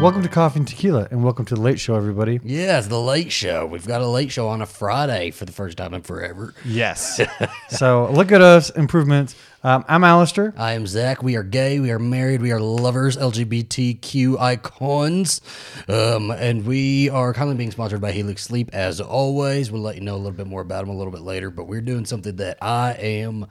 Welcome 0.00 0.22
to 0.22 0.30
Coffee 0.30 0.60
and 0.60 0.66
Tequila, 0.66 1.08
and 1.10 1.22
welcome 1.22 1.44
to 1.44 1.54
the 1.54 1.60
Late 1.60 1.78
Show, 1.78 1.94
everybody. 1.94 2.40
Yeah, 2.42 2.78
it's 2.78 2.88
the 2.88 2.98
late 2.98 3.30
show. 3.30 3.66
We've 3.66 3.86
got 3.86 4.00
a 4.00 4.06
late 4.06 4.32
show 4.32 4.48
on 4.48 4.62
a 4.62 4.66
Friday 4.66 5.30
for 5.30 5.44
the 5.44 5.52
first 5.52 5.76
time 5.76 5.92
in 5.92 6.00
forever. 6.00 6.54
Yes. 6.64 7.20
so 7.68 8.10
look 8.10 8.32
at 8.32 8.40
us, 8.40 8.70
improvements. 8.70 9.34
Um, 9.62 9.84
I'm 9.88 10.04
Alistair. 10.04 10.54
I 10.56 10.72
am 10.72 10.86
Zach. 10.86 11.22
We 11.22 11.36
are 11.36 11.42
gay. 11.42 11.80
We 11.80 11.90
are 11.90 11.98
married. 11.98 12.40
We 12.40 12.50
are 12.50 12.60
lovers, 12.60 13.18
LGBTQ 13.18 14.40
icons. 14.40 15.42
Um, 15.86 16.30
and 16.30 16.64
we 16.64 17.10
are 17.10 17.34
kindly 17.34 17.56
being 17.56 17.70
sponsored 17.70 18.00
by 18.00 18.12
Helix 18.12 18.42
Sleep 18.42 18.70
as 18.72 19.02
always. 19.02 19.70
We'll 19.70 19.82
let 19.82 19.96
you 19.96 20.00
know 20.00 20.14
a 20.14 20.16
little 20.16 20.32
bit 20.32 20.46
more 20.46 20.62
about 20.62 20.80
them 20.80 20.88
a 20.88 20.96
little 20.96 21.12
bit 21.12 21.20
later, 21.20 21.50
but 21.50 21.64
we're 21.64 21.82
doing 21.82 22.06
something 22.06 22.36
that 22.36 22.56
I 22.62 22.92
am. 22.92 23.48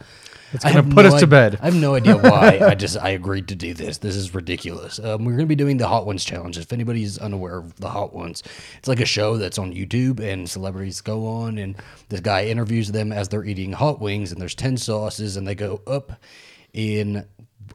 It's 0.51 0.63
gonna 0.63 0.81
put 0.81 1.05
no 1.05 1.13
us 1.13 1.19
to 1.19 1.27
bed. 1.27 1.59
I 1.61 1.65
have 1.65 1.75
no 1.75 1.93
idea 1.93 2.17
why. 2.17 2.59
I 2.61 2.73
just 2.73 2.97
I 2.97 3.09
agreed 3.09 3.47
to 3.49 3.55
do 3.55 3.73
this. 3.73 3.99
This 3.99 4.15
is 4.15 4.33
ridiculous. 4.33 4.97
Um, 4.97 5.25
we're 5.25 5.33
going 5.33 5.45
to 5.45 5.45
be 5.45 5.55
doing 5.55 5.77
the 5.77 5.87
Hot 5.87 6.07
Ones 6.07 6.25
challenge. 6.25 6.57
If 6.57 6.73
anybody's 6.73 7.17
unaware 7.19 7.57
of 7.57 7.75
the 7.75 7.89
Hot 7.89 8.13
Ones, 8.13 8.41
it's 8.77 8.87
like 8.87 8.99
a 8.99 9.05
show 9.05 9.37
that's 9.37 9.59
on 9.59 9.73
YouTube, 9.73 10.19
and 10.19 10.49
celebrities 10.49 11.01
go 11.01 11.27
on, 11.27 11.59
and 11.59 11.75
this 12.09 12.21
guy 12.21 12.45
interviews 12.45 12.91
them 12.91 13.11
as 13.11 13.27
they're 13.27 13.43
eating 13.43 13.73
hot 13.73 13.99
wings, 14.01 14.31
and 14.31 14.41
there's 14.41 14.55
ten 14.55 14.75
sauces, 14.75 15.37
and 15.37 15.47
they 15.47 15.55
go 15.55 15.81
up 15.85 15.98
in 16.73 17.25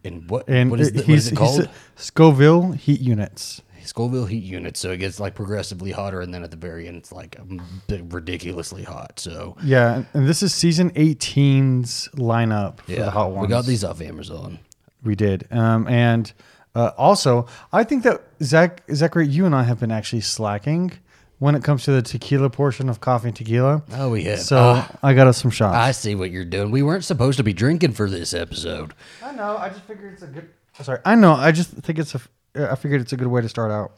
in 0.02 0.26
what 0.26 0.48
And 0.48 0.70
what 0.70 0.80
is, 0.80 0.88
it- 0.88 0.94
the, 0.94 1.00
what 1.02 1.08
is 1.10 1.28
it 1.32 1.36
called? 1.36 1.68
Scoville 1.96 2.72
heat 2.72 3.00
units. 3.00 3.62
Scoville 3.84 4.24
heat 4.26 4.42
units. 4.42 4.80
So 4.80 4.92
it 4.92 4.96
gets 4.96 5.20
like 5.20 5.34
progressively 5.34 5.90
hotter, 5.92 6.20
and 6.22 6.32
then 6.32 6.42
at 6.42 6.50
the 6.50 6.56
very 6.56 6.88
end, 6.88 6.96
it's 6.96 7.12
like 7.12 7.36
um, 7.38 7.60
ridiculously 8.08 8.82
hot. 8.82 9.20
So 9.20 9.56
Yeah, 9.62 9.96
and- 9.96 10.06
and 10.14 10.26
this 10.28 10.42
is 10.42 10.54
season 10.54 10.90
18's 10.90 12.08
lineup 12.16 12.80
for 12.80 12.92
yeah, 12.92 13.04
the 13.04 13.10
hot 13.10 13.30
ones. 13.32 13.42
we 13.42 13.48
got 13.48 13.66
these 13.66 13.84
off 13.84 14.00
Amazon. 14.00 14.58
We 15.02 15.14
did. 15.14 15.46
Um, 15.50 15.86
and 15.86 16.32
uh, 16.74 16.92
also, 16.96 17.46
I 17.74 17.84
think 17.84 18.04
that 18.04 18.22
Zach, 18.42 18.82
Zachary, 18.92 19.28
you 19.28 19.44
and 19.46 19.54
I 19.54 19.64
have 19.64 19.78
been 19.80 19.92
actually 19.92 20.22
slacking 20.22 20.92
when 21.38 21.54
it 21.54 21.62
comes 21.64 21.84
to 21.84 21.92
the 21.92 22.02
tequila 22.02 22.48
portion 22.50 22.88
of 22.88 23.00
coffee 23.00 23.28
and 23.28 23.36
tequila. 23.36 23.82
Oh, 23.92 24.10
we 24.10 24.24
have. 24.24 24.40
So 24.40 24.56
Ah. 24.58 24.90
I 25.02 25.14
got 25.14 25.26
us 25.26 25.38
some 25.38 25.50
shots. 25.50 25.76
I 25.76 25.90
see 25.92 26.14
what 26.14 26.30
you're 26.30 26.44
doing. 26.44 26.70
We 26.70 26.82
weren't 26.82 27.04
supposed 27.04 27.36
to 27.38 27.42
be 27.44 27.52
drinking 27.52 27.92
for 27.92 28.08
this 28.08 28.32
episode. 28.34 28.94
I 29.22 29.32
know. 29.32 29.56
I 29.56 29.68
just 29.68 29.82
figured 29.82 30.12
it's 30.14 30.22
a 30.22 30.26
good. 30.28 30.48
Sorry, 30.82 30.98
I 31.04 31.14
know. 31.14 31.34
I 31.34 31.52
just 31.52 31.70
think 31.70 31.98
it's 31.98 32.14
a. 32.14 32.20
I 32.56 32.74
figured 32.76 33.00
it's 33.00 33.12
a 33.12 33.16
good 33.16 33.26
way 33.28 33.40
to 33.40 33.48
start 33.48 33.70
out. 33.70 33.92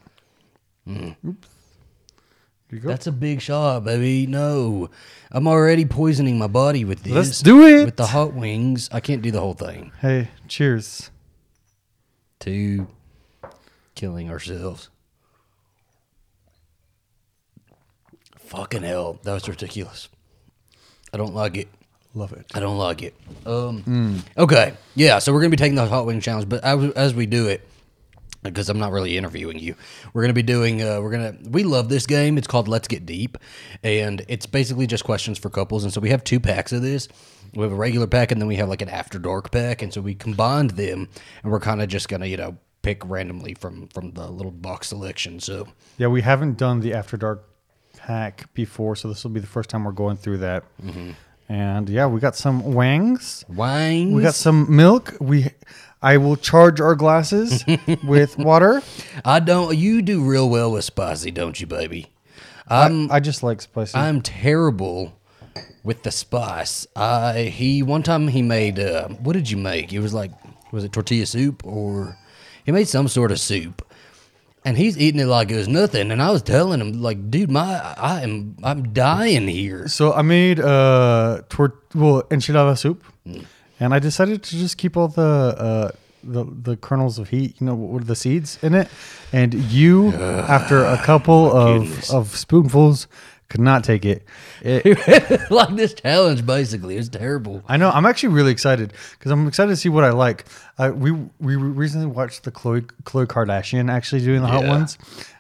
Oops. 0.88 1.48
You 2.70 2.80
go. 2.80 2.88
That's 2.88 3.06
a 3.06 3.12
big 3.12 3.40
shot, 3.40 3.84
baby. 3.84 4.26
No, 4.26 4.90
I'm 5.30 5.46
already 5.46 5.84
poisoning 5.84 6.36
my 6.38 6.48
body 6.48 6.84
with 6.84 7.02
this. 7.04 7.12
Let's 7.14 7.40
do 7.40 7.64
it. 7.66 7.84
with 7.84 7.96
the 7.96 8.06
hot 8.06 8.34
wings. 8.34 8.88
I 8.92 8.98
can't 9.00 9.22
do 9.22 9.30
the 9.30 9.40
whole 9.40 9.54
thing. 9.54 9.92
hey, 10.00 10.28
cheers. 10.48 11.10
To 12.40 12.86
killing 13.94 14.30
ourselves. 14.30 14.90
Fucking 18.46 18.82
hell, 18.82 19.18
that 19.24 19.32
was 19.32 19.48
ridiculous. 19.48 20.08
I 21.12 21.16
don't 21.16 21.34
like 21.34 21.56
it. 21.56 21.68
Love 22.14 22.32
it. 22.32 22.46
I 22.54 22.60
don't 22.60 22.78
like 22.78 23.02
it. 23.02 23.14
Um, 23.44 24.22
Okay, 24.38 24.74
yeah. 24.94 25.18
So 25.18 25.32
we're 25.32 25.40
gonna 25.40 25.50
be 25.50 25.56
taking 25.56 25.74
the 25.74 25.86
hot 25.86 26.06
wing 26.06 26.20
challenge, 26.20 26.48
but 26.48 26.64
as, 26.64 26.92
as 26.92 27.14
we 27.14 27.26
do 27.26 27.48
it, 27.48 27.66
because 28.42 28.68
I'm 28.68 28.78
not 28.78 28.92
really 28.92 29.18
interviewing 29.18 29.58
you, 29.58 29.74
we're 30.14 30.22
gonna 30.22 30.32
be 30.32 30.42
doing. 30.42 30.80
Uh, 30.82 31.00
we're 31.00 31.10
gonna. 31.10 31.36
We 31.50 31.62
love 31.64 31.88
this 31.88 32.06
game. 32.06 32.38
It's 32.38 32.46
called 32.46 32.68
Let's 32.68 32.88
Get 32.88 33.04
Deep, 33.04 33.36
and 33.82 34.24
it's 34.28 34.46
basically 34.46 34.86
just 34.86 35.04
questions 35.04 35.36
for 35.38 35.50
couples. 35.50 35.84
And 35.84 35.92
so 35.92 36.00
we 36.00 36.08
have 36.10 36.24
two 36.24 36.40
packs 36.40 36.72
of 36.72 36.80
this. 36.82 37.08
We 37.54 37.62
have 37.62 37.72
a 37.72 37.76
regular 37.76 38.06
pack, 38.06 38.32
and 38.32 38.40
then 38.40 38.48
we 38.48 38.56
have 38.56 38.68
like 38.68 38.82
an 38.82 38.88
after 38.88 39.18
dark 39.18 39.50
pack. 39.50 39.82
And 39.82 39.92
so 39.92 40.00
we 40.00 40.14
combined 40.14 40.70
them, 40.70 41.08
and 41.42 41.52
we're 41.52 41.60
kind 41.60 41.82
of 41.82 41.88
just 41.88 42.08
gonna 42.08 42.26
you 42.26 42.36
know 42.36 42.56
pick 42.82 43.02
randomly 43.04 43.52
from 43.54 43.88
from 43.88 44.12
the 44.12 44.30
little 44.30 44.52
box 44.52 44.88
selection. 44.88 45.40
So 45.40 45.68
Yeah, 45.98 46.06
we 46.06 46.22
haven't 46.22 46.56
done 46.56 46.80
the 46.80 46.94
After 46.94 47.16
Dark 47.16 47.44
pack 48.06 48.52
before, 48.54 48.94
so 48.96 49.08
this 49.08 49.24
will 49.24 49.32
be 49.32 49.40
the 49.40 49.46
first 49.46 49.68
time 49.68 49.84
we're 49.84 49.92
going 49.92 50.16
through 50.16 50.38
that. 50.38 50.64
Mm-hmm. 50.82 51.10
And 51.48 51.88
yeah, 51.88 52.06
we 52.06 52.20
got 52.20 52.36
some 52.36 52.74
wangs. 52.74 53.44
wines. 53.48 54.14
We 54.14 54.22
got 54.22 54.34
some 54.34 54.74
milk. 54.74 55.14
We, 55.20 55.48
I 56.02 56.16
will 56.16 56.36
charge 56.36 56.80
our 56.80 56.94
glasses 56.94 57.64
with 58.04 58.38
water. 58.38 58.82
I 59.24 59.40
don't. 59.40 59.76
You 59.76 60.02
do 60.02 60.22
real 60.24 60.48
well 60.48 60.72
with 60.72 60.84
spicy, 60.84 61.30
don't 61.30 61.60
you, 61.60 61.66
baby? 61.66 62.12
I'm. 62.68 63.10
I 63.12 63.20
just 63.20 63.42
like 63.42 63.60
spicy. 63.60 63.96
I'm 63.96 64.22
terrible 64.22 65.16
with 65.84 66.02
the 66.02 66.10
spice. 66.10 66.86
I 66.96 67.44
he 67.44 67.82
one 67.82 68.02
time 68.02 68.28
he 68.28 68.42
made 68.42 68.78
uh, 68.78 69.08
what 69.08 69.34
did 69.34 69.50
you 69.50 69.56
make? 69.56 69.92
It 69.92 70.00
was 70.00 70.12
like 70.12 70.32
was 70.72 70.82
it 70.82 70.92
tortilla 70.92 71.26
soup 71.26 71.64
or 71.64 72.18
he 72.64 72.72
made 72.72 72.88
some 72.88 73.06
sort 73.06 73.30
of 73.30 73.38
soup. 73.38 73.85
And 74.66 74.76
he's 74.76 74.98
eating 74.98 75.20
it 75.20 75.26
like 75.26 75.50
it 75.52 75.56
was 75.56 75.68
nothing. 75.68 76.10
And 76.10 76.20
I 76.20 76.30
was 76.32 76.42
telling 76.42 76.80
him, 76.80 77.00
like, 77.00 77.30
dude, 77.30 77.50
my 77.50 77.78
I 77.96 78.22
am 78.22 78.56
I'm 78.64 78.92
dying 78.92 79.46
here. 79.46 79.86
So 79.86 80.12
I 80.12 80.22
made 80.22 80.58
uh 80.58 81.42
tor- 81.48 81.78
well 81.94 82.24
enchilada 82.24 82.76
soup, 82.76 83.04
and 83.80 83.94
I 83.94 84.00
decided 84.00 84.42
to 84.42 84.56
just 84.56 84.76
keep 84.76 84.96
all 84.96 85.06
the 85.06 85.22
uh 85.22 85.90
the 86.24 86.44
the 86.44 86.76
kernels 86.76 87.18
of 87.20 87.28
heat, 87.28 87.54
you 87.60 87.66
know, 87.66 87.76
with 87.76 88.08
the 88.08 88.16
seeds 88.16 88.58
in 88.60 88.74
it. 88.74 88.88
And 89.32 89.54
you, 89.54 90.12
after 90.58 90.84
a 90.84 90.98
couple 90.98 91.52
of 91.52 91.82
goodness. 91.82 92.12
of 92.12 92.36
spoonfuls, 92.36 93.06
could 93.48 93.60
not 93.60 93.84
take 93.84 94.04
it. 94.04 94.24
it 94.62 95.50
like 95.50 95.76
this 95.76 95.94
challenge, 95.94 96.44
basically. 96.44 96.96
It's 96.96 97.08
terrible. 97.08 97.62
I 97.68 97.76
know. 97.76 97.90
I'm 97.90 98.04
actually 98.06 98.30
really 98.30 98.50
excited 98.52 98.92
because 99.12 99.30
I'm 99.30 99.46
excited 99.46 99.70
to 99.70 99.76
see 99.76 99.88
what 99.88 100.02
I 100.04 100.10
like. 100.10 100.44
Uh, 100.78 100.92
we 100.94 101.12
we 101.40 101.56
recently 101.56 102.06
watched 102.08 102.42
the 102.44 102.50
Khloé 102.50 102.82
Khloé 103.04 103.26
Kardashian 103.26 103.90
actually 103.90 104.22
doing 104.22 104.42
the 104.42 104.48
hot 104.48 104.62
Yeah. 104.64 104.70
ones. 104.70 104.98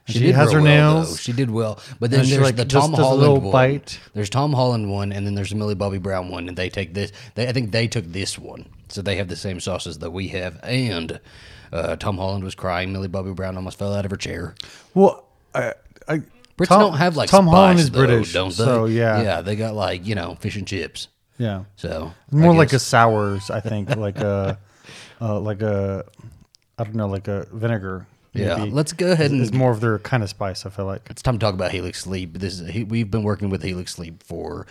She, 0.08 0.20
did 0.20 0.36
has 0.36 0.52
her 0.52 0.58
real 0.58 0.64
well, 0.66 0.94
nails. 0.94 1.10
though. 1.10 1.16
She 1.16 1.32
did 1.32 1.50
well, 1.50 1.80
but 1.98 2.12
then 2.12 2.20
And 2.20 2.28
she, 2.28 2.34
there's 2.36 2.44
like, 2.46 2.54
the 2.54 2.64
just 2.64 2.80
Tom 2.84 2.90
does 2.92 3.00
a 3.00 3.02
Holland 3.02 3.20
little 3.22 3.40
one. 3.40 3.50
bite. 3.50 3.98
There's 4.14 4.30
Tom 4.30 4.52
Holland 4.52 4.88
one, 4.88 5.12
and 5.12 5.26
then 5.26 5.34
there's 5.34 5.50
the 5.50 5.56
Millie 5.56 5.74
Bobby 5.74 5.98
Brown 5.98 6.28
one, 6.28 6.46
and 6.46 6.56
they 6.56 6.70
take 6.70 6.94
this. 6.94 7.10
They, 7.34 7.48
I 7.48 7.52
think 7.52 7.72
they 7.72 7.88
took 7.88 8.04
this 8.04 8.38
one, 8.38 8.66
so 8.88 9.02
they 9.02 9.16
have 9.16 9.26
the 9.26 9.34
same 9.34 9.58
sauces 9.58 9.98
that 9.98 10.12
we 10.12 10.28
have. 10.28 10.60
And 10.62 11.18
uh, 11.72 11.96
Tom 11.96 12.18
Holland 12.18 12.44
was 12.44 12.54
crying. 12.54 12.92
Millie 12.92 13.08
Bobby 13.08 13.32
Brown 13.32 13.56
almost 13.56 13.80
fell 13.80 13.92
out 13.92 14.04
of 14.04 14.12
her 14.12 14.16
chair. 14.16 14.54
Well, 14.94 15.24
I, 15.56 15.74
I 16.06 16.22
Brits 16.56 16.68
Tom- 16.68 16.80
don't 16.80 16.96
have 16.98 17.16
like 17.16 17.28
Tom 17.28 17.44
spice, 17.46 17.54
Holland 17.54 17.78
is 17.80 17.90
though, 17.90 17.98
British, 18.06 18.32
don't 18.32 18.48
they? 18.48 18.64
so 18.64 18.86
yeah, 18.86 19.22
yeah. 19.22 19.40
They 19.42 19.56
got 19.56 19.74
like 19.74 20.06
you 20.06 20.14
know 20.14 20.36
fish 20.40 20.56
and 20.56 20.66
chips. 20.66 21.08
yeah. 21.38 21.64
So 21.76 22.12
More 22.30 22.54
like 22.54 22.72
a 22.72 22.78
sours, 22.78 23.50
I 23.50 23.60
think, 23.60 23.94
like 23.96 24.18
a, 24.18 24.58
uh, 25.20 25.38
like 25.40 25.60
a, 25.62 26.04
I 26.78 26.84
don't 26.84 26.94
know, 26.94 27.08
like 27.08 27.28
a 27.28 27.46
vinegar. 27.52 28.06
yeah. 28.32 28.56
maybe, 28.56 28.70
Let's 28.70 28.92
go 28.94 29.12
ahead 29.12 29.30
and 29.30 29.40
is 29.42 29.52
more 29.52 29.70
of 29.70 29.80
their 29.80 29.98
kind 29.98 30.22
of 30.22 30.30
spice. 30.30 30.64
I 30.64 30.70
feel 30.70 30.86
like. 30.86 31.06
it's 31.10 31.20
time 31.22 31.38
to 31.38 31.44
talk 31.44 31.54
about 31.54 31.72
Helix 31.72 32.00
Sleep. 32.00 32.38
This 32.38 32.60
is 32.60 32.84
we've 32.86 33.10
been 33.10 33.22
working 33.22 33.50
with 33.50 33.62
Helix 33.62 33.92
Sleep 33.92 34.22
for 34.22 34.66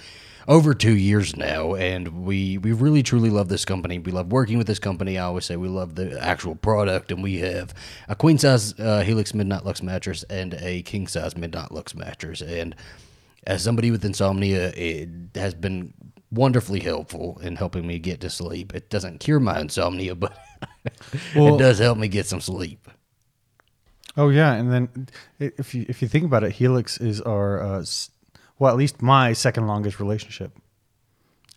over 0.47 0.73
two 0.73 0.95
years 0.95 1.35
now, 1.35 1.73
and 1.75 2.23
we 2.25 2.57
we 2.57 2.71
really 2.71 3.01
truly 3.03 3.29
love 3.29 3.49
this 3.49 3.65
company. 3.65 3.99
We 3.99 4.11
love 4.11 4.31
working 4.31 4.57
with 4.57 4.67
this 4.67 4.79
company. 4.79 5.17
I 5.17 5.25
always 5.25 5.45
say 5.45 5.55
we 5.55 5.67
love 5.67 5.95
the 5.95 6.19
actual 6.21 6.55
product, 6.55 7.11
and 7.11 7.23
we 7.23 7.39
have 7.39 7.73
a 8.07 8.15
queen 8.15 8.37
size 8.37 8.79
uh, 8.79 9.01
Helix 9.01 9.33
Midnight 9.33 9.65
Lux 9.65 9.81
mattress 9.81 10.23
and 10.29 10.53
a 10.55 10.81
king 10.83 11.07
size 11.07 11.35
Midnight 11.35 11.71
Lux 11.71 11.95
mattress. 11.95 12.41
And 12.41 12.75
as 13.47 13.63
somebody 13.63 13.91
with 13.91 14.05
insomnia, 14.05 14.69
it 14.75 15.09
has 15.35 15.53
been 15.53 15.93
wonderfully 16.31 16.79
helpful 16.79 17.39
in 17.41 17.55
helping 17.55 17.87
me 17.87 17.97
get 17.99 18.19
to 18.21 18.29
sleep. 18.29 18.73
It 18.75 18.89
doesn't 18.89 19.19
cure 19.19 19.39
my 19.39 19.59
insomnia, 19.59 20.15
but 20.15 20.37
Well- 21.35 21.55
it 21.55 21.59
does 21.59 21.79
help 21.79 21.97
me 21.97 22.07
get 22.07 22.25
some 22.25 22.41
sleep. 22.41 22.87
Oh 24.17 24.29
yeah, 24.29 24.53
and 24.53 24.71
then 24.71 25.07
if 25.39 25.75
you 25.75 25.85
if 25.89 26.01
you 26.01 26.07
think 26.07 26.23
about 26.23 26.45
it, 26.45 26.53
Helix 26.53 26.97
is 27.01 27.19
our, 27.19 27.61
uh, 27.61 27.83
well, 28.59 28.71
at 28.71 28.77
least 28.77 29.01
my 29.01 29.33
second 29.33 29.67
longest 29.67 29.99
relationship. 29.99 30.57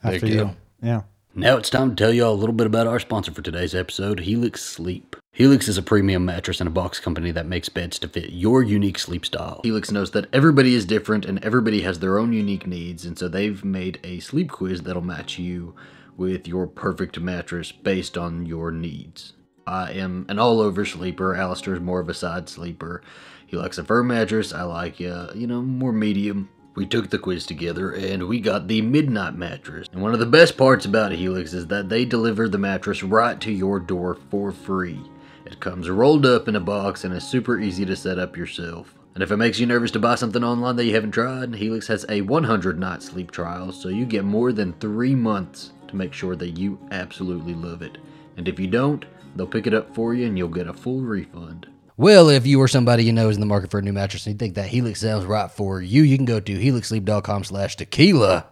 There 0.03 0.15
After 0.15 0.27
you 0.27 0.35
you, 0.35 0.41
go. 0.41 0.57
yeah. 0.83 1.03
Now 1.35 1.57
it's 1.57 1.71
time 1.71 1.91
to 1.91 1.97
tell 1.97 2.13
you 2.13 2.25
all 2.25 2.33
a 2.33 2.35
little 2.35 2.55
bit 2.55 2.67
about 2.67 2.87
our 2.87 2.99
sponsor 2.99 3.33
for 3.33 3.43
today's 3.43 3.75
episode, 3.75 4.21
Helix 4.21 4.63
Sleep. 4.63 5.15
Helix 5.33 5.69
is 5.69 5.79
a 5.79 5.83
premium 5.83 6.25
mattress 6.25 6.61
and 6.61 6.67
a 6.67 6.73
box 6.73 6.99
company 6.99 7.31
that 7.31 7.47
makes 7.47 7.69
beds 7.69 7.99
to 8.01 8.09
fit 8.09 8.31
your 8.31 8.63
unique 8.63 8.99
sleep 8.99 9.25
style. 9.25 9.61
Helix 9.63 9.93
knows 9.93 10.11
that 10.11 10.27
everybody 10.33 10.75
is 10.75 10.85
different 10.85 11.25
and 11.25 11.43
everybody 11.45 11.83
has 11.83 12.01
their 12.01 12.19
own 12.19 12.33
unique 12.33 12.67
needs, 12.67 13.05
and 13.05 13.17
so 13.17 13.29
they've 13.29 13.65
made 13.65 14.01
a 14.03 14.19
sleep 14.19 14.51
quiz 14.51 14.83
that'll 14.83 15.03
match 15.03 15.39
you 15.39 15.77
with 16.17 16.49
your 16.49 16.67
perfect 16.67 17.21
mattress 17.21 17.71
based 17.71 18.19
on 18.19 18.47
your 18.47 18.73
needs. 18.73 19.35
I 19.65 19.93
am 19.93 20.27
an 20.29 20.41
all 20.41 20.61
over 20.61 20.85
sleeper. 20.85 21.37
Alistair 21.37 21.75
is 21.75 21.81
more 21.81 22.01
of 22.01 22.09
a 22.09 22.15
side 22.15 22.49
sleeper. 22.49 23.03
He 23.47 23.57
likes 23.57 23.79
a 23.79 23.85
firm 23.85 24.09
mattress. 24.09 24.53
I 24.53 24.63
like, 24.63 25.01
uh, 25.01 25.29
you 25.35 25.47
know, 25.47 25.63
more 25.63 25.93
medium. 25.93 26.49
We 26.79 26.87
took 26.87 27.11
the 27.11 27.19
quiz 27.19 27.45
together 27.45 27.91
and 27.91 28.29
we 28.29 28.39
got 28.39 28.69
the 28.69 28.83
Midnight 28.83 29.35
Mattress. 29.35 29.89
And 29.93 30.01
one 30.01 30.15
of 30.15 30.21
the 30.21 30.27
best 30.27 30.57
parts 30.57 30.85
about 30.85 31.11
Helix 31.11 31.53
is 31.53 31.67
that 31.67 31.89
they 31.89 32.05
deliver 32.05 32.49
the 32.49 32.57
mattress 32.57 33.03
right 33.03 33.41
to 33.41 33.51
your 33.51 33.81
door 33.81 34.17
for 34.31 34.53
free. 34.53 35.01
It 35.45 35.59
comes 35.59 35.91
rolled 35.91 36.25
up 36.25 36.47
in 36.47 36.55
a 36.55 36.61
box 36.61 37.03
and 37.03 37.13
is 37.13 37.25
super 37.25 37.59
easy 37.59 37.85
to 37.85 37.97
set 37.97 38.21
up 38.21 38.37
yourself. 38.37 38.95
And 39.15 39.25
if 39.25 39.33
it 39.33 39.39
makes 39.39 39.59
you 39.59 39.67
nervous 39.67 39.91
to 39.91 39.99
buy 39.99 40.15
something 40.15 40.45
online 40.45 40.77
that 40.77 40.85
you 40.85 40.95
haven't 40.95 41.11
tried, 41.11 41.53
Helix 41.57 41.89
has 41.89 42.07
a 42.09 42.21
100 42.21 42.79
night 42.79 43.03
sleep 43.03 43.33
trial, 43.33 43.73
so 43.73 43.89
you 43.89 44.07
get 44.07 44.25
more 44.25 44.53
than 44.53 44.73
three 44.75 45.17
months 45.17 45.73
to 45.89 45.97
make 45.97 46.13
sure 46.13 46.37
that 46.37 46.51
you 46.51 46.79
absolutely 46.93 47.55
love 47.55 47.83
it. 47.83 47.99
And 48.37 48.47
if 48.47 48.61
you 48.61 48.69
don't, 48.69 49.05
they'll 49.35 49.49
pick 49.49 49.67
it 49.67 49.75
up 49.75 49.97
for 49.97 50.15
you 50.15 50.29
and 50.29 50.39
you'll 50.39 50.47
get 50.47 50.69
a 50.69 50.73
full 50.73 51.01
refund. 51.01 51.67
Well, 51.99 52.29
if 52.29 52.47
you 52.47 52.61
or 52.61 52.69
somebody 52.69 53.05
you 53.05 53.13
know 53.13 53.29
is 53.29 53.37
in 53.37 53.41
the 53.41 53.47
market 53.47 53.71
for 53.73 53.79
a 53.79 53.83
new 53.83 53.93
mattress 53.93 54.25
and 54.25 54.35
you 54.35 54.39
think 54.39 54.55
that 54.55 54.69
Helix 54.69 55.01
sounds 55.01 55.25
right 55.27 55.51
for 55.51 55.83
you, 55.83 56.03
you 56.03 56.17
can 56.17 56.25
go 56.25 56.39
to 56.39 56.53
helixsleep.com 56.59 57.43
slash 57.45 57.75
tequila. 57.77 58.47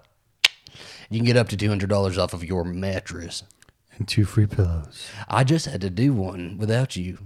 You 1.09 1.21
can 1.21 1.25
get 1.27 1.37
up 1.37 1.49
to 1.51 1.57
$200 1.57 2.19
off 2.19 2.35
of 2.35 2.43
your 2.45 2.65
mattress. 2.65 3.45
And 3.97 4.07
two 4.09 4.25
free 4.25 4.47
pillows. 4.47 5.09
I 5.29 5.45
just 5.45 5.67
had 5.67 5.81
to 5.83 5.91
do 5.91 6.13
one 6.13 6.59
without 6.59 6.97
you 6.97 7.19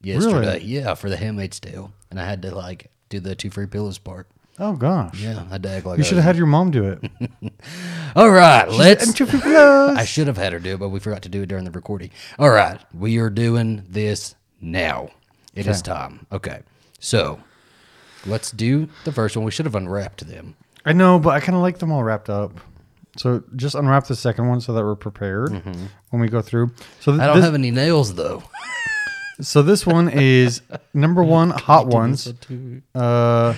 yesterday. 0.00 0.60
Yeah, 0.62 0.94
for 0.94 1.10
the 1.10 1.18
Handmaid's 1.18 1.60
Tale. 1.60 1.92
And 2.10 2.18
I 2.18 2.24
had 2.24 2.40
to, 2.42 2.54
like, 2.54 2.90
do 3.10 3.20
the 3.20 3.34
two 3.34 3.50
free 3.50 3.66
pillows 3.66 3.98
part. 3.98 4.26
Oh 4.58 4.72
gosh. 4.72 5.20
Yeah, 5.20 5.44
I 5.50 5.52
had 5.52 5.62
to 5.64 5.68
act 5.68 5.84
like 5.84 5.98
You 5.98 6.04
should 6.04 6.16
have 6.16 6.24
had 6.24 6.36
your 6.38 6.46
mom 6.46 6.70
do 6.70 6.84
it. 6.88 7.52
All 8.16 8.30
right, 8.30 8.66
let's. 8.70 9.06
and 9.06 9.14
two 9.14 9.26
free 9.26 9.40
pillows. 9.40 9.96
I 9.98 10.06
should 10.06 10.28
have 10.28 10.38
had 10.38 10.54
her 10.54 10.58
do 10.58 10.72
it, 10.74 10.80
but 10.80 10.88
we 10.88 10.98
forgot 10.98 11.20
to 11.22 11.28
do 11.28 11.42
it 11.42 11.46
during 11.50 11.64
the 11.64 11.70
recording. 11.70 12.10
All 12.38 12.48
right, 12.48 12.80
we 12.94 13.18
are 13.18 13.28
doing 13.28 13.84
this 13.86 14.34
now. 14.62 15.10
It 15.56 15.66
is 15.66 15.82
time. 15.82 16.26
Okay, 16.30 16.60
so 16.98 17.40
let's 18.26 18.50
do 18.50 18.88
the 19.04 19.12
first 19.12 19.36
one. 19.36 19.44
We 19.44 19.50
should 19.50 19.66
have 19.66 19.74
unwrapped 19.74 20.26
them. 20.26 20.56
I 20.84 20.92
know, 20.92 21.18
but 21.18 21.30
I 21.30 21.40
kind 21.40 21.56
of 21.56 21.62
like 21.62 21.78
them 21.78 21.90
all 21.90 22.04
wrapped 22.04 22.30
up. 22.30 22.60
So 23.16 23.42
just 23.56 23.74
unwrap 23.74 24.06
the 24.06 24.16
second 24.16 24.48
one 24.48 24.60
so 24.60 24.72
that 24.74 24.84
we're 24.84 24.94
prepared 24.94 25.50
when 26.10 26.20
we 26.20 26.28
go 26.28 26.42
through. 26.42 26.72
So 27.00 27.12
th- 27.12 27.20
I 27.20 27.26
don't 27.26 27.36
this, 27.36 27.44
have 27.44 27.54
any 27.54 27.70
nails 27.70 28.14
though. 28.14 28.42
so 29.40 29.62
this 29.62 29.86
one 29.86 30.08
is 30.08 30.60
number 30.92 31.22
one, 31.38 31.50
hot 31.50 31.86
ones. 31.86 32.32
Uh, 32.94 33.54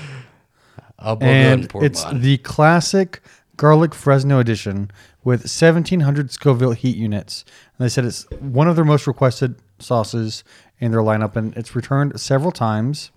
I'll 0.98 1.16
go 1.16 1.26
ahead 1.26 1.58
and 1.58 1.74
and 1.74 1.84
it's 1.84 2.04
mine. 2.04 2.20
the 2.20 2.38
classic 2.38 3.20
garlic 3.56 3.94
Fresno 3.94 4.38
edition 4.38 4.90
with 5.24 5.40
1700 5.40 6.30
Scoville 6.30 6.72
heat 6.72 6.96
units. 6.96 7.44
And 7.76 7.84
they 7.84 7.88
said 7.88 8.04
it's 8.04 8.30
one 8.40 8.68
of 8.68 8.76
their 8.76 8.84
most 8.84 9.06
requested 9.06 9.56
sauces 9.78 10.44
in 10.80 10.92
their 10.92 11.00
lineup, 11.00 11.36
and 11.36 11.56
it's 11.56 11.74
returned 11.74 12.20
several 12.20 12.52
times. 12.52 13.10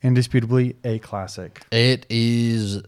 Indisputably 0.00 0.76
a 0.84 1.00
classic. 1.00 1.60
It 1.72 2.06
is 2.08 2.82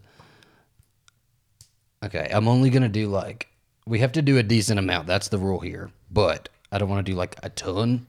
okay. 2.04 2.30
I'm 2.32 2.46
only 2.46 2.70
gonna 2.70 2.88
do 2.88 3.08
like 3.08 3.48
we 3.84 3.98
have 3.98 4.12
to 4.12 4.22
do 4.22 4.38
a 4.38 4.44
decent 4.44 4.78
amount. 4.78 5.08
That's 5.08 5.28
the 5.28 5.38
rule 5.38 5.58
here, 5.58 5.90
but 6.10 6.48
I 6.70 6.78
don't 6.78 6.88
want 6.88 7.04
to 7.04 7.12
do 7.12 7.16
like 7.16 7.34
a 7.42 7.48
ton. 7.48 8.06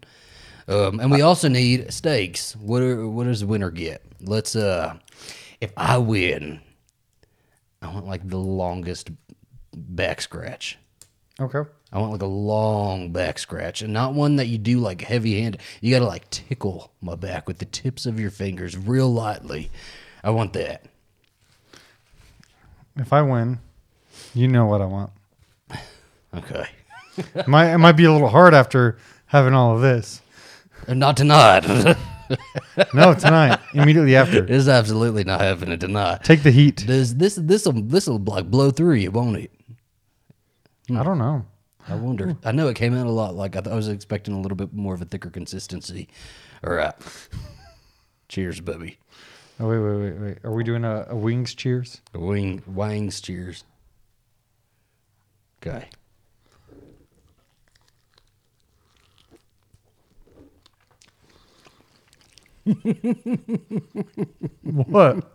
Um, 0.68 1.00
and 1.00 1.10
we 1.10 1.22
also 1.22 1.48
need 1.48 1.92
steaks. 1.92 2.56
What 2.56 2.84
are, 2.84 3.08
what 3.08 3.24
does 3.24 3.40
the 3.40 3.48
winner 3.48 3.72
get? 3.72 4.04
Let's 4.22 4.56
uh, 4.56 4.98
if 5.60 5.72
I 5.75 5.98
win, 5.98 6.62
I 7.81 7.88
want 7.88 8.06
like 8.06 8.28
the 8.28 8.38
longest 8.38 9.10
back 9.75 10.22
scratch. 10.22 10.78
Okay. 11.39 11.69
I 11.94 12.00
want 12.00 12.12
like 12.13 12.22
a 12.22 12.25
long 12.28 13.12
back 13.12 13.38
scratch 13.39 13.81
and 13.81 13.92
not 13.92 14.13
one 14.13 14.38
that 14.38 14.48
you 14.48 14.57
do 14.57 14.80
like 14.80 15.01
heavy 15.01 15.42
hand. 15.42 15.57
You 15.81 15.92
got 15.94 16.00
to 16.00 16.06
like 16.06 16.30
tickle 16.30 16.92
my 17.01 17.16
back 17.16 17.48
with 17.48 17.57
the 17.57 17.66
tips 17.66 18.06
of 18.06 18.19
your 18.19 18.31
fingers 18.31 18.78
real 18.78 19.12
lightly. 19.12 19.72
I 20.24 20.30
want 20.30 20.54
that. 20.54 20.86
If 22.95 23.12
I 23.13 23.22
win, 23.22 23.60
you 24.33 24.48
know 24.48 24.66
what 24.66 24.81
I 24.81 24.86
want. 24.86 25.12
Okay. 26.33 26.66
It 27.36 27.45
might, 27.45 27.74
it 27.74 27.77
might 27.77 27.92
be 27.98 28.06
a 28.06 28.12
little 28.13 28.30
hard 28.30 28.54
after 28.54 28.98
having 29.25 29.54
all 29.54 29.75
of 29.75 29.81
this. 29.81 30.22
And 30.88 30.98
not 30.98 31.18
tonight. 31.18 31.63
it 31.68 31.98
No, 32.94 33.13
tonight, 33.13 33.60
immediately 33.74 34.16
after. 34.16 34.45
is 34.45 34.69
absolutely 34.69 35.25
not 35.25 35.42
happening 35.42 35.77
tonight. 35.77 36.24
Take 36.24 36.44
the 36.44 36.51
heat. 36.51 36.86
Does 36.88 37.16
this 37.16 37.36
this 37.36 37.66
will 37.66 37.81
this 37.81 38.07
will 38.07 38.19
like 38.19 38.50
blow 38.50 38.72
through 38.72 38.94
you, 38.95 39.12
won't 39.12 39.36
it? 39.36 39.51
Hmm. 40.92 40.98
I 41.00 41.04
don't 41.04 41.18
know. 41.18 41.46
I 41.88 41.96
wonder. 41.96 42.34
Hmm. 42.34 42.48
I 42.48 42.52
know 42.52 42.68
it 42.68 42.76
came 42.76 42.94
out 42.94 43.08
a 43.08 43.12
lot. 43.12 43.36
Like 43.36 43.56
I, 43.56 43.62
th- 43.62 43.72
I 43.72 43.76
was 43.76 43.88
expecting 43.88 44.34
a 44.34 44.40
little 44.42 44.56
bit 44.56 44.74
more 44.74 44.94
of 44.94 45.02
a 45.02 45.06
thicker 45.06 45.30
consistency. 45.30 46.08
Uh, 46.64 46.68
All 46.70 46.74
right. 46.76 46.94
Cheers, 48.30 48.62
baby. 48.62 48.98
Oh, 49.60 49.68
wait, 49.68 49.80
wait, 49.80 50.12
wait, 50.12 50.20
wait. 50.22 50.38
Are 50.44 50.52
we 50.52 50.64
doing 50.64 50.84
a, 50.84 51.06
a 51.10 51.16
wings 51.16 51.54
cheers? 51.54 52.02
Wing 52.14 52.64
wangs. 52.66 53.22
Cheers. 53.22 53.64
Okay. 55.62 55.88
What? 64.64 65.26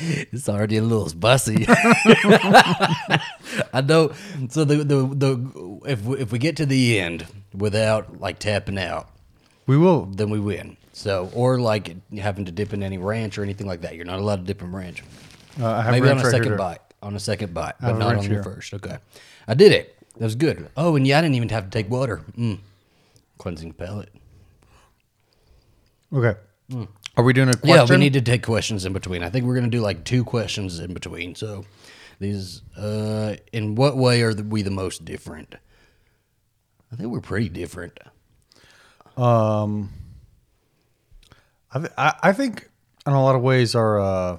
It's 0.32 0.48
already 0.48 0.78
a 0.78 0.82
little 0.82 1.08
spicy. 1.08 1.64
I 1.68 3.82
know. 3.84 4.12
So 4.48 4.64
the 4.64 4.76
the 4.76 5.06
the 5.06 5.80
if 5.86 6.04
we, 6.04 6.18
if 6.18 6.32
we 6.32 6.38
get 6.38 6.56
to 6.56 6.66
the 6.66 6.98
end 6.98 7.26
without 7.54 8.20
like 8.20 8.38
tapping 8.38 8.78
out, 8.78 9.10
We 9.66 9.76
will. 9.76 10.06
then 10.06 10.30
we 10.30 10.40
win. 10.40 10.76
So 10.92 11.30
or 11.34 11.58
like 11.58 11.94
having 12.16 12.44
to 12.46 12.52
dip 12.52 12.72
in 12.72 12.82
any 12.82 12.98
ranch 12.98 13.38
or 13.38 13.42
anything 13.42 13.66
like 13.66 13.82
that. 13.82 13.96
You're 13.96 14.06
not 14.06 14.18
allowed 14.18 14.36
to 14.36 14.42
dip 14.44 14.62
in 14.62 14.72
ranch. 14.72 15.02
Uh, 15.60 15.66
I 15.66 15.82
have 15.82 15.92
Maybe 15.92 16.08
on 16.08 16.18
a 16.18 16.30
second 16.30 16.44
here 16.44 16.56
bite. 16.56 16.78
On 17.02 17.14
a 17.16 17.20
second 17.20 17.52
bite, 17.52 17.74
but 17.80 17.98
not 17.98 18.16
on 18.16 18.30
your 18.30 18.42
first. 18.42 18.72
Okay, 18.74 18.96
I 19.46 19.54
did 19.54 19.72
it. 19.72 19.96
That 20.14 20.24
was 20.24 20.36
good. 20.36 20.68
Oh, 20.76 20.96
and 20.96 21.06
yeah, 21.06 21.18
I 21.18 21.22
didn't 21.22 21.34
even 21.34 21.48
have 21.50 21.64
to 21.64 21.70
take 21.70 21.90
water. 21.90 22.22
Mm. 22.38 22.58
Cleansing 23.38 23.72
palate. 23.74 24.10
Okay. 26.12 26.38
Are 27.16 27.24
we 27.24 27.32
doing 27.32 27.48
a 27.48 27.52
question? 27.52 27.68
Yeah, 27.68 27.84
we 27.84 27.96
need 27.98 28.14
to 28.14 28.22
take 28.22 28.42
questions 28.42 28.84
in 28.84 28.92
between. 28.92 29.22
I 29.22 29.28
think 29.30 29.44
we're 29.44 29.54
gonna 29.54 29.68
do 29.68 29.80
like 29.80 30.04
two 30.04 30.24
questions 30.24 30.78
in 30.80 30.94
between. 30.94 31.34
So 31.34 31.64
these, 32.18 32.62
uh, 32.76 33.36
in 33.52 33.74
what 33.74 33.96
way 33.96 34.22
are 34.22 34.32
we 34.34 34.62
the 34.62 34.70
most 34.70 35.04
different? 35.04 35.54
I 36.90 36.96
think 36.96 37.10
we're 37.10 37.20
pretty 37.20 37.48
different. 37.48 37.98
Um, 39.16 39.90
I, 41.72 41.78
th- 41.78 41.92
I 41.98 42.14
I 42.22 42.32
think 42.32 42.70
in 43.06 43.12
a 43.12 43.22
lot 43.22 43.34
of 43.34 43.42
ways 43.42 43.74
our 43.74 44.00
uh, 44.00 44.38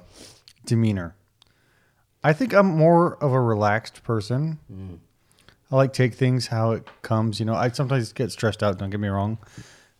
demeanor. 0.66 1.14
I 2.22 2.32
think 2.32 2.54
I'm 2.54 2.66
more 2.66 3.16
of 3.22 3.32
a 3.32 3.40
relaxed 3.40 4.02
person. 4.02 4.58
I 5.70 5.76
like 5.76 5.92
take 5.92 6.14
things 6.14 6.46
how 6.48 6.72
it 6.72 6.88
comes. 7.02 7.38
You 7.38 7.46
know, 7.46 7.54
I 7.54 7.68
sometimes 7.70 8.12
get 8.12 8.32
stressed 8.32 8.62
out. 8.62 8.78
Don't 8.78 8.90
get 8.90 8.98
me 9.00 9.08
wrong, 9.08 9.38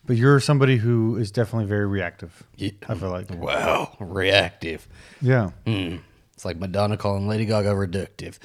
but 0.06 0.17
you're 0.17 0.41
somebody 0.41 0.77
who 0.77 1.17
is 1.17 1.31
definitely 1.31 1.67
very 1.67 1.87
reactive. 1.87 2.43
Yeah. 2.56 2.71
I 2.89 2.95
feel 2.95 3.11
like, 3.11 3.31
Wow, 3.31 3.97
reactive. 4.01 4.87
yeah, 5.21 5.50
Mm. 5.67 6.00
It's 6.35 6.45
like 6.45 6.57
Madonna 6.59 6.97
calling 6.97 7.28
Lady 7.28 7.45
Gaga 7.47 7.71
reductive. 7.71 8.38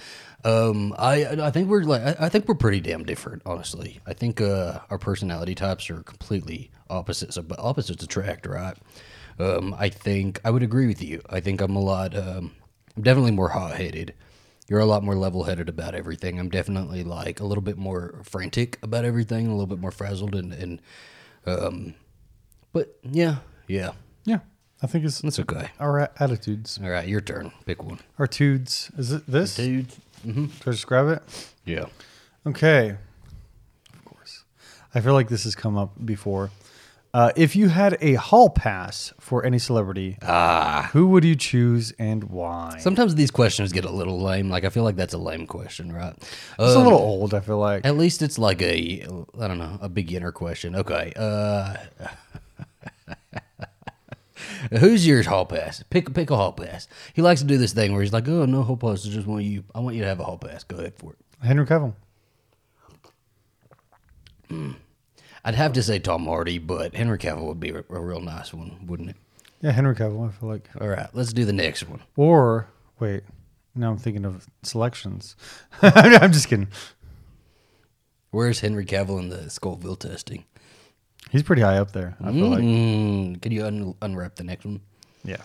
Um, 0.45 0.93
I 0.97 1.25
I 1.25 1.49
think 1.51 1.67
we're 1.69 1.81
like 1.83 2.19
I, 2.21 2.29
think 2.29 2.47
we're 2.47 2.53
pretty 2.55 2.79
damn 2.79 3.03
different, 3.03 3.41
honestly. 3.47 3.99
I 4.05 4.13
think 4.13 4.39
uh, 4.39 4.79
our 4.91 4.97
personality 4.99 5.55
types 5.55 5.89
are 5.89 6.01
completely 6.03 6.69
opposites, 6.89 7.37
but 7.39 7.59
opposites 7.59 8.03
attract, 8.03 8.45
right? 8.45 8.77
Um, 9.39 9.75
I 9.77 9.89
think 9.89 10.39
I 10.45 10.51
would 10.51 10.63
agree 10.63 10.85
with 10.87 11.01
you. 11.01 11.21
I 11.29 11.39
think 11.39 11.61
I'm 11.61 11.75
a 11.75 11.81
lot. 11.81 12.15
Um, 12.15 12.51
I'm 12.95 13.01
definitely 13.03 13.31
more 13.31 13.49
hot 13.49 13.75
headed. 13.75 14.13
You're 14.69 14.79
a 14.79 14.85
lot 14.85 15.03
more 15.03 15.15
level 15.15 15.43
headed 15.45 15.67
about 15.67 15.95
everything. 15.95 16.39
I'm 16.39 16.49
definitely 16.49 17.03
like 17.03 17.39
a 17.39 17.45
little 17.45 17.63
bit 17.63 17.77
more 17.77 18.21
frantic 18.23 18.77
about 18.83 19.03
everything, 19.03 19.47
a 19.47 19.51
little 19.51 19.65
bit 19.65 19.79
more 19.79 19.91
frazzled, 19.91 20.35
and 20.35 20.53
and 20.53 20.79
um, 21.49 21.93
but 22.71 22.97
yeah, 23.03 23.37
yeah, 23.67 23.91
yeah. 24.25 24.39
I 24.81 24.87
think 24.87 25.03
it's 25.05 25.19
that's 25.21 25.39
okay. 25.39 25.69
our 25.79 25.99
a- 25.99 26.11
attitudes, 26.19 26.79
All 26.81 26.89
right, 26.89 27.07
your 27.07 27.21
turn. 27.21 27.51
Pick 27.65 27.83
one, 27.83 27.99
our 28.17 28.27
tudes. 28.27 28.91
Is 28.97 29.11
it 29.11 29.25
this? 29.27 29.55
dude. 29.55 29.91
Should 30.23 30.49
I 30.67 30.71
just 30.71 30.87
grab 30.87 31.07
it? 31.07 31.23
Yeah. 31.65 31.85
Okay. 32.45 32.95
Of 33.93 34.05
course. 34.05 34.43
I 34.93 35.01
feel 35.01 35.13
like 35.13 35.29
this 35.29 35.43
has 35.45 35.55
come 35.55 35.77
up 35.77 35.93
before. 36.05 36.51
Uh, 37.11 37.31
if 37.35 37.55
you 37.55 37.69
had 37.69 37.97
a 38.01 38.13
hall 38.13 38.49
pass 38.51 39.13
for 39.19 39.43
any 39.43 39.57
celebrity, 39.57 40.15
Ah. 40.21 40.89
who 40.93 41.07
would 41.07 41.23
you 41.23 41.35
choose 41.35 41.91
and 41.97 42.25
why? 42.25 42.77
Sometimes 42.79 43.15
these 43.15 43.31
questions 43.31 43.71
get 43.71 43.83
a 43.83 43.89
little 43.91 44.21
lame. 44.21 44.47
Like 44.49 44.63
I 44.63 44.69
feel 44.69 44.83
like 44.83 44.95
that's 44.95 45.15
a 45.15 45.17
lame 45.17 45.47
question, 45.47 45.91
right? 45.91 46.13
it's 46.15 46.57
a 46.59 46.77
Um, 46.77 46.83
little 46.83 46.99
old, 46.99 47.33
I 47.33 47.39
feel 47.39 47.57
like. 47.57 47.83
At 47.85 47.97
least 47.97 48.21
it's 48.21 48.37
like 48.37 48.61
a 48.61 49.07
I 49.39 49.47
don't 49.47 49.57
know 49.57 49.79
a 49.81 49.89
beginner 49.89 50.31
question. 50.31 50.75
Okay. 50.75 51.11
Uh, 51.15 51.77
who's 54.79 55.07
your 55.07 55.23
hall 55.23 55.45
pass? 55.47 55.83
Pick 55.89 56.13
pick 56.13 56.29
a 56.29 56.35
hall 56.35 56.51
pass. 56.53 56.87
He 57.15 57.23
likes 57.23 57.41
to 57.41 57.47
do 57.47 57.57
this 57.57 57.73
thing 57.73 57.91
where 57.93 58.03
he's 58.03 58.13
like, 58.13 58.27
"Oh 58.27 58.45
no, 58.45 58.61
hall 58.61 58.77
pass. 58.77 59.03
I 59.07 59.09
just 59.09 59.25
want 59.27 59.45
you. 59.45 59.63
I 59.73 59.79
want 59.79 59.95
you 59.95 60.03
to 60.03 60.07
have 60.07 60.19
a 60.19 60.23
hall 60.23 60.37
pass. 60.37 60.63
Go 60.63 60.77
ahead 60.77 60.93
for 60.95 61.13
it." 61.13 61.17
Henry 61.43 61.65
Cavill. 61.65 61.95
I'd 65.49 65.55
have 65.55 65.73
to 65.73 65.81
say 65.81 65.97
Tom 65.97 66.25
Hardy, 66.25 66.59
but 66.59 66.93
Henry 66.93 67.17
Cavill 67.17 67.47
would 67.47 67.59
be 67.59 67.71
a, 67.71 67.83
a 67.89 67.99
real 67.99 68.21
nice 68.21 68.53
one, 68.53 68.85
wouldn't 68.85 69.09
it? 69.09 69.15
Yeah, 69.61 69.71
Henry 69.71 69.95
Cavill, 69.95 70.29
I 70.29 70.31
feel 70.31 70.47
like. 70.47 70.69
All 70.79 70.87
right, 70.87 71.07
let's 71.13 71.33
do 71.33 71.43
the 71.43 71.51
next 71.53 71.89
one. 71.89 72.01
Or, 72.15 72.67
wait, 72.99 73.23
now 73.73 73.89
I'm 73.89 73.97
thinking 73.97 74.25
of 74.25 74.45
selections. 74.61 75.35
I'm 75.81 76.31
just 76.31 76.49
kidding. 76.49 76.67
Where's 78.29 78.59
Henry 78.59 78.85
Cavill 78.85 79.17
in 79.17 79.29
the 79.29 79.49
Scoville 79.49 79.95
testing? 79.95 80.45
He's 81.31 81.41
pretty 81.41 81.63
high 81.63 81.79
up 81.79 81.93
there, 81.93 82.15
I 82.23 82.31
feel 82.31 82.47
like. 82.47 82.59
Mm, 82.59 83.41
can 83.41 83.51
you 83.51 83.65
un- 83.65 83.95
unwrap 84.03 84.35
the 84.35 84.43
next 84.43 84.65
one? 84.65 84.81
Yeah. 85.23 85.41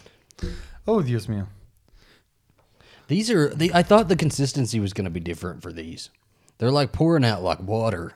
Oh, 0.86 1.00
Dios 1.00 1.28
mío. 1.28 1.46
These 3.08 3.30
are 3.30 3.54
the. 3.54 3.72
I 3.72 3.82
thought 3.82 4.08
the 4.08 4.16
consistency 4.16 4.78
was 4.78 4.92
going 4.92 5.06
to 5.06 5.10
be 5.10 5.20
different 5.20 5.62
for 5.62 5.72
these. 5.72 6.10
They're 6.58 6.70
like 6.70 6.92
pouring 6.92 7.24
out 7.24 7.42
like 7.42 7.60
water. 7.60 8.12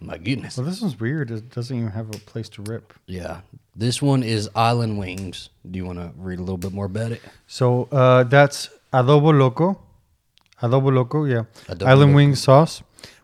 My 0.00 0.16
goodness. 0.16 0.56
Well, 0.56 0.64
this 0.66 0.80
one's 0.80 0.98
weird. 1.00 1.30
It 1.30 1.50
doesn't 1.50 1.76
even 1.76 1.90
have 1.90 2.08
a 2.10 2.18
place 2.18 2.48
to 2.50 2.62
rip. 2.62 2.92
Yeah. 3.06 3.40
This 3.74 4.00
one 4.00 4.22
is 4.22 4.48
Island 4.54 4.98
Wings. 4.98 5.50
Do 5.68 5.76
you 5.76 5.84
want 5.84 5.98
to 5.98 6.12
read 6.16 6.38
a 6.38 6.42
little 6.42 6.56
bit 6.56 6.72
more 6.72 6.86
about 6.86 7.10
it? 7.12 7.20
So 7.46 7.88
uh, 7.90 8.22
that's 8.24 8.70
adobo 8.92 9.36
loco, 9.36 9.80
adobo 10.62 10.92
loco, 10.94 11.24
yeah, 11.24 11.44
Adobo 11.66 11.86
island 11.86 12.10
Loco. 12.12 12.16
wing 12.16 12.34
sauce 12.36 12.82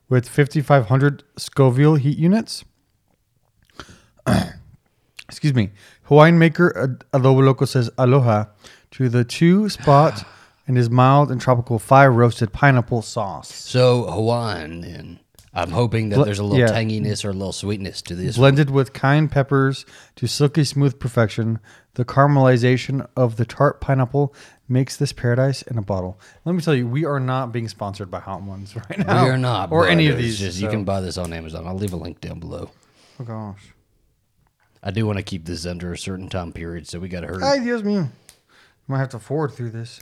with 0.08 0.28
5,500 0.28 1.22
Scoville 1.36 1.94
heat 1.94 2.18
units. 2.18 2.64
Excuse 5.28 5.54
me. 5.54 5.70
Hawaiian 6.04 6.38
maker 6.38 6.98
adobo 7.12 7.44
loco 7.44 7.64
says 7.64 7.88
aloha 7.98 8.46
to 8.92 9.08
the 9.08 9.24
two 9.24 9.68
spot 9.68 10.24
and 10.66 10.76
his 10.76 10.90
mild 10.90 11.30
and 11.30 11.40
tropical 11.40 11.78
fire 11.78 12.10
roasted 12.12 12.52
pineapple 12.52 13.02
sauce. 13.02 13.52
So 13.52 14.04
Hawaiian 14.10 14.80
then. 14.80 15.20
I'm 15.54 15.70
hoping 15.70 16.08
that 16.08 16.16
Bl- 16.16 16.24
there's 16.24 16.40
a 16.40 16.44
little 16.44 16.58
yeah. 16.58 16.72
tanginess 16.72 17.24
or 17.24 17.30
a 17.30 17.32
little 17.32 17.52
sweetness 17.52 18.02
to 18.02 18.16
this. 18.16 18.36
Blended 18.36 18.70
with 18.70 18.92
cayenne 18.92 19.28
peppers 19.28 19.86
to 20.16 20.26
silky 20.26 20.64
smooth 20.64 20.98
perfection, 20.98 21.60
the 21.94 22.04
caramelization 22.04 23.06
of 23.16 23.36
the 23.36 23.44
tart 23.44 23.80
pineapple 23.80 24.34
makes 24.68 24.96
this 24.96 25.12
paradise 25.12 25.62
in 25.62 25.78
a 25.78 25.82
bottle. 25.82 26.18
Let 26.44 26.54
me 26.54 26.60
tell 26.60 26.74
you, 26.74 26.88
we 26.88 27.04
are 27.04 27.20
not 27.20 27.52
being 27.52 27.68
sponsored 27.68 28.10
by 28.10 28.18
Hot 28.20 28.42
Ones 28.42 28.74
right 28.90 28.98
now. 28.98 29.24
We 29.24 29.30
are 29.30 29.38
not, 29.38 29.70
or 29.70 29.86
any 29.86 30.08
of 30.08 30.16
these. 30.18 30.38
Just, 30.40 30.58
You 30.58 30.68
can 30.68 30.84
buy 30.84 31.00
this 31.00 31.16
on 31.18 31.32
Amazon. 31.32 31.66
I'll 31.66 31.76
leave 31.76 31.92
a 31.92 31.96
link 31.96 32.20
down 32.20 32.40
below. 32.40 32.70
Oh 33.20 33.24
gosh. 33.24 33.72
I 34.82 34.90
do 34.90 35.06
want 35.06 35.18
to 35.18 35.22
keep 35.22 35.44
this 35.46 35.64
under 35.66 35.92
a 35.92 35.98
certain 35.98 36.28
time 36.28 36.52
period, 36.52 36.86
so 36.88 36.98
we 36.98 37.08
got 37.08 37.20
to 37.20 37.28
hurry. 37.28 37.42
Ay, 37.42 37.58
Dios 37.60 37.82
mío. 37.82 38.10
Might 38.88 38.98
have 38.98 39.08
to 39.10 39.18
forward 39.18 39.52
through 39.52 39.70
this. 39.70 40.00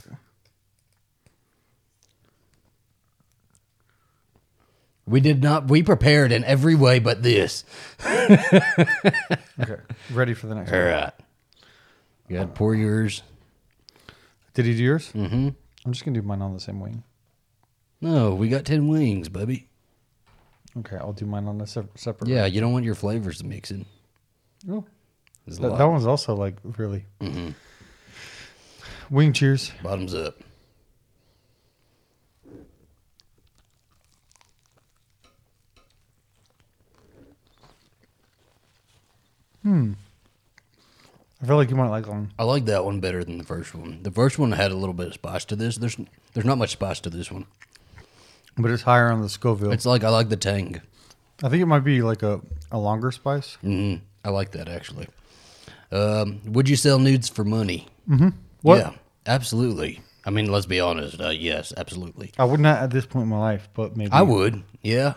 We 5.05 5.19
did 5.19 5.43
not. 5.43 5.67
We 5.67 5.83
prepared 5.83 6.31
in 6.31 6.43
every 6.45 6.75
way 6.75 6.99
but 6.99 7.21
this. 7.23 7.65
Okay. 8.05 9.77
Ready 10.11 10.33
for 10.33 10.47
the 10.47 10.55
next 10.55 10.71
All 10.71 10.79
one. 10.79 10.87
right. 10.87 11.13
You 12.29 12.37
got 12.37 12.43
to 12.43 12.47
pour 12.47 12.73
yours. 12.73 13.21
Did 14.53 14.65
he 14.65 14.75
do 14.75 14.83
yours? 14.83 15.11
Mm-hmm. 15.13 15.49
I'm 15.85 15.91
just 15.91 16.05
gonna 16.05 16.19
do 16.19 16.25
mine 16.25 16.41
on 16.41 16.53
the 16.53 16.59
same 16.59 16.79
wing. 16.79 17.03
No, 18.01 18.33
we 18.35 18.47
got 18.49 18.65
ten 18.65 18.87
wings, 18.87 19.27
baby. 19.29 19.67
Okay, 20.77 20.95
I'll 20.97 21.13
do 21.13 21.25
mine 21.25 21.47
on 21.47 21.59
a 21.61 21.67
sep- 21.67 21.97
separate. 21.97 22.29
Yeah, 22.29 22.45
you 22.45 22.61
don't 22.61 22.71
want 22.71 22.85
your 22.85 22.95
flavors 22.95 23.43
mixing. 23.43 23.85
Oh, 24.69 24.85
There's 25.45 25.57
a 25.59 25.61
that, 25.63 25.69
lot. 25.71 25.77
that 25.79 25.87
one's 25.89 26.05
also 26.05 26.35
like 26.35 26.55
really. 26.77 27.05
Mm-hmm. 27.19 27.49
Wing 29.09 29.33
cheers. 29.33 29.71
Bottoms 29.83 30.13
up. 30.15 30.35
I 39.65 41.45
feel 41.45 41.55
like 41.57 41.69
you 41.69 41.75
might 41.75 41.89
like 41.89 42.07
one. 42.07 42.31
I 42.39 42.43
like 42.43 42.65
that 42.65 42.85
one 42.85 42.99
better 42.99 43.23
than 43.23 43.37
the 43.37 43.43
first 43.43 43.75
one. 43.75 44.01
The 44.03 44.11
first 44.11 44.39
one 44.39 44.51
had 44.53 44.71
a 44.71 44.75
little 44.75 44.93
bit 44.93 45.07
of 45.07 45.13
spice 45.13 45.45
to 45.45 45.55
this. 45.55 45.77
There's 45.77 45.97
there's 46.33 46.45
not 46.45 46.57
much 46.57 46.71
spice 46.71 46.99
to 47.01 47.09
this 47.09 47.31
one. 47.31 47.45
But 48.57 48.71
it's 48.71 48.83
higher 48.83 49.11
on 49.11 49.21
the 49.21 49.29
Scoville. 49.29 49.71
It's 49.71 49.85
like 49.85 50.03
I 50.03 50.09
like 50.09 50.29
the 50.29 50.37
tang. 50.37 50.81
I 51.41 51.49
think 51.49 51.61
it 51.61 51.65
might 51.65 51.83
be 51.83 52.01
like 52.01 52.23
a, 52.23 52.39
a 52.71 52.77
longer 52.79 53.11
spice. 53.11 53.55
hmm 53.61 53.95
I 54.23 54.29
like 54.29 54.51
that 54.51 54.69
actually. 54.69 55.07
Um, 55.91 56.41
would 56.45 56.69
you 56.69 56.75
sell 56.75 56.97
nudes 56.97 57.27
for 57.29 57.43
money? 57.43 57.87
What? 58.61 58.77
Yeah, 58.79 58.91
absolutely. 59.25 60.01
I 60.25 60.29
mean, 60.29 60.49
let's 60.49 60.65
be 60.65 60.79
honest. 60.79 61.19
Uh, 61.19 61.29
yes, 61.29 61.73
absolutely. 61.75 62.31
I 62.39 62.45
would 62.45 62.61
not 62.61 62.81
at 62.81 62.89
this 62.91 63.05
point 63.05 63.23
in 63.23 63.29
my 63.29 63.37
life, 63.39 63.67
but 63.73 63.97
maybe 63.97 64.11
I 64.11 64.21
would. 64.21 64.63
Yeah, 64.81 65.15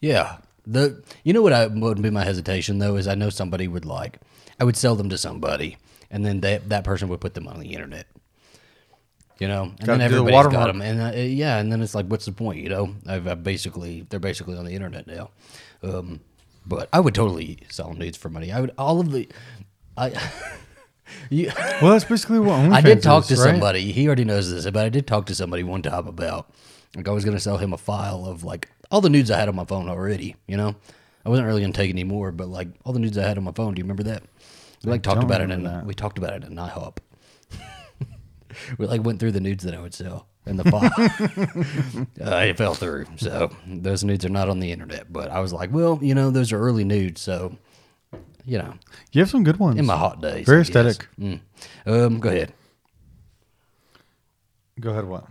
yeah. 0.00 0.36
The 0.70 1.02
you 1.24 1.32
know 1.32 1.40
what 1.42 1.52
I 1.54 1.66
would 1.66 2.02
be 2.02 2.10
my 2.10 2.24
hesitation 2.24 2.78
though 2.78 2.96
is 2.96 3.08
I 3.08 3.14
know 3.14 3.30
somebody 3.30 3.66
would 3.66 3.86
like 3.86 4.20
I 4.60 4.64
would 4.64 4.76
sell 4.76 4.94
them 4.94 5.08
to 5.08 5.16
somebody 5.18 5.78
and 6.10 6.24
then 6.26 6.40
that 6.40 6.68
that 6.68 6.84
person 6.84 7.08
would 7.08 7.20
put 7.20 7.34
them 7.34 7.48
on 7.48 7.58
the 7.58 7.72
internet. 7.74 8.06
You 9.38 9.46
know, 9.46 9.62
and 9.78 9.78
Gotta 9.78 9.98
then 9.98 10.10
do 10.10 10.16
the 10.16 10.20
everybody's 10.22 10.52
got 10.52 10.66
watermark. 10.66 10.72
them, 10.72 10.82
and 10.82 11.00
uh, 11.00 11.18
yeah, 11.20 11.58
and 11.58 11.70
then 11.70 11.80
it's 11.80 11.94
like, 11.94 12.06
what's 12.06 12.24
the 12.24 12.32
point? 12.32 12.58
You 12.58 12.70
know, 12.70 12.94
I've, 13.06 13.26
I've 13.28 13.44
basically 13.44 14.04
they're 14.10 14.18
basically 14.18 14.56
on 14.58 14.64
the 14.64 14.72
internet 14.74 15.06
now. 15.06 15.30
Um, 15.82 16.20
but 16.66 16.88
I 16.92 16.98
would 16.98 17.14
totally 17.14 17.60
sell 17.70 17.94
nudes 17.94 18.16
for 18.18 18.28
money. 18.30 18.50
I 18.50 18.60
would 18.60 18.72
all 18.76 18.98
of 19.00 19.12
the, 19.12 19.28
I. 19.96 20.10
you, 21.30 21.52
Well, 21.80 21.92
that's 21.92 22.04
basically 22.04 22.40
what 22.40 22.58
OnlyFans 22.58 22.72
I 22.74 22.80
did 22.80 23.02
talk 23.02 23.22
is, 23.22 23.28
to 23.28 23.34
right? 23.36 23.52
somebody. 23.52 23.92
He 23.92 24.06
already 24.08 24.24
knows 24.24 24.50
this, 24.50 24.64
but 24.64 24.84
I 24.84 24.88
did 24.88 25.06
talk 25.06 25.26
to 25.26 25.34
somebody 25.36 25.62
one 25.62 25.82
time 25.82 26.08
about 26.08 26.52
like 26.96 27.06
I 27.06 27.12
was 27.12 27.24
going 27.24 27.36
to 27.36 27.40
sell 27.40 27.58
him 27.58 27.72
a 27.72 27.78
file 27.78 28.26
of 28.26 28.42
like 28.42 28.68
all 28.90 29.00
the 29.00 29.10
nudes 29.10 29.30
I 29.30 29.38
had 29.38 29.48
on 29.48 29.56
my 29.56 29.64
phone 29.64 29.88
already. 29.88 30.36
You 30.46 30.56
know, 30.56 30.74
I 31.24 31.28
wasn't 31.28 31.46
really 31.46 31.60
going 31.60 31.72
to 31.72 31.76
take 31.76 31.90
any 31.90 32.04
more, 32.04 32.32
but 32.32 32.48
like 32.48 32.68
all 32.84 32.92
the 32.92 32.98
nudes 32.98 33.18
I 33.18 33.26
had 33.26 33.38
on 33.38 33.44
my 33.44 33.52
phone. 33.52 33.74
Do 33.74 33.80
you 33.80 33.84
remember 33.84 34.04
that? 34.04 34.22
We 34.84 34.90
like 34.92 35.02
talked 35.02 35.24
about 35.24 35.40
it 35.40 35.50
in 35.50 35.64
that. 35.64 35.84
we 35.84 35.94
talked 35.94 36.18
about 36.18 36.34
it 36.34 36.44
in 36.44 36.54
IHOP. 36.54 36.98
we 38.78 38.86
like 38.86 39.02
went 39.02 39.18
through 39.20 39.32
the 39.32 39.40
nudes 39.40 39.64
that 39.64 39.74
I 39.74 39.80
would 39.80 39.94
sell 39.94 40.26
in 40.46 40.56
the 40.56 40.64
file. 40.64 40.90
uh, 42.32 42.36
it 42.44 42.56
fell 42.56 42.74
through, 42.74 43.06
so 43.16 43.50
those 43.66 44.04
nudes 44.04 44.24
are 44.24 44.30
not 44.30 44.48
on 44.48 44.60
the 44.60 44.70
internet. 44.70 45.12
But 45.12 45.30
I 45.30 45.40
was 45.40 45.52
like, 45.52 45.72
well, 45.72 45.98
you 46.00 46.14
know, 46.14 46.30
those 46.30 46.52
are 46.52 46.58
early 46.60 46.84
nudes, 46.84 47.20
so 47.20 47.56
you 48.44 48.56
know, 48.56 48.74
You 49.12 49.20
have 49.20 49.28
some 49.28 49.44
good 49.44 49.58
ones. 49.58 49.78
in 49.78 49.84
my 49.84 49.96
hot 49.96 50.22
days, 50.22 50.46
Very 50.46 50.62
aesthetic. 50.62 51.06
Mm. 51.20 51.40
Um, 51.84 52.18
go 52.18 52.30
ahead. 52.30 52.54
Go 54.80 54.90
ahead. 54.90 55.04
What? 55.04 55.26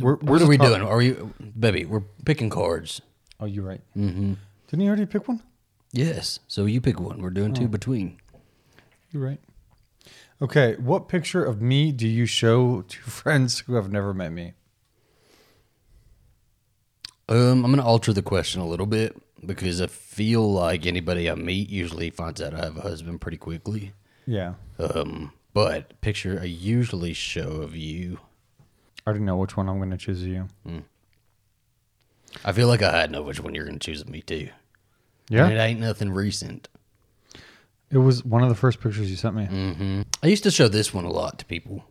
We're, 0.00 0.16
we're 0.16 0.32
What 0.32 0.42
are 0.42 0.48
we 0.48 0.56
doing? 0.56 0.82
Are 0.82 0.96
we, 0.96 1.16
baby? 1.58 1.84
We're 1.84 2.02
picking 2.24 2.50
cards. 2.50 3.00
Oh, 3.38 3.46
you're 3.46 3.64
right. 3.64 3.80
Mm-hmm. 3.96 4.34
Didn't 4.68 4.82
you 4.82 4.88
already 4.88 5.06
pick 5.06 5.28
one? 5.28 5.42
Yes. 5.92 6.40
So 6.46 6.66
you 6.66 6.80
pick 6.80 7.00
one. 7.00 7.20
We're 7.20 7.30
doing 7.30 7.52
two 7.52 7.68
between. 7.68 8.18
You're 9.10 9.24
right. 9.24 9.40
Okay. 10.40 10.76
What 10.76 11.08
picture 11.08 11.44
of 11.44 11.60
me 11.60 11.92
do 11.92 12.06
you 12.06 12.26
show 12.26 12.82
to 12.82 12.98
friends 13.10 13.60
who 13.60 13.74
have 13.74 13.90
never 13.90 14.14
met 14.14 14.32
me? 14.32 14.54
Um, 17.28 17.64
I'm 17.64 17.70
gonna 17.70 17.84
alter 17.84 18.12
the 18.12 18.22
question 18.22 18.60
a 18.60 18.66
little 18.66 18.86
bit 18.86 19.16
because 19.44 19.80
I 19.80 19.86
feel 19.86 20.52
like 20.52 20.84
anybody 20.84 21.30
I 21.30 21.36
meet 21.36 21.70
usually 21.70 22.10
finds 22.10 22.42
out 22.42 22.54
I 22.54 22.64
have 22.64 22.76
a 22.76 22.82
husband 22.82 23.20
pretty 23.20 23.36
quickly. 23.36 23.92
Yeah. 24.26 24.54
Um, 24.78 25.32
but 25.52 26.00
picture 26.00 26.38
I 26.40 26.46
usually 26.46 27.12
show 27.12 27.62
of 27.62 27.76
you. 27.76 28.18
I 29.06 29.10
already 29.10 29.24
know 29.24 29.36
which 29.36 29.56
one 29.56 29.68
I'm 29.68 29.78
going 29.78 29.90
to 29.90 29.96
choose 29.96 30.22
you. 30.24 30.48
I 32.44 32.52
feel 32.52 32.68
like 32.68 32.82
I 32.82 33.06
know 33.06 33.22
which 33.22 33.40
one 33.40 33.54
you're 33.54 33.64
gonna 33.64 33.78
choose 33.80 34.00
of 34.00 34.08
me 34.08 34.22
too. 34.22 34.50
Yeah. 35.28 35.44
And 35.46 35.52
it 35.54 35.58
ain't 35.58 35.80
nothing 35.80 36.10
recent. 36.12 36.68
It 37.90 37.98
was 37.98 38.24
one 38.24 38.42
of 38.44 38.48
the 38.48 38.54
first 38.54 38.80
pictures 38.80 39.10
you 39.10 39.16
sent 39.16 39.34
me. 39.34 39.46
hmm 39.46 40.02
I 40.22 40.28
used 40.28 40.44
to 40.44 40.50
show 40.52 40.68
this 40.68 40.94
one 40.94 41.04
a 41.04 41.10
lot 41.10 41.38
to 41.40 41.44
people. 41.44 41.84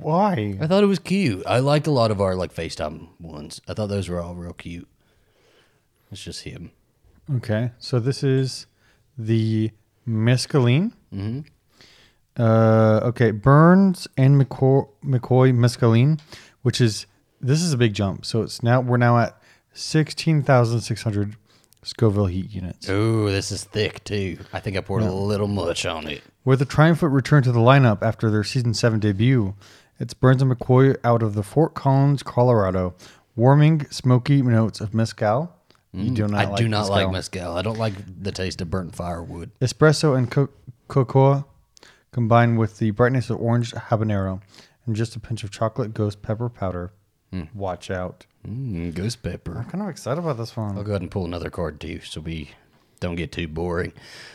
Why? 0.00 0.58
I 0.60 0.66
thought 0.66 0.82
it 0.82 0.86
was 0.88 0.98
cute. 0.98 1.44
I 1.46 1.60
liked 1.60 1.86
a 1.86 1.90
lot 1.92 2.10
of 2.10 2.20
our 2.20 2.34
like 2.34 2.52
FaceTime 2.54 3.08
ones. 3.20 3.60
I 3.68 3.74
thought 3.74 3.86
those 3.88 4.08
were 4.08 4.20
all 4.20 4.34
real 4.34 4.52
cute. 4.52 4.88
It's 6.10 6.22
just 6.24 6.42
him. 6.42 6.72
Okay. 7.36 7.70
So 7.78 8.00
this 8.00 8.24
is 8.24 8.66
the 9.16 9.70
mescaline. 10.08 10.92
Mm-hmm. 11.14 11.40
Uh, 12.40 13.00
okay, 13.04 13.32
Burns 13.32 14.08
and 14.16 14.40
McCoy, 14.40 14.88
McCoy 15.04 15.52
mescaline, 15.52 16.18
which 16.62 16.80
is 16.80 17.06
this 17.40 17.60
is 17.60 17.74
a 17.74 17.76
big 17.76 17.92
jump. 17.92 18.24
So 18.24 18.40
it's 18.42 18.62
now 18.62 18.80
we're 18.80 18.96
now 18.96 19.18
at 19.18 19.38
sixteen 19.74 20.42
thousand 20.42 20.80
six 20.80 21.02
hundred 21.02 21.36
Scoville 21.82 22.26
heat 22.26 22.50
units. 22.50 22.88
Ooh, 22.88 23.30
this 23.30 23.52
is 23.52 23.64
thick 23.64 24.04
too. 24.04 24.38
I 24.54 24.60
think 24.60 24.76
I 24.78 24.80
poured 24.80 25.02
a 25.02 25.12
little 25.12 25.48
much 25.48 25.84
on 25.84 26.06
it. 26.06 26.22
With 26.44 26.60
the 26.60 26.64
triumphant 26.64 27.12
return 27.12 27.42
to 27.42 27.52
the 27.52 27.58
lineup 27.60 28.02
after 28.02 28.30
their 28.30 28.44
season 28.44 28.72
seven 28.72 29.00
debut, 29.00 29.54
it's 29.98 30.14
Burns 30.14 30.40
and 30.40 30.50
McCoy 30.50 30.96
out 31.04 31.22
of 31.22 31.34
the 31.34 31.42
Fort 31.42 31.74
Collins, 31.74 32.22
Colorado, 32.22 32.94
warming, 33.36 33.86
smoky 33.90 34.40
notes 34.40 34.80
of 34.80 34.94
mezcal. 34.94 35.54
You 35.92 36.10
do 36.10 36.26
not. 36.28 36.40
I 36.40 36.44
like 36.48 36.56
do 36.56 36.68
not 36.68 36.88
like 36.88 37.10
mezcal. 37.10 37.42
mezcal. 37.42 37.56
I 37.56 37.62
don't 37.62 37.78
like 37.78 38.22
the 38.22 38.32
taste 38.32 38.62
of 38.62 38.70
burnt 38.70 38.94
firewood. 38.94 39.50
Espresso 39.60 40.16
and 40.16 40.30
co- 40.30 40.48
cocoa 40.88 41.44
combined 42.12 42.58
with 42.58 42.78
the 42.78 42.90
brightness 42.90 43.30
of 43.30 43.40
orange 43.40 43.72
habanero 43.72 44.40
and 44.86 44.96
just 44.96 45.16
a 45.16 45.20
pinch 45.20 45.44
of 45.44 45.50
chocolate 45.50 45.94
ghost 45.94 46.22
pepper 46.22 46.48
powder. 46.48 46.92
Watch 47.54 47.90
out. 47.90 48.26
Mm, 48.46 48.92
ghost 48.92 49.22
pepper. 49.22 49.56
I'm 49.58 49.64
kind 49.66 49.84
of 49.84 49.88
excited 49.88 50.18
about 50.18 50.36
this 50.36 50.56
one. 50.56 50.76
I'll 50.76 50.82
go 50.82 50.92
ahead 50.92 51.02
and 51.02 51.10
pull 51.10 51.24
another 51.24 51.48
card 51.50 51.80
too, 51.80 52.00
so 52.00 52.20
we 52.20 52.50
don't 52.98 53.14
get 53.14 53.30
too 53.30 53.46
boring. 53.46 53.92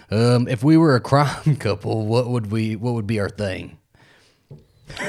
Um, 0.09 0.47
if 0.47 0.63
we 0.63 0.77
were 0.77 0.95
a 0.95 0.99
crime 1.01 1.57
couple, 1.57 2.05
what 2.05 2.29
would 2.29 2.51
we? 2.51 2.75
What 2.77 2.93
would 2.93 3.07
be 3.07 3.19
our 3.19 3.29
thing? 3.29 3.79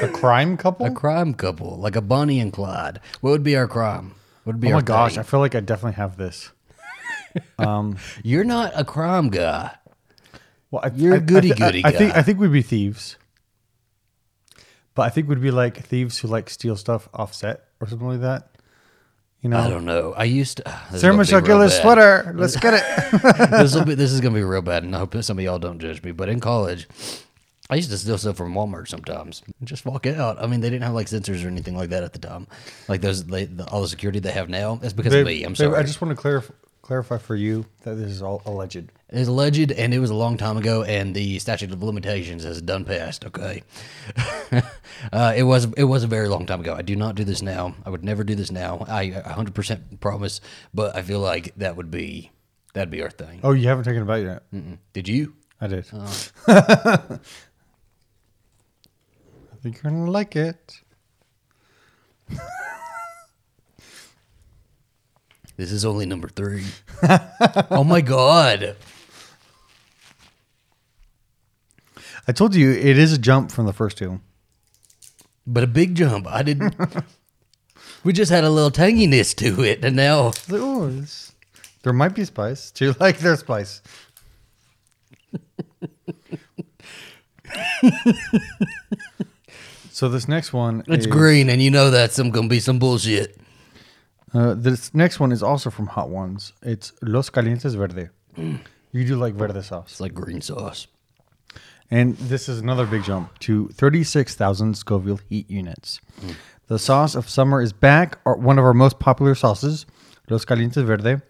A 0.02 0.08
crime 0.08 0.56
couple? 0.56 0.86
A 0.86 0.90
crime 0.90 1.34
couple, 1.34 1.76
like 1.76 1.94
a 1.94 2.00
Bonnie 2.00 2.40
and 2.40 2.52
Clyde. 2.52 2.98
What 3.20 3.30
would 3.30 3.44
be 3.44 3.54
our 3.56 3.68
crime? 3.68 4.14
What 4.44 4.54
would 4.54 4.60
be 4.60 4.68
oh 4.68 4.72
our 4.72 4.76
my 4.78 4.82
gosh, 4.82 5.12
thing? 5.12 5.20
I 5.20 5.22
feel 5.22 5.40
like 5.40 5.54
I 5.54 5.60
definitely 5.60 5.96
have 5.96 6.16
this. 6.16 6.50
You're 8.24 8.44
not 8.44 8.72
a 8.74 8.84
crime 8.84 9.28
guy. 9.28 9.76
Well, 10.70 10.82
I, 10.84 10.90
You're 10.94 11.14
I- 11.14 11.18
a 11.18 11.20
goody 11.20 11.52
I, 11.52 11.54
thi- 11.56 11.62
I- 11.62 11.66
goody 11.68 11.84
I 11.84 11.90
think 11.92 12.12
guy. 12.12 12.18
I 12.18 12.22
think 12.22 12.38
we'd 12.40 12.52
be 12.52 12.62
thieves, 12.62 13.16
but 14.94 15.02
I 15.02 15.08
think 15.10 15.28
we'd 15.28 15.40
be 15.42 15.50
like 15.50 15.84
thieves 15.84 16.18
who 16.18 16.28
like 16.28 16.50
steal 16.50 16.76
stuff 16.76 17.08
offset 17.14 17.64
or 17.80 17.86
something 17.88 18.08
like 18.08 18.20
that. 18.20 18.50
You 19.42 19.50
know, 19.50 19.58
I 19.60 19.68
don't 19.68 19.84
know. 19.84 20.12
I 20.16 20.24
used 20.24 20.56
to. 20.56 20.62
Ah, 20.66 20.86
this 20.90 20.96
is 20.96 21.02
gonna 21.02 21.12
be 21.12 21.18
real 21.18 21.26
thermonuclear 21.26 21.68
bad. 21.68 21.82
sweater. 21.82 22.34
Let's 22.36 22.56
get 22.56 22.74
it. 22.74 23.50
this 23.50 23.74
will 23.74 23.84
be. 23.84 23.94
This 23.94 24.10
is 24.10 24.20
gonna 24.20 24.34
be 24.34 24.42
real 24.42 24.62
bad, 24.62 24.82
and 24.82 24.96
I 24.96 24.98
hope 24.98 25.12
that 25.12 25.22
some 25.22 25.38
of 25.38 25.44
y'all 25.44 25.58
don't 25.58 25.78
judge 25.78 26.02
me. 26.02 26.10
But 26.12 26.28
in 26.30 26.40
college, 26.40 26.88
I 27.70 27.76
used 27.76 27.90
to 27.90 27.98
steal 27.98 28.18
stuff 28.18 28.36
from 28.38 28.54
Walmart 28.54 28.88
sometimes. 28.88 29.42
and 29.60 29.68
Just 29.68 29.84
walk 29.84 30.06
out. 30.06 30.42
I 30.42 30.46
mean, 30.46 30.60
they 30.62 30.70
didn't 30.70 30.84
have 30.84 30.94
like 30.94 31.06
sensors 31.06 31.44
or 31.44 31.48
anything 31.48 31.76
like 31.76 31.90
that 31.90 32.02
at 32.02 32.12
the 32.14 32.18
time. 32.18 32.48
Like 32.88 33.02
those, 33.02 33.24
they, 33.24 33.44
the, 33.44 33.68
all 33.68 33.82
the 33.82 33.88
security 33.88 34.18
they 34.18 34.32
have 34.32 34.48
now. 34.48 34.80
is 34.82 34.92
because 34.94 35.12
Babe, 35.12 35.20
of 35.20 35.26
me. 35.28 35.44
I'm 35.44 35.52
babe, 35.52 35.56
sorry. 35.58 35.76
I 35.76 35.82
just 35.82 36.00
want 36.00 36.16
to 36.16 36.20
clarify 36.20 36.52
clarify 36.82 37.18
for 37.18 37.36
you 37.36 37.66
that 37.82 37.94
this 37.96 38.10
is 38.10 38.22
all 38.22 38.42
alleged. 38.46 38.90
It's 39.08 39.28
alleged, 39.28 39.70
and 39.70 39.94
it 39.94 40.00
was 40.00 40.10
a 40.10 40.14
long 40.14 40.36
time 40.36 40.56
ago, 40.56 40.82
and 40.82 41.14
the 41.14 41.38
statute 41.38 41.70
of 41.70 41.80
limitations 41.80 42.42
has 42.42 42.60
done 42.60 42.84
passed. 42.84 43.24
Okay, 43.24 43.62
uh, 45.12 45.32
it 45.36 45.44
was 45.44 45.66
it 45.76 45.84
was 45.84 46.02
a 46.02 46.08
very 46.08 46.28
long 46.28 46.44
time 46.44 46.60
ago. 46.60 46.74
I 46.74 46.82
do 46.82 46.96
not 46.96 47.14
do 47.14 47.22
this 47.22 47.40
now. 47.40 47.76
I 47.84 47.90
would 47.90 48.02
never 48.02 48.24
do 48.24 48.34
this 48.34 48.50
now. 48.50 48.84
I 48.88 49.10
100 49.10 49.54
percent 49.54 50.00
promise. 50.00 50.40
But 50.74 50.96
I 50.96 51.02
feel 51.02 51.20
like 51.20 51.54
that 51.56 51.76
would 51.76 51.88
be 51.88 52.32
that'd 52.74 52.90
be 52.90 53.00
our 53.00 53.10
thing. 53.10 53.38
Oh, 53.44 53.52
you 53.52 53.68
haven't 53.68 53.84
taken 53.84 54.02
a 54.02 54.06
bite 54.06 54.24
yet. 54.24 54.42
Mm-mm. 54.52 54.78
Did 54.92 55.06
you? 55.06 55.34
I 55.60 55.68
did. 55.68 55.86
Oh. 55.92 56.28
I 56.48 57.18
think 59.62 59.82
you're 59.82 59.92
gonna 59.92 60.10
like 60.10 60.34
it. 60.34 60.80
This 65.56 65.72
is 65.72 65.86
only 65.86 66.04
number 66.04 66.28
three. 66.28 66.66
oh 67.70 67.82
my 67.82 68.02
god! 68.02 68.76
I 72.28 72.32
told 72.32 72.54
you 72.54 72.72
it 72.72 72.98
is 72.98 73.12
a 73.12 73.18
jump 73.18 73.52
from 73.52 73.66
the 73.66 73.72
first 73.72 73.98
two. 73.98 74.20
But 75.46 75.62
a 75.62 75.68
big 75.68 75.94
jump. 75.94 76.26
I 76.26 76.42
didn't. 76.42 76.74
we 78.04 78.12
just 78.12 78.32
had 78.32 78.44
a 78.44 78.50
little 78.50 78.70
tanginess 78.70 79.34
to 79.36 79.62
it, 79.62 79.84
and 79.84 79.94
now 79.94 80.32
like, 80.48 80.60
oh, 80.60 81.04
there 81.82 81.92
might 81.92 82.14
be 82.14 82.24
spice. 82.24 82.70
Do 82.72 82.86
you 82.86 82.94
like 83.00 83.18
their 83.18 83.36
spice? 83.36 83.82
so 89.90 90.08
this 90.08 90.26
next 90.26 90.52
one, 90.52 90.82
it's 90.88 91.06
is, 91.06 91.12
green, 91.12 91.48
and 91.48 91.62
you 91.62 91.70
know 91.70 91.92
that's 91.92 92.16
some 92.16 92.30
gonna 92.30 92.48
be 92.48 92.58
some 92.58 92.80
bullshit. 92.80 93.38
Uh, 94.34 94.54
this 94.54 94.92
next 94.92 95.20
one 95.20 95.30
is 95.30 95.44
also 95.44 95.70
from 95.70 95.86
Hot 95.86 96.10
Ones. 96.10 96.52
It's 96.62 96.92
Los 97.02 97.30
Calientes 97.30 97.74
Verde. 97.74 98.08
You 98.36 99.04
do 99.04 99.14
like 99.16 99.34
verde 99.34 99.62
sauce. 99.62 99.92
It's 99.92 100.00
like 100.00 100.12
green 100.12 100.40
sauce. 100.40 100.88
And 101.90 102.16
this 102.16 102.48
is 102.48 102.58
another 102.58 102.86
big 102.86 103.04
jump 103.04 103.38
to 103.40 103.68
36,000 103.68 104.76
Scoville 104.76 105.20
heat 105.28 105.48
units. 105.50 106.00
Hmm. 106.20 106.32
The 106.66 106.78
sauce 106.78 107.14
of 107.14 107.28
summer 107.28 107.62
is 107.62 107.72
back. 107.72 108.18
Our, 108.26 108.36
one 108.36 108.58
of 108.58 108.64
our 108.64 108.74
most 108.74 108.98
popular 108.98 109.34
sauces, 109.34 109.86
Los 110.28 110.44
Calientes 110.44 110.82
Verde, 110.82 111.22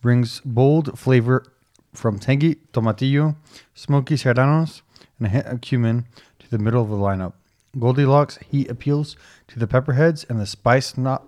brings 0.00 0.40
bold 0.44 0.96
flavor 0.98 1.44
from 1.92 2.18
tangy 2.18 2.56
tomatillo, 2.72 3.34
smoky 3.74 4.16
serranos, 4.16 4.82
and 5.18 5.26
a 5.26 5.30
hint 5.30 5.46
of 5.46 5.60
cumin 5.60 6.06
to 6.38 6.48
the 6.48 6.58
middle 6.58 6.82
of 6.82 6.90
the 6.90 6.96
lineup. 6.96 7.32
Goldilocks 7.78 8.38
heat 8.50 8.70
appeals 8.70 9.16
to 9.48 9.58
the 9.58 9.66
pepperheads 9.66 10.24
and 10.28 10.40
the 10.40 10.46
spice 10.46 10.96
not 10.96 11.26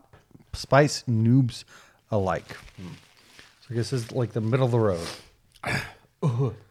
spice 0.52 1.02
noobs 1.09 1.64
alike. 2.11 2.52
Hmm. 2.76 2.93
So 3.62 3.66
I 3.71 3.75
guess 3.75 3.90
this 3.90 4.05
is 4.05 4.12
like 4.12 4.33
the 4.33 4.40
middle 4.40 4.66
of 4.66 4.73
the 4.73 4.78
road. 4.78 5.09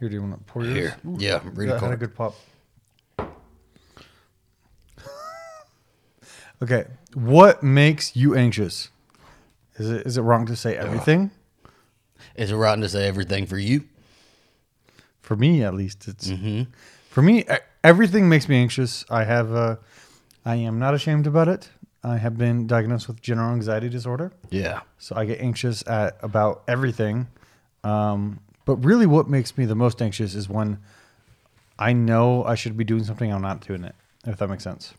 Here, 0.00 0.08
do 0.08 0.14
you 0.14 0.22
want 0.22 0.32
to 0.38 0.44
pour 0.52 0.64
yours? 0.64 0.74
Here, 0.76 0.96
yeah, 1.18 1.40
read 1.44 1.68
That 1.68 1.80
had 1.80 1.92
a 1.92 1.96
good 1.96 2.14
pop. 2.14 2.34
okay, 6.62 6.86
what 7.14 7.62
makes 7.62 8.16
you 8.16 8.34
anxious? 8.34 8.88
Is 9.76 9.90
it 9.90 10.06
is 10.06 10.16
it 10.16 10.22
wrong 10.22 10.46
to 10.46 10.56
say 10.56 10.76
everything? 10.76 11.30
Is 12.34 12.50
it 12.50 12.56
rotten 12.56 12.80
to 12.82 12.88
say 12.88 13.06
everything 13.06 13.46
for 13.46 13.58
you? 13.58 13.84
For 15.22 15.36
me, 15.36 15.62
at 15.62 15.74
least, 15.74 16.08
it's 16.08 16.28
Mm-hmm. 16.28 16.62
for 17.08 17.22
me. 17.22 17.44
Everything 17.84 18.28
makes 18.28 18.48
me 18.48 18.56
anxious. 18.56 19.04
I 19.10 19.24
have, 19.24 19.54
uh, 19.54 19.76
I 20.44 20.56
am 20.56 20.78
not 20.78 20.92
ashamed 20.94 21.26
about 21.26 21.48
it. 21.48 21.70
I 22.02 22.16
have 22.18 22.36
been 22.36 22.66
diagnosed 22.66 23.08
with 23.08 23.20
general 23.22 23.52
anxiety 23.52 23.88
disorder, 23.88 24.32
Yeah. 24.50 24.80
so 24.98 25.14
I 25.16 25.24
get 25.26 25.40
anxious 25.40 25.86
at 25.86 26.16
about 26.22 26.62
everything. 26.68 27.28
Um, 27.84 28.40
but 28.64 28.76
really, 28.84 29.06
what 29.06 29.28
makes 29.28 29.56
me 29.56 29.64
the 29.64 29.74
most 29.74 30.00
anxious 30.02 30.34
is 30.34 30.48
when 30.48 30.78
I 31.78 31.92
know 31.92 32.44
I 32.44 32.54
should 32.54 32.76
be 32.76 32.84
doing 32.84 33.04
something, 33.04 33.32
I'm 33.32 33.42
not 33.42 33.66
doing 33.66 33.84
it. 33.84 33.94
If 34.26 34.36
that 34.38 34.48
makes 34.48 34.64
sense. 34.64 34.92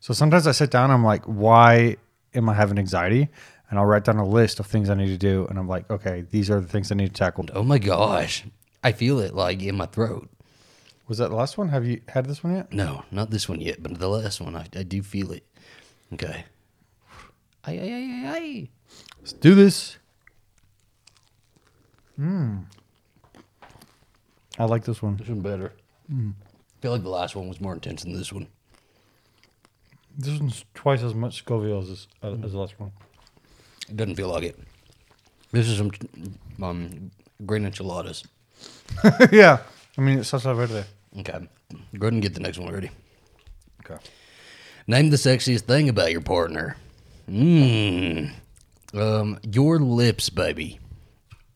So 0.00 0.12
sometimes 0.12 0.46
I 0.46 0.52
sit 0.52 0.70
down, 0.70 0.90
I'm 0.90 1.04
like, 1.04 1.24
why 1.24 1.96
am 2.34 2.48
I 2.48 2.54
having 2.54 2.78
anxiety? 2.78 3.28
And 3.70 3.78
I'll 3.78 3.86
write 3.86 4.04
down 4.04 4.18
a 4.18 4.26
list 4.26 4.60
of 4.60 4.66
things 4.66 4.90
I 4.90 4.94
need 4.94 5.08
to 5.08 5.18
do, 5.18 5.46
and 5.48 5.58
I'm 5.58 5.68
like, 5.68 5.90
okay, 5.90 6.24
these 6.30 6.50
are 6.50 6.60
the 6.60 6.68
things 6.68 6.92
I 6.92 6.94
need 6.94 7.08
to 7.08 7.12
tackle. 7.12 7.46
Oh 7.52 7.62
my 7.62 7.78
gosh, 7.78 8.44
I 8.84 8.92
feel 8.92 9.18
it 9.20 9.34
like 9.34 9.62
in 9.62 9.76
my 9.76 9.86
throat. 9.86 10.28
Was 11.08 11.18
that 11.18 11.30
the 11.30 11.36
last 11.36 11.56
one? 11.56 11.68
Have 11.68 11.86
you 11.86 12.00
had 12.08 12.26
this 12.26 12.42
one 12.42 12.56
yet? 12.56 12.72
No, 12.72 13.04
not 13.10 13.30
this 13.30 13.48
one 13.48 13.60
yet, 13.60 13.82
but 13.82 13.98
the 13.98 14.08
last 14.08 14.40
one, 14.40 14.56
I, 14.56 14.66
I 14.76 14.82
do 14.82 15.02
feel 15.02 15.32
it. 15.32 15.44
Okay. 16.12 16.44
Ay, 17.64 17.78
ay, 17.78 17.92
ay, 17.92 18.22
ay, 18.24 18.36
ay. 18.36 18.68
Let's 19.18 19.32
do 19.32 19.54
this. 19.54 19.98
Hmm. 22.16 22.58
I 24.58 24.64
like 24.64 24.84
this 24.84 25.02
one. 25.02 25.16
This 25.16 25.28
one 25.28 25.40
better. 25.40 25.72
I 26.10 26.32
feel 26.80 26.92
like 26.92 27.02
the 27.02 27.08
last 27.08 27.36
one 27.36 27.48
was 27.48 27.60
more 27.60 27.74
intense 27.74 28.02
than 28.02 28.14
this 28.14 28.32
one. 28.32 28.46
This 30.16 30.38
one's 30.38 30.64
twice 30.74 31.02
as 31.02 31.14
much 31.14 31.38
Scoville 31.38 31.80
as 31.80 31.88
this, 31.88 32.08
uh, 32.22 32.32
as 32.42 32.52
the 32.52 32.58
last 32.58 32.80
one. 32.80 32.92
It 33.88 33.96
doesn't 33.96 34.14
feel 34.14 34.28
like 34.28 34.44
it. 34.44 34.58
This 35.52 35.68
is 35.68 35.76
some 35.78 35.90
um, 36.62 37.10
green 37.44 37.66
enchiladas. 37.66 38.24
yeah. 39.32 39.58
I 39.96 40.00
mean, 40.00 40.18
it's 40.18 40.30
salsa 40.30 40.56
verde. 40.56 40.84
Okay. 41.18 41.48
Go 41.98 42.06
ahead 42.06 42.12
and 42.12 42.22
get 42.22 42.34
the 42.34 42.40
next 42.40 42.58
one 42.58 42.72
ready. 42.72 42.90
Okay. 43.84 44.02
Name 44.86 45.10
the 45.10 45.16
sexiest 45.16 45.62
thing 45.62 45.88
about 45.88 46.12
your 46.12 46.20
partner. 46.20 46.76
Mmm. 47.28 48.32
Um, 48.94 49.38
your 49.42 49.78
lips, 49.78 50.30
baby, 50.30 50.78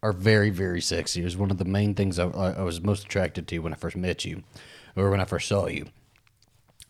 are 0.03 0.13
very, 0.13 0.51
very 0.51 0.81
sexy. 0.81 1.21
It 1.21 1.25
was 1.25 1.37
one 1.37 1.51
of 1.51 1.59
the 1.59 1.65
main 1.65 1.95
things 1.95 2.19
I, 2.19 2.29
I, 2.29 2.63
was 2.63 2.81
most 2.81 3.05
attracted 3.05 3.47
to 3.49 3.59
when 3.59 3.73
I 3.73 3.77
first 3.77 3.97
met 3.97 4.25
you, 4.25 4.43
or 4.97 5.11
when 5.11 5.21
I 5.21 5.25
first 5.25 5.49
saw 5.49 5.67
you. 5.67 5.87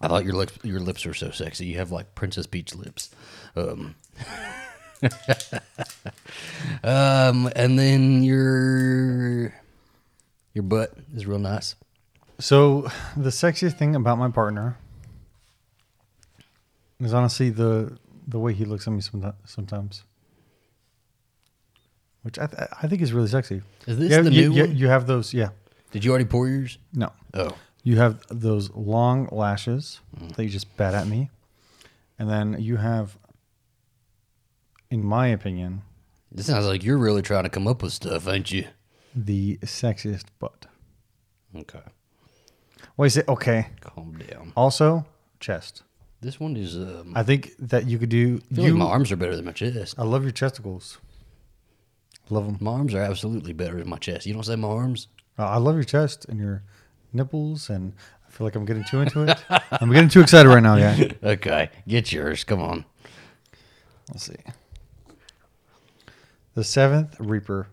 I 0.01 0.09
thought 0.09 0.25
your 0.25 0.35
lips, 0.35 0.59
your 0.63 0.81
lips 0.81 1.05
were 1.05 1.15
so 1.15 1.31
sexy. 1.31 1.67
You 1.67 1.79
have 1.79 1.91
like 1.91 2.15
Princess 2.15 2.47
Peach 2.47 2.75
lips. 2.75 3.11
Um, 3.57 3.97
um, 6.85 7.51
and 7.55 7.79
then 7.79 8.23
your 8.23 9.55
your 10.55 10.63
butt 10.63 10.95
is 11.15 11.27
real 11.27 11.39
nice. 11.39 11.75
So 12.39 12.91
the 13.17 13.31
sexiest 13.31 13.77
thing 13.77 13.95
about 13.95 14.19
my 14.19 14.31
partner 14.31 14.79
is 16.99 17.13
honestly 17.13 17.51
the 17.51 17.99
the 18.27 18.39
way 18.39 18.55
he 18.55 18.65
looks 18.65 18.87
at 18.87 18.93
me 18.93 19.03
sometimes, 19.45 20.05
which 22.23 22.39
I 22.39 22.47
th- 22.47 22.69
I 22.83 22.87
think 22.89 23.03
is 23.03 23.13
really 23.13 23.29
sexy. 23.29 23.63
Is 23.87 23.99
this 23.99 24.11
Yeah, 24.11 24.21
the 24.23 24.31
you, 24.33 24.49
new 24.49 24.55
you, 24.57 24.63
one? 24.67 24.77
you 24.77 24.89
have 24.89 25.07
those, 25.07 25.33
yeah. 25.35 25.51
Did 25.91 26.05
you 26.05 26.11
already 26.11 26.27
pour 26.27 26.49
yours? 26.49 26.79
No, 26.93 27.11
Oh, 27.35 27.57
you 27.83 27.97
have 27.99 28.23
those 28.31 28.71
long 28.75 29.29
lashes 29.33 30.01
Mm. 30.17 30.35
that 30.37 30.45
you 30.45 30.51
just 30.51 30.77
bat 30.77 30.95
at 30.95 31.07
me, 31.07 31.31
and 32.19 32.29
then 32.29 32.57
you 32.61 32.77
have, 32.77 33.17
in 34.91 35.05
my 35.05 35.29
opinion, 35.29 35.83
this 36.33 36.47
sounds 36.47 36.67
like 36.67 36.85
you're 36.85 36.99
really 36.99 37.23
trying 37.23 37.45
to 37.45 37.51
come 37.51 37.67
up 37.67 37.83
with 37.83 37.93
stuff, 37.93 38.29
ain't 38.29 38.51
you? 38.53 38.67
the 39.15 39.59
sexiest 39.63 40.27
butt. 40.39 40.67
Okay, 41.57 41.81
Wait, 42.97 43.09
is 43.09 43.17
it 43.17 43.29
okay? 43.29 43.67
calm 43.81 44.17
down. 44.19 44.53
Also, 44.57 45.05
chest. 45.41 45.83
This 46.21 46.39
one 46.39 46.55
is. 46.57 46.77
Um, 46.77 47.13
I 47.17 47.23
think 47.25 47.53
that 47.59 47.87
you 47.87 47.99
could 47.99 48.11
do. 48.11 48.41
I 48.53 48.55
feel 48.55 48.65
you, 48.67 48.71
like 48.73 48.79
my 48.79 48.85
arms 48.87 49.11
are 49.11 49.17
better 49.17 49.35
than 49.35 49.47
my 49.47 49.53
chest. 49.53 49.95
I 49.99 50.05
love 50.05 50.23
your 50.23 50.33
chesticles. 50.33 50.99
Love 52.31 52.47
them. 52.47 52.59
My 52.61 52.73
arms 52.73 52.95
are 52.95 53.01
absolutely 53.03 53.53
better 53.53 53.77
than 53.79 53.89
my 53.89 53.99
chest. 53.99 54.27
You 54.27 54.35
don't 54.35 54.45
say 54.45 54.57
my 54.57 54.69
arms? 54.69 55.09
Uh, 55.39 55.47
I 55.47 55.57
love 55.57 55.75
your 55.75 55.85
chest 55.85 56.27
and 56.29 56.39
your 56.39 56.63
nipples, 57.13 57.69
and 57.71 57.93
I 58.27 58.31
feel 58.31 58.47
like 58.47 58.55
I'm 58.55 58.65
getting 58.65 58.85
too 58.85 59.01
into 59.01 59.23
it. 59.23 59.43
I'm 59.73 59.93
getting 59.93 60.09
too 60.09 60.21
excited 60.21 60.49
right 60.49 60.63
now. 60.63 60.77
Yeah. 60.77 61.13
Okay, 61.23 61.71
get 61.89 62.13
yours. 62.13 62.45
Come 62.45 62.61
on. 62.61 62.85
Let's 64.11 64.25
see. 64.27 64.37
The 66.55 66.65
seventh 66.65 67.19
Reaper. 67.21 67.69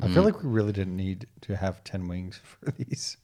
I 0.00 0.08
feel 0.08 0.24
like 0.24 0.42
we 0.42 0.48
really 0.48 0.72
didn't 0.72 0.96
need 0.96 1.26
to 1.42 1.54
have 1.56 1.84
ten 1.84 2.08
wings 2.08 2.40
for 2.60 2.72
these. 2.72 3.16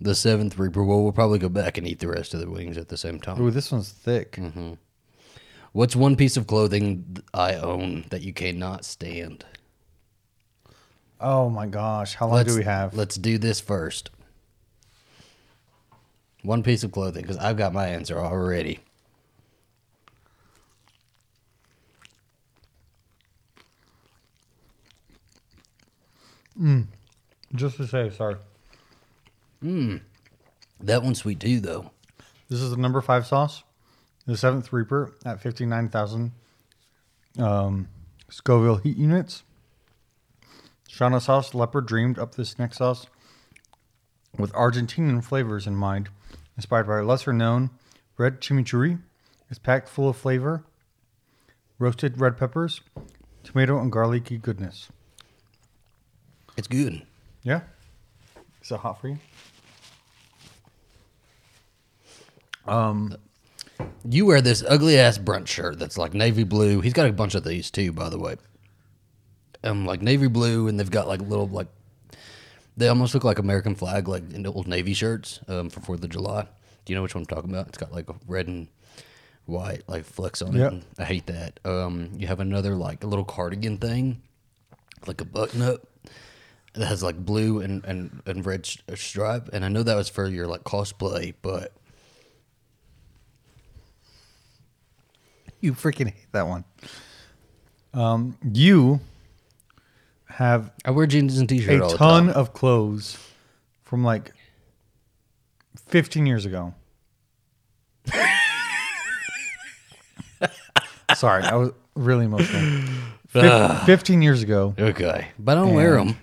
The 0.00 0.14
seventh 0.14 0.58
Reaper. 0.58 0.84
Well, 0.84 1.02
we'll 1.02 1.12
probably 1.12 1.38
go 1.38 1.48
back 1.48 1.78
and 1.78 1.86
eat 1.86 1.98
the 2.00 2.08
rest 2.08 2.34
of 2.34 2.40
the 2.40 2.50
wings 2.50 2.76
at 2.76 2.88
the 2.88 2.96
same 2.96 3.20
time. 3.20 3.40
Ooh, 3.40 3.50
this 3.50 3.72
one's 3.72 3.90
thick. 3.90 4.38
What's 5.72 5.94
one 5.96 6.16
piece 6.16 6.36
of 6.36 6.46
clothing 6.46 7.16
I 7.32 7.54
own 7.54 8.04
that 8.10 8.22
you 8.22 8.32
cannot 8.32 8.84
stand? 8.84 9.44
Oh 11.20 11.50
my 11.50 11.66
gosh. 11.66 12.14
How 12.14 12.26
long 12.26 12.36
let's, 12.36 12.52
do 12.52 12.58
we 12.58 12.64
have? 12.64 12.94
Let's 12.94 13.16
do 13.16 13.36
this 13.36 13.60
first. 13.60 14.10
One 16.42 16.62
piece 16.62 16.82
of 16.82 16.92
clothing, 16.92 17.22
because 17.22 17.36
I've 17.36 17.58
got 17.58 17.74
my 17.74 17.88
answer 17.88 18.18
already. 18.18 18.80
Mmm. 26.58 26.86
Just 27.54 27.76
to 27.76 27.86
say, 27.86 28.10
sorry. 28.10 28.36
Mmm. 29.62 30.00
That 30.80 31.02
one's 31.02 31.18
sweet 31.18 31.40
too, 31.40 31.60
though. 31.60 31.90
This 32.48 32.60
is 32.60 32.70
the 32.70 32.76
number 32.76 33.00
five 33.00 33.26
sauce, 33.26 33.62
the 34.26 34.36
seventh 34.36 34.72
Reaper 34.72 35.12
at 35.24 35.40
59,000 35.40 36.32
um, 37.38 37.88
Scoville 38.30 38.76
heat 38.76 38.96
units. 38.96 39.42
Shana 40.90 41.20
sauce 41.20 41.54
leopard 41.54 41.86
dreamed 41.86 42.18
up 42.18 42.34
this 42.34 42.58
next 42.58 42.78
sauce 42.78 43.06
with 44.36 44.52
Argentinian 44.52 45.22
flavors 45.22 45.66
in 45.66 45.76
mind, 45.76 46.08
inspired 46.56 46.86
by 46.86 46.98
a 46.98 47.04
lesser 47.04 47.32
known 47.32 47.70
red 48.16 48.40
chimichurri. 48.40 48.98
It's 49.48 49.58
packed 49.58 49.88
full 49.88 50.08
of 50.08 50.16
flavor, 50.16 50.64
roasted 51.78 52.20
red 52.20 52.36
peppers, 52.36 52.80
tomato 53.42 53.80
and 53.80 53.90
garlicky 53.90 54.36
goodness. 54.38 54.88
It's 56.56 56.68
good. 56.68 57.02
Yeah, 57.42 57.62
is 58.62 58.70
it 58.70 58.80
hot 58.80 59.00
for 59.00 59.08
you? 59.08 59.18
Um, 62.66 63.16
You 64.06 64.26
wear 64.26 64.40
this 64.40 64.62
ugly 64.68 64.98
ass 64.98 65.18
brunch 65.18 65.48
shirt 65.48 65.78
that's 65.78 65.96
like 65.96 66.14
navy 66.14 66.44
blue. 66.44 66.80
He's 66.80 66.92
got 66.92 67.08
a 67.08 67.12
bunch 67.12 67.34
of 67.34 67.44
these 67.44 67.70
too, 67.70 67.92
by 67.92 68.08
the 68.08 68.18
way. 68.18 68.36
Um, 69.62 69.84
like 69.84 70.00
navy 70.02 70.26
blue, 70.28 70.68
and 70.68 70.78
they've 70.80 70.90
got 70.90 71.06
like 71.08 71.20
little 71.20 71.46
like 71.48 71.68
they 72.76 72.88
almost 72.88 73.12
look 73.14 73.24
like 73.24 73.38
American 73.38 73.74
flag, 73.74 74.08
like 74.08 74.32
in 74.32 74.42
the 74.42 74.50
old 74.52 74.66
navy 74.66 74.94
shirts 74.94 75.40
um, 75.48 75.68
for 75.68 75.80
Fourth 75.80 76.02
of 76.02 76.08
July. 76.10 76.46
Do 76.84 76.92
you 76.92 76.96
know 76.96 77.02
which 77.02 77.14
one 77.14 77.22
I'm 77.22 77.26
talking 77.26 77.50
about? 77.50 77.68
It's 77.68 77.76
got 77.78 77.92
like 77.92 78.08
a 78.08 78.14
red 78.26 78.46
and 78.48 78.68
white 79.44 79.82
like 79.86 80.04
flecks 80.04 80.40
on 80.40 80.54
Yep. 80.54 80.72
it. 80.72 80.82
I 80.98 81.04
hate 81.04 81.26
that. 81.26 81.60
Um, 81.64 82.10
you 82.16 82.26
have 82.26 82.40
another 82.40 82.74
like 82.74 83.04
a 83.04 83.06
little 83.06 83.24
cardigan 83.24 83.76
thing, 83.76 84.22
like 85.06 85.20
a 85.20 85.24
button 85.26 85.60
up 85.60 85.86
that 86.72 86.86
has 86.86 87.02
like 87.02 87.18
blue 87.22 87.60
and 87.60 87.84
and, 87.84 88.22
and 88.24 88.46
red 88.46 88.64
sh- 88.64 88.78
stripe. 88.94 89.50
And 89.52 89.62
I 89.64 89.68
know 89.68 89.82
that 89.82 89.94
was 89.96 90.08
for 90.08 90.26
your 90.26 90.46
like 90.46 90.64
cosplay, 90.64 91.34
but 91.42 91.72
You 95.62 95.74
freaking 95.74 96.06
hate 96.06 96.32
that 96.32 96.46
one. 96.48 96.64
Um, 97.92 98.38
you 98.50 99.00
have 100.30 100.70
I 100.84 100.90
wear 100.92 101.06
jeans 101.06 101.38
and 101.38 101.48
t-shirt 101.48 101.80
a 101.80 101.84
all 101.84 101.90
the 101.90 101.96
ton 101.98 102.26
time. 102.26 102.36
of 102.36 102.52
clothes 102.52 103.18
from 103.82 104.02
like 104.04 104.32
15 105.88 106.26
years 106.26 106.46
ago. 106.46 106.74
Sorry, 111.14 111.42
I 111.42 111.54
was 111.56 111.70
really 111.94 112.24
emotional. 112.26 112.82
Fif- 113.28 113.82
15 113.84 114.22
years 114.22 114.42
ago. 114.42 114.74
Okay, 114.78 115.28
but 115.38 115.56
I 115.58 115.60
don't 115.60 115.74
wear 115.74 115.96
And- 115.98 116.10
them. 116.10 116.16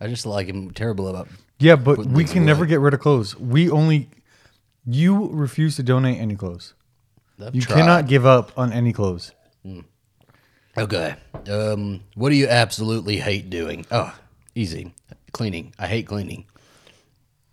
I 0.00 0.08
just 0.08 0.26
like 0.26 0.48
I'm 0.48 0.70
terrible 0.72 1.08
about. 1.08 1.28
Yeah, 1.60 1.76
but 1.76 1.96
Put 1.96 2.06
we 2.06 2.24
things 2.24 2.32
can 2.32 2.44
never 2.44 2.64
away. 2.64 2.70
get 2.70 2.80
rid 2.80 2.94
of 2.94 3.00
clothes. 3.00 3.38
We 3.38 3.70
only, 3.70 4.10
you 4.84 5.28
refuse 5.30 5.76
to 5.76 5.82
donate 5.84 6.18
any 6.18 6.34
clothes. 6.34 6.74
I've 7.40 7.54
You 7.54 7.62
tried. 7.62 7.76
cannot 7.76 8.08
give 8.08 8.26
up 8.26 8.50
on 8.58 8.72
any 8.72 8.92
clothes. 8.92 9.32
Hmm. 9.64 9.80
Okay. 10.76 11.14
Um, 11.48 12.00
what 12.14 12.30
do 12.30 12.36
you 12.36 12.48
absolutely 12.48 13.18
hate 13.18 13.48
doing? 13.50 13.86
Oh, 13.90 14.14
easy. 14.54 14.94
Cleaning. 15.32 15.72
I 15.78 15.86
hate 15.86 16.06
cleaning. 16.06 16.46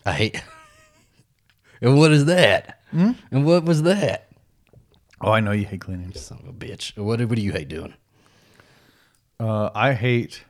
I 0.05 0.13
hate. 0.13 0.43
and 1.81 1.97
what 1.97 2.11
is 2.11 2.25
that? 2.25 2.79
Hmm? 2.91 3.11
And 3.31 3.45
what 3.45 3.63
was 3.63 3.83
that? 3.83 4.27
Oh, 5.21 5.31
I 5.31 5.39
know 5.39 5.51
you 5.51 5.65
hate 5.65 5.81
cleaning. 5.81 6.11
Son 6.13 6.39
of 6.41 6.49
a 6.49 6.53
bitch. 6.53 6.97
What, 6.97 7.19
what 7.19 7.35
do 7.35 7.41
you 7.41 7.51
hate 7.51 7.67
doing? 7.69 7.93
Uh, 9.39 9.69
I 9.75 9.93
hate 9.93 10.43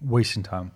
wasting 0.00 0.42
time. 0.42 0.72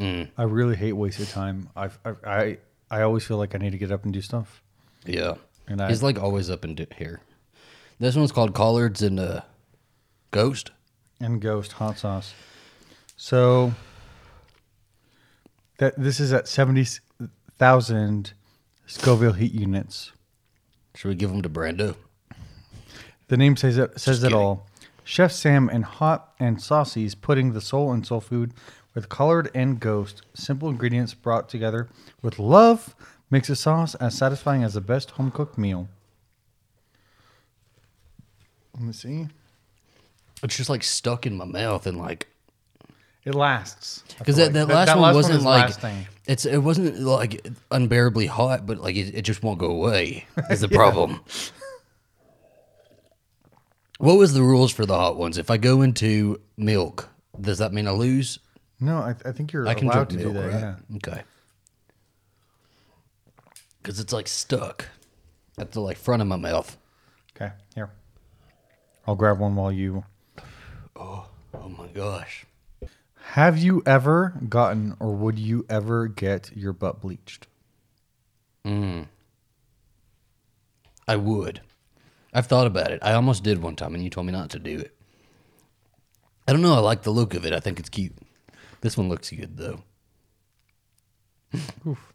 Mm. 0.00 0.28
I 0.36 0.42
really 0.42 0.76
hate 0.76 0.92
wasted 0.92 1.28
time. 1.28 1.68
I, 1.74 1.88
I 2.04 2.12
I 2.24 2.58
I 2.90 3.02
always 3.02 3.24
feel 3.24 3.38
like 3.38 3.54
I 3.54 3.58
need 3.58 3.70
to 3.70 3.78
get 3.78 3.90
up 3.90 4.04
and 4.04 4.12
do 4.12 4.20
stuff. 4.20 4.62
Yeah. 5.06 5.34
And 5.66 5.80
I- 5.80 5.88
He's 5.88 6.02
like 6.02 6.18
always 6.18 6.50
up 6.50 6.64
and 6.64 6.76
do- 6.76 6.86
here. 6.96 7.20
This 7.98 8.14
one's 8.14 8.32
called 8.32 8.54
Collards 8.54 9.00
and 9.02 9.18
uh, 9.18 9.40
Ghost. 10.30 10.70
And 11.18 11.40
ghost 11.40 11.72
hot 11.72 11.98
sauce. 11.98 12.34
So 13.16 13.72
that 15.78 15.94
this 15.96 16.20
is 16.20 16.30
at 16.30 16.46
seventy 16.46 16.84
thousand 17.56 18.34
Scoville 18.86 19.32
heat 19.32 19.52
units. 19.52 20.12
Should 20.94 21.08
we 21.08 21.14
give 21.14 21.30
them 21.30 21.40
to 21.40 21.48
Brando? 21.48 21.96
The 23.28 23.38
name 23.38 23.56
says 23.56 23.78
it 23.78 23.98
says 23.98 24.22
it 24.22 24.34
all. 24.34 24.66
Chef 25.04 25.32
Sam 25.32 25.70
and 25.70 25.86
hot 25.86 26.34
and 26.38 26.60
saucy's 26.60 27.14
putting 27.14 27.54
the 27.54 27.62
soul 27.62 27.94
in 27.94 28.04
soul 28.04 28.20
food 28.20 28.52
with 28.94 29.08
collard 29.08 29.50
and 29.54 29.80
ghost. 29.80 30.20
Simple 30.34 30.68
ingredients 30.68 31.14
brought 31.14 31.48
together 31.48 31.88
with 32.20 32.38
love 32.38 32.94
makes 33.30 33.48
a 33.48 33.56
sauce 33.56 33.94
as 33.94 34.18
satisfying 34.18 34.62
as 34.62 34.74
the 34.74 34.82
best 34.82 35.12
home 35.12 35.30
cooked 35.30 35.56
meal. 35.56 35.88
Let 38.76 38.84
me 38.84 38.92
see. 38.92 39.26
It's 40.42 40.56
just 40.56 40.70
like 40.70 40.82
stuck 40.82 41.26
in 41.26 41.36
my 41.36 41.44
mouth 41.46 41.86
and 41.86 41.98
like 41.98 42.28
It 43.24 43.34
lasts 43.34 44.04
I 44.10 44.18
Because 44.18 44.36
feel 44.36 44.50
that, 44.50 44.68
like. 44.68 44.68
that 44.68 44.74
last 44.74 44.96
one 44.98 45.14
wasn't 45.14 45.38
is 45.38 45.44
like 45.44 45.62
lasting. 45.64 46.06
it's 46.26 46.44
it 46.44 46.58
wasn't 46.58 47.00
like 47.00 47.46
unbearably 47.70 48.26
hot, 48.26 48.66
but 48.66 48.78
like 48.78 48.96
it, 48.96 49.14
it 49.14 49.22
just 49.22 49.42
won't 49.42 49.58
go 49.58 49.70
away. 49.70 50.26
Is 50.50 50.60
the 50.66 50.68
problem? 50.68 51.20
What 53.98 54.18
was 54.18 54.34
the 54.34 54.42
rules 54.42 54.72
for 54.72 54.84
the 54.84 54.94
hot 54.96 55.16
ones? 55.16 55.38
If 55.38 55.50
I 55.50 55.56
go 55.56 55.80
into 55.80 56.38
milk, 56.58 57.08
does 57.40 57.58
that 57.58 57.72
mean 57.72 57.88
I 57.88 57.92
lose? 57.92 58.38
No, 58.78 58.98
I, 58.98 59.14
I 59.24 59.32
think 59.32 59.54
you're 59.54 59.66
I 59.66 59.72
can 59.72 59.88
allowed 59.88 60.10
drink 60.10 60.22
to 60.26 60.32
milk, 60.32 60.44
do 60.44 60.50
that. 60.50 60.62
right? 60.62 60.76
Yeah. 60.90 60.96
Okay. 60.96 61.22
Because 63.82 64.00
it's 64.00 64.12
like 64.12 64.28
stuck 64.28 64.86
at 65.58 65.72
the 65.72 65.80
like 65.80 65.96
front 65.96 66.20
of 66.20 66.28
my 66.28 66.36
mouth. 66.36 66.76
Okay. 67.34 67.52
Here. 67.74 67.90
I'll 69.06 69.14
grab 69.14 69.38
one 69.38 69.56
while 69.56 69.72
you. 69.72 70.04
Oh 70.96 71.28
oh 71.54 71.68
my 71.68 71.88
gosh. 71.88 72.46
Have 73.30 73.58
you 73.58 73.82
ever 73.86 74.34
gotten 74.48 74.96
or 75.00 75.12
would 75.14 75.38
you 75.38 75.64
ever 75.68 76.06
get 76.06 76.56
your 76.56 76.72
butt 76.72 77.00
bleached? 77.00 77.46
Hmm. 78.64 79.02
I 81.08 81.16
would. 81.16 81.60
I've 82.32 82.46
thought 82.46 82.66
about 82.66 82.90
it. 82.90 82.98
I 83.02 83.12
almost 83.12 83.44
did 83.44 83.62
one 83.62 83.76
time, 83.76 83.94
and 83.94 84.02
you 84.02 84.10
told 84.10 84.26
me 84.26 84.32
not 84.32 84.50
to 84.50 84.58
do 84.58 84.78
it. 84.78 84.94
I 86.46 86.52
don't 86.52 86.62
know. 86.62 86.74
I 86.74 86.78
like 86.78 87.02
the 87.02 87.10
look 87.10 87.34
of 87.34 87.46
it. 87.46 87.52
I 87.52 87.60
think 87.60 87.78
it's 87.78 87.88
cute. 87.88 88.16
This 88.80 88.96
one 88.96 89.08
looks 89.08 89.30
good 89.30 89.56
though. 89.56 89.82
Oof. 91.86 92.12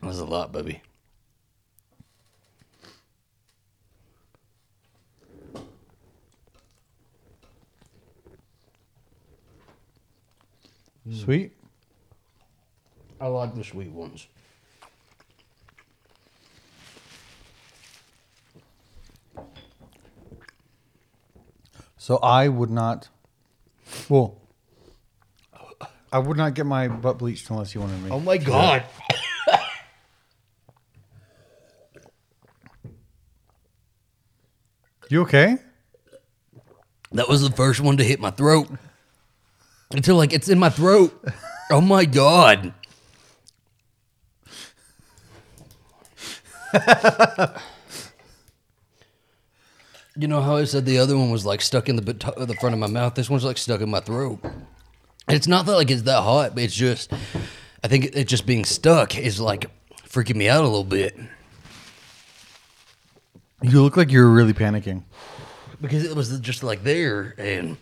That 0.00 0.06
was 0.06 0.18
a 0.18 0.24
lot, 0.24 0.52
baby. 0.52 0.82
Sweet. 11.28 11.52
I 13.20 13.26
like 13.26 13.54
the 13.54 13.62
sweet 13.62 13.90
ones. 13.90 14.26
So 21.98 22.16
I 22.16 22.48
would 22.48 22.70
not. 22.70 23.10
Well, 24.08 24.40
I 26.10 26.18
would 26.18 26.38
not 26.38 26.54
get 26.54 26.64
my 26.64 26.88
butt 26.88 27.18
bleached 27.18 27.50
unless 27.50 27.74
you 27.74 27.82
wanted 27.82 28.02
me. 28.04 28.10
Oh 28.10 28.20
my 28.20 28.38
god. 28.38 28.84
You 35.10 35.20
okay? 35.24 35.58
That 37.12 37.28
was 37.28 37.42
the 37.42 37.50
first 37.50 37.82
one 37.82 37.98
to 37.98 38.04
hit 38.04 38.18
my 38.18 38.30
throat. 38.30 38.70
Until 39.90 40.16
like 40.16 40.32
it's 40.32 40.48
in 40.48 40.58
my 40.58 40.68
throat. 40.70 41.12
Oh 41.70 41.80
my 41.80 42.04
god. 42.04 42.72
you 50.16 50.26
know 50.26 50.40
how 50.42 50.56
I 50.56 50.64
said 50.64 50.84
the 50.84 50.98
other 50.98 51.16
one 51.16 51.30
was 51.30 51.46
like 51.46 51.60
stuck 51.60 51.88
in 51.88 51.96
the 51.96 52.02
bit- 52.02 52.24
uh, 52.26 52.44
the 52.44 52.54
front 52.54 52.74
of 52.74 52.78
my 52.80 52.86
mouth. 52.86 53.14
This 53.14 53.30
one's 53.30 53.44
like 53.44 53.58
stuck 53.58 53.80
in 53.80 53.90
my 53.90 54.00
throat. 54.00 54.40
And 54.42 55.36
it's 55.36 55.46
not 55.46 55.66
that 55.66 55.74
like 55.76 55.90
it's 55.90 56.02
that 56.02 56.22
hot, 56.22 56.54
but 56.54 56.64
it's 56.64 56.74
just 56.74 57.12
I 57.84 57.88
think 57.88 58.16
it 58.16 58.24
just 58.26 58.46
being 58.46 58.64
stuck 58.64 59.16
is 59.16 59.40
like 59.40 59.70
freaking 60.08 60.36
me 60.36 60.48
out 60.48 60.62
a 60.64 60.66
little 60.68 60.84
bit 60.84 61.16
You 63.62 63.82
look 63.82 63.96
like 63.96 64.10
you're 64.10 64.28
really 64.28 64.54
panicking. 64.54 65.04
because 65.80 66.02
it 66.04 66.16
was 66.16 66.38
just 66.40 66.62
like 66.62 66.82
there 66.82 67.34
and 67.38 67.76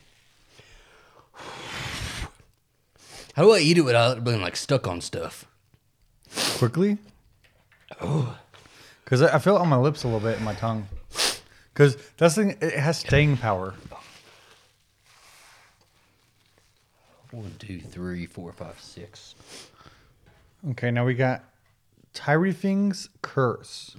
how 3.36 3.42
do 3.42 3.52
I 3.52 3.58
eat 3.58 3.76
it 3.76 3.82
without 3.82 4.24
being 4.24 4.40
like 4.40 4.56
stuck 4.56 4.88
on 4.88 5.02
stuff? 5.02 5.44
Quickly? 6.56 6.96
Oh. 8.00 8.38
Because 9.04 9.20
I 9.20 9.36
I 9.36 9.38
feel 9.38 9.56
it 9.56 9.60
on 9.60 9.68
my 9.68 9.76
lips 9.76 10.04
a 10.04 10.08
little 10.08 10.20
bit 10.20 10.36
and 10.36 10.44
my 10.44 10.54
tongue. 10.54 10.88
Because 11.72 11.98
that's 12.16 12.34
the 12.34 12.44
thing, 12.44 12.58
it 12.62 12.72
has 12.78 12.98
staying 12.98 13.36
power. 13.36 13.74
One, 17.30 17.54
two, 17.58 17.80
three, 17.80 18.24
four, 18.24 18.52
five, 18.52 18.80
six. 18.80 19.34
Okay, 20.70 20.90
now 20.90 21.04
we 21.04 21.12
got 21.12 21.44
Tyrefing's 22.14 23.10
Curse. 23.20 23.96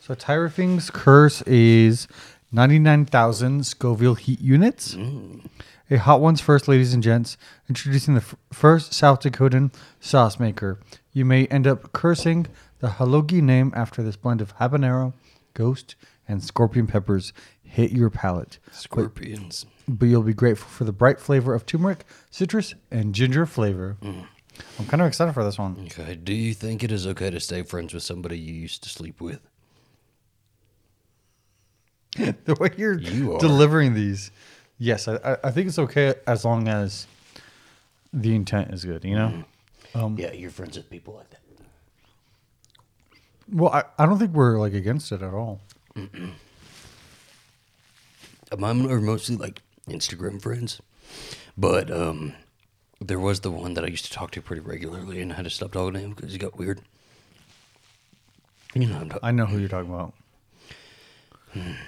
So 0.00 0.14
Tyrefing's 0.14 0.90
Curse 0.90 1.40
is 1.42 2.06
99,000 2.52 3.64
Scoville 3.64 4.14
heat 4.14 4.40
units. 4.40 4.94
Mm. 4.94 5.46
A 5.90 5.96
hot 5.98 6.20
ones 6.20 6.40
first, 6.40 6.68
ladies 6.68 6.94
and 6.94 7.02
gents. 7.02 7.36
Introducing 7.68 8.14
the 8.14 8.20
f- 8.20 8.36
first 8.52 8.92
South 8.92 9.20
Dakotan 9.20 9.72
sauce 10.00 10.38
maker. 10.38 10.78
You 11.12 11.24
may 11.24 11.46
end 11.46 11.66
up 11.66 11.92
cursing 11.92 12.46
the 12.78 12.88
Halogi 12.88 13.42
name 13.42 13.72
after 13.74 14.02
this 14.02 14.16
blend 14.16 14.40
of 14.40 14.56
habanero, 14.58 15.12
ghost, 15.54 15.96
and 16.28 16.42
scorpion 16.42 16.86
peppers 16.86 17.32
hit 17.62 17.92
your 17.92 18.10
palate. 18.10 18.58
Scorpions. 18.70 19.66
But 19.88 20.06
you'll 20.06 20.22
be 20.22 20.34
grateful 20.34 20.68
for 20.68 20.84
the 20.84 20.92
bright 20.92 21.20
flavor 21.20 21.54
of 21.54 21.66
turmeric, 21.66 22.04
citrus, 22.30 22.74
and 22.90 23.14
ginger 23.14 23.46
flavor. 23.46 23.96
Mm. 24.02 24.26
I'm 24.78 24.86
kind 24.86 25.00
of 25.00 25.08
excited 25.08 25.32
for 25.32 25.44
this 25.44 25.58
one. 25.58 25.76
Okay. 25.86 26.14
Do 26.16 26.32
you 26.32 26.54
think 26.54 26.84
it 26.84 26.92
is 26.92 27.06
okay 27.06 27.30
to 27.30 27.40
stay 27.40 27.62
friends 27.62 27.94
with 27.94 28.02
somebody 28.02 28.38
you 28.38 28.54
used 28.54 28.82
to 28.84 28.88
sleep 28.88 29.20
with? 29.20 29.40
the 32.44 32.56
way 32.58 32.70
you're 32.76 32.98
You 32.98 33.38
delivering 33.38 33.94
these, 33.94 34.30
yes, 34.78 35.06
I, 35.08 35.36
I- 35.44 35.50
think 35.50 35.68
it's 35.68 35.78
okay 35.78 36.14
as 36.26 36.44
long 36.44 36.68
as 36.68 37.06
the 38.12 38.34
intent 38.34 38.72
is 38.74 38.84
good. 38.84 39.04
You 39.04 39.14
know. 39.14 39.44
Um, 39.94 40.16
yeah, 40.18 40.32
you're 40.32 40.50
friends 40.50 40.76
with 40.76 40.88
people 40.90 41.14
like 41.14 41.30
that. 41.30 41.40
Well, 43.52 43.72
I, 43.72 43.82
I 43.98 44.06
don't 44.06 44.18
think 44.18 44.32
we're 44.32 44.58
like 44.58 44.74
against 44.74 45.10
it 45.12 45.22
at 45.22 45.34
all. 45.34 45.60
Mine 48.56 48.90
are 48.90 49.00
mostly 49.00 49.36
like 49.36 49.62
Instagram 49.88 50.40
friends, 50.42 50.80
but 51.56 51.90
um, 51.90 52.34
there 53.00 53.18
was 53.20 53.40
the 53.40 53.50
one 53.50 53.74
that 53.74 53.84
I 53.84 53.88
used 53.88 54.04
to 54.06 54.10
talk 54.12 54.30
to 54.32 54.42
pretty 54.42 54.60
regularly, 54.62 55.20
and 55.20 55.32
I 55.32 55.36
had 55.36 55.44
to 55.44 55.50
stop 55.50 55.72
talking 55.72 55.94
to 55.94 56.00
him 56.00 56.10
because 56.14 56.32
he 56.32 56.38
got 56.38 56.58
weird. 56.58 56.80
You 58.74 58.86
know, 58.86 58.98
I'm. 58.98 59.12
I 59.22 59.30
know 59.32 59.46
who 59.46 59.58
you're 59.58 59.68
talking 59.68 59.92
about. 59.92 60.14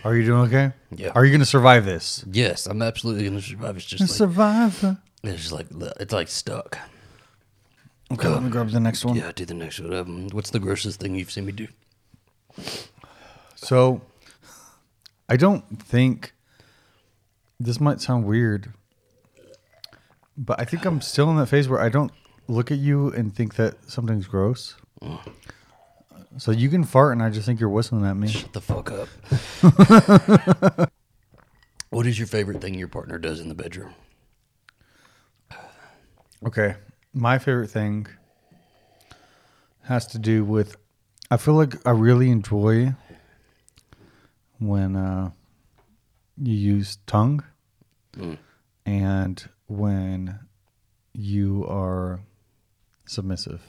Are 0.04 0.16
you 0.16 0.24
doing 0.24 0.40
okay? 0.42 0.72
Yeah. 0.94 1.12
Are 1.14 1.24
you 1.24 1.32
gonna 1.32 1.44
survive 1.44 1.84
this? 1.84 2.24
yes, 2.30 2.66
I'm 2.66 2.82
absolutely 2.82 3.24
gonna 3.24 3.40
survive. 3.40 3.76
It's 3.76 3.86
just 3.86 4.00
like 4.00 4.10
Survive. 4.10 4.96
it's 5.22 5.42
just 5.42 5.52
like 5.52 5.66
it's 6.00 6.12
like 6.12 6.28
stuck. 6.28 6.78
Okay, 8.12 8.28
let 8.28 8.42
me 8.42 8.50
grab 8.50 8.68
the 8.70 8.80
next 8.80 9.04
one. 9.04 9.16
Yeah, 9.16 9.32
do 9.34 9.44
the 9.46 9.54
next 9.54 9.80
one. 9.80 9.94
Um, 9.94 10.28
what's 10.32 10.50
the 10.50 10.58
grossest 10.58 11.00
thing 11.00 11.14
you've 11.14 11.30
seen 11.30 11.46
me 11.46 11.52
do? 11.52 11.68
So, 13.54 14.02
I 15.28 15.36
don't 15.36 15.64
think 15.82 16.34
this 17.58 17.80
might 17.80 18.00
sound 18.02 18.26
weird, 18.26 18.72
but 20.36 20.60
I 20.60 20.64
think 20.64 20.84
I'm 20.84 21.00
still 21.00 21.30
in 21.30 21.36
that 21.36 21.46
phase 21.46 21.68
where 21.68 21.80
I 21.80 21.88
don't 21.88 22.12
look 22.48 22.70
at 22.70 22.78
you 22.78 23.08
and 23.12 23.34
think 23.34 23.54
that 23.54 23.76
something's 23.88 24.26
gross. 24.26 24.74
So 26.38 26.50
you 26.50 26.68
can 26.70 26.84
fart, 26.84 27.12
and 27.12 27.22
I 27.22 27.30
just 27.30 27.44
think 27.46 27.60
you're 27.60 27.68
whistling 27.68 28.04
at 28.06 28.16
me. 28.16 28.28
Shut 28.28 28.52
the 28.52 28.60
fuck 28.60 28.90
up. 28.90 29.08
what 31.90 32.06
is 32.06 32.18
your 32.18 32.26
favorite 32.26 32.60
thing 32.60 32.74
your 32.74 32.88
partner 32.88 33.18
does 33.18 33.38
in 33.40 33.48
the 33.48 33.54
bedroom? 33.54 33.94
Okay, 36.44 36.74
my 37.12 37.38
favorite 37.38 37.68
thing 37.68 38.06
has 39.82 40.06
to 40.08 40.18
do 40.18 40.44
with. 40.44 40.76
I 41.30 41.36
feel 41.36 41.54
like 41.54 41.74
I 41.86 41.90
really 41.90 42.30
enjoy 42.30 42.94
when 44.58 44.96
uh, 44.96 45.30
you 46.38 46.54
use 46.54 46.98
tongue, 47.06 47.42
Mm. 48.16 48.36
and 48.84 49.48
when 49.68 50.38
you 51.14 51.64
are 51.66 52.20
submissive. 53.06 53.62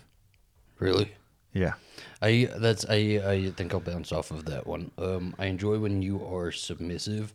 Really? 0.79 1.13
Yeah. 1.53 1.73
I 2.21 2.49
that's 2.57 2.85
I 2.89 2.95
I 3.25 3.51
think 3.55 3.73
I'll 3.73 3.79
bounce 3.79 4.11
off 4.11 4.31
of 4.31 4.45
that 4.45 4.65
one. 4.65 4.91
Um, 4.97 5.35
I 5.37 5.45
enjoy 5.45 5.77
when 5.79 6.01
you 6.01 6.25
are 6.25 6.51
submissive, 6.51 7.33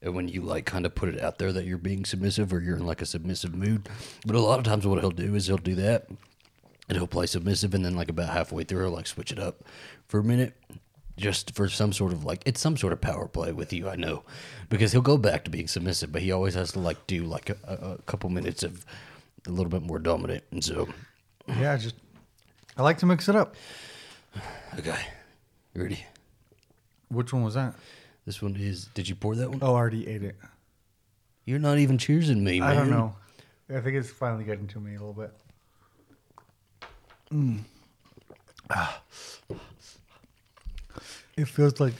and 0.00 0.14
when 0.14 0.28
you 0.28 0.42
like 0.42 0.64
kind 0.64 0.86
of 0.86 0.94
put 0.94 1.08
it 1.08 1.20
out 1.20 1.38
there 1.38 1.52
that 1.52 1.66
you're 1.66 1.78
being 1.78 2.04
submissive 2.04 2.52
or 2.52 2.60
you're 2.60 2.76
in 2.76 2.86
like 2.86 3.02
a 3.02 3.06
submissive 3.06 3.54
mood. 3.54 3.88
But 4.26 4.36
a 4.36 4.40
lot 4.40 4.58
of 4.58 4.64
times, 4.64 4.86
what 4.86 5.00
he'll 5.00 5.10
do 5.10 5.34
is 5.34 5.46
he'll 5.46 5.58
do 5.58 5.74
that, 5.76 6.08
and 6.88 6.96
he'll 6.96 7.06
play 7.06 7.26
submissive, 7.26 7.74
and 7.74 7.84
then 7.84 7.96
like 7.96 8.08
about 8.08 8.30
halfway 8.30 8.64
through, 8.64 8.84
he'll 8.84 8.94
like 8.94 9.06
switch 9.06 9.32
it 9.32 9.38
up 9.38 9.64
for 10.06 10.20
a 10.20 10.24
minute, 10.24 10.54
just 11.16 11.54
for 11.54 11.68
some 11.68 11.92
sort 11.92 12.12
of 12.12 12.24
like 12.24 12.42
it's 12.46 12.60
some 12.60 12.76
sort 12.76 12.92
of 12.92 13.00
power 13.00 13.26
play 13.26 13.52
with 13.52 13.72
you. 13.72 13.88
I 13.88 13.96
know, 13.96 14.22
because 14.70 14.92
he'll 14.92 15.02
go 15.02 15.18
back 15.18 15.44
to 15.44 15.50
being 15.50 15.68
submissive, 15.68 16.12
but 16.12 16.22
he 16.22 16.32
always 16.32 16.54
has 16.54 16.72
to 16.72 16.78
like 16.78 17.06
do 17.06 17.24
like 17.24 17.50
a, 17.50 17.56
a, 17.64 17.74
a 17.94 17.98
couple 18.02 18.30
minutes 18.30 18.62
of 18.62 18.86
a 19.46 19.50
little 19.50 19.70
bit 19.70 19.82
more 19.82 19.98
dominant, 19.98 20.44
and 20.52 20.62
so 20.64 20.88
Yeah, 21.48 21.76
just 21.76 21.96
I 22.78 22.82
like 22.82 22.98
to 22.98 23.06
mix 23.06 23.28
it 23.28 23.34
up. 23.34 23.56
okay, 24.78 24.98
you 25.74 25.82
ready? 25.82 26.04
Which 27.08 27.32
one 27.32 27.42
was 27.42 27.54
that? 27.54 27.74
This 28.24 28.40
one 28.40 28.54
is. 28.54 28.84
Did 28.94 29.08
you 29.08 29.16
pour 29.16 29.34
that 29.34 29.50
one? 29.50 29.58
Oh, 29.60 29.74
I 29.74 29.78
already 29.78 30.06
ate 30.06 30.22
it. 30.22 30.36
You're 31.44 31.58
not 31.58 31.78
even 31.78 31.98
cheersing 31.98 32.42
me, 32.42 32.60
man. 32.60 32.68
I 32.68 32.74
don't 32.74 32.90
know. 32.90 33.16
I 33.68 33.80
think 33.80 33.96
it's 33.96 34.10
finally 34.10 34.44
getting 34.44 34.68
to 34.68 34.80
me 34.80 34.94
a 34.94 35.00
little 35.00 35.12
bit. 35.12 35.32
Mm. 37.32 37.60
Ah. 38.70 39.02
It 41.36 41.46
feels 41.46 41.80
like 41.80 41.94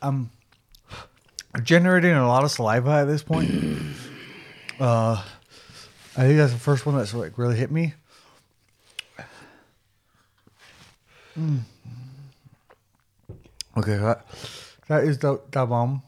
I'm 0.00 0.30
generating 1.62 2.12
a 2.12 2.26
lot 2.26 2.44
of 2.44 2.50
saliva 2.50 2.90
at 2.90 3.04
this 3.04 3.22
point. 3.22 3.50
uh, 4.80 5.22
I 6.16 6.20
think 6.22 6.38
that's 6.38 6.52
the 6.52 6.58
first 6.58 6.86
one 6.86 6.96
that's 6.96 7.12
like 7.12 7.36
really 7.36 7.56
hit 7.56 7.70
me. 7.70 7.94
Mm. 11.38 11.60
Okay, 13.76 13.96
that, 13.96 14.24
that 14.88 15.04
is 15.04 15.18
the, 15.18 15.40
the 15.50 15.66
bomb. 15.66 16.02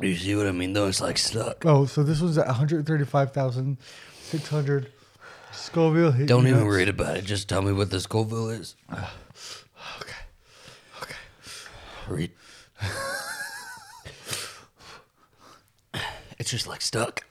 You 0.00 0.16
see 0.16 0.34
what 0.34 0.46
I 0.46 0.52
mean? 0.52 0.72
Though 0.72 0.88
it's 0.88 1.00
like 1.00 1.18
stuck. 1.18 1.64
Oh, 1.66 1.86
so 1.86 2.02
this 2.02 2.20
was 2.20 2.36
at 2.38 2.46
135,600 2.46 4.92
Scoville 5.52 6.10
hit 6.12 6.26
Don't 6.26 6.48
even 6.48 6.66
read 6.66 6.88
about 6.88 7.18
it. 7.18 7.24
Just 7.24 7.48
tell 7.48 7.62
me 7.62 7.72
what 7.72 7.90
the 7.90 8.00
Scoville 8.00 8.48
is. 8.48 8.74
Okay. 10.00 10.12
Okay. 11.02 11.16
Read. 12.08 12.30
it's 16.38 16.50
just 16.50 16.68
like 16.68 16.80
stuck. 16.80 17.24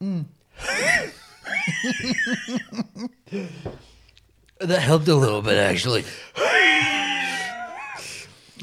that 4.60 4.80
helped 4.80 5.08
a 5.08 5.14
little 5.14 5.42
bit, 5.42 5.58
actually. 5.58 6.04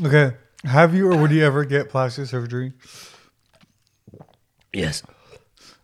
Okay. 0.03 0.35
Have 0.65 0.95
you 0.95 1.11
or 1.11 1.17
would 1.17 1.31
you 1.31 1.43
ever 1.43 1.65
get 1.65 1.89
plastic 1.89 2.27
surgery? 2.27 2.73
Yes. 4.71 5.03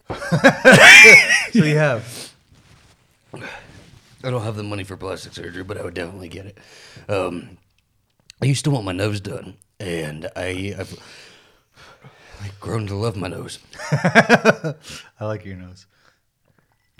So 1.52 1.64
you 1.64 1.78
have. 1.78 2.32
I 3.34 4.30
don't 4.30 4.44
have 4.44 4.56
the 4.56 4.62
money 4.64 4.84
for 4.84 4.96
plastic 4.96 5.34
surgery, 5.34 5.64
but 5.64 5.78
I 5.80 5.84
would 5.84 5.96
definitely 5.96 6.28
get 6.28 6.46
it. 6.46 6.58
Um, 7.08 7.58
I 8.40 8.46
used 8.46 8.66
to 8.66 8.72
want 8.72 8.86
my 8.86 8.92
nose 8.92 9.20
done, 9.20 9.56
and 9.80 10.30
I, 10.36 10.76
I've, 10.78 11.00
I've 12.42 12.60
grown 12.60 12.86
to 12.88 12.96
love 12.96 13.16
my 13.16 13.30
nose. 13.30 13.58
I 13.92 14.76
like 15.22 15.44
your 15.44 15.56
nose. 15.56 15.88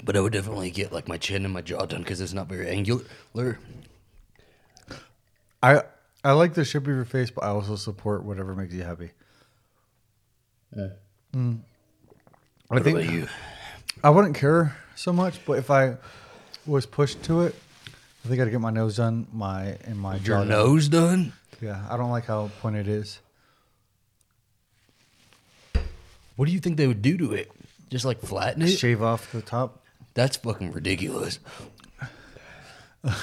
But 0.04 0.16
I 0.16 0.22
would 0.22 0.34
definitely 0.34 0.72
get 0.72 0.92
like 0.92 1.08
my 1.08 1.18
chin 1.18 1.46
and 1.46 1.54
my 1.54 1.62
jaw 1.62 1.86
done 1.86 2.02
because 2.02 2.22
it's 2.22 2.34
not 2.34 2.48
very 2.48 2.70
angular. 2.70 3.60
I 5.62 5.84
I 6.24 6.32
like 6.34 6.54
the 6.54 6.66
shape 6.66 6.84
of 6.84 6.88
your 6.88 7.06
face, 7.06 7.32
but 7.32 7.44
I 7.44 7.48
also 7.48 7.76
support 7.76 8.24
whatever 8.24 8.56
makes 8.56 8.74
you 8.74 8.84
happy. 8.84 9.12
Mm. 10.76 11.60
I 12.70 12.74
What 12.74 12.84
think 12.84 13.12
you? 13.12 13.28
I 14.04 14.10
wouldn't 14.10 14.36
care 14.36 14.78
so 14.96 15.12
much, 15.12 15.44
but 15.46 15.54
if 15.54 15.70
I 15.70 15.98
was 16.66 16.86
pushed 16.86 17.24
to 17.24 17.42
it, 17.42 17.56
I 18.24 18.28
think 18.28 18.42
I'd 18.42 18.52
get 18.52 18.62
my 18.62 18.70
nose 18.70 18.98
done, 18.98 19.28
my 19.34 19.78
and 19.84 19.98
my 19.98 20.18
jaw. 20.20 20.38
Your 20.40 20.46
nose 20.46 20.88
done? 20.88 21.34
Yeah, 21.62 21.86
I 21.90 21.98
don't 21.98 22.10
like 22.10 22.26
how 22.26 22.50
pointed 22.62 22.88
it 22.88 22.92
is. 22.92 23.20
What 26.36 26.46
do 26.46 26.54
you 26.54 26.60
think 26.60 26.78
they 26.78 26.88
would 26.88 27.02
do 27.02 27.18
to 27.18 27.34
it? 27.34 27.52
Just 27.90 28.06
like 28.06 28.22
flatten 28.22 28.62
it? 28.62 28.70
Shave 28.70 29.02
off 29.02 29.32
the 29.32 29.42
top, 29.42 29.79
That's 30.20 30.36
fucking 30.36 30.74
ridiculous. 30.74 31.40
and 33.04 33.14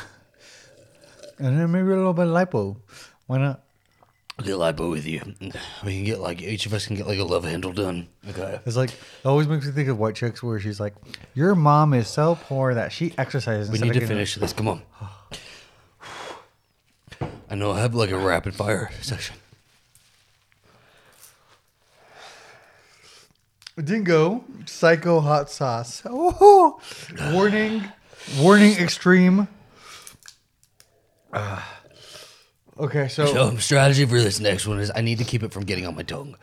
then 1.39 1.71
maybe 1.71 1.91
a 1.91 1.95
little 1.95 2.15
bit 2.15 2.27
of 2.27 2.33
lipo. 2.33 2.79
Why 3.27 3.37
not? 3.37 3.61
I'll 4.39 4.47
get 4.47 4.55
lipo 4.55 4.91
with 4.91 5.05
you. 5.07 5.21
We 5.85 5.95
can 5.95 6.05
get 6.05 6.21
like 6.21 6.41
each 6.41 6.65
of 6.65 6.73
us 6.73 6.87
can 6.87 6.97
get 6.97 7.07
like 7.07 7.19
a 7.19 7.25
love 7.25 7.45
handle 7.45 7.75
done. 7.75 8.09
Okay. 8.31 8.61
It's 8.65 8.79
like 8.79 8.89
it 8.93 9.27
always 9.27 9.47
makes 9.47 9.67
me 9.67 9.73
think 9.73 9.91
of 9.91 9.99
white 9.99 10.15
chicks 10.15 10.43
where 10.43 10.59
she's 10.59 10.81
like, 10.81 10.95
"Your 11.35 11.55
mom 11.55 11.93
is 11.93 12.09
so 12.09 12.39
poor 12.45 12.73
that 12.73 12.93
she 12.93 13.13
exercises." 13.19 13.69
We 13.69 13.75
instead 13.75 13.85
need 13.85 13.91
of 13.91 13.95
to 13.97 14.01
getting-" 14.01 14.17
finish 14.17 14.35
this. 14.37 14.55
Come 14.55 14.69
on. 14.69 14.81
I 17.51 17.57
know 17.57 17.73
I 17.73 17.81
have 17.81 17.95
like 17.95 18.11
a 18.11 18.17
rapid 18.17 18.55
fire 18.55 18.91
session. 19.03 19.37
Dingo, 23.83 24.45
psycho 24.65 25.21
hot 25.21 25.51
sauce. 25.51 26.03
Oh, 26.07 26.81
warning, 27.33 27.85
warning, 28.39 28.73
extreme. 28.79 29.49
Ah. 31.33 31.81
okay, 32.79 33.09
so 33.09 33.27
So 33.27 33.57
strategy 33.59 34.07
for 34.07 34.19
this 34.19 34.41
next 34.41 34.67
one 34.67 34.79
is 34.81 34.91
I 34.95 35.03
need 35.03 35.19
to 35.19 35.25
keep 35.25 35.43
it 35.43 35.53
from 35.53 35.65
getting 35.65 35.87
on 35.87 35.95
my 35.95 36.03
tongue. 36.03 36.37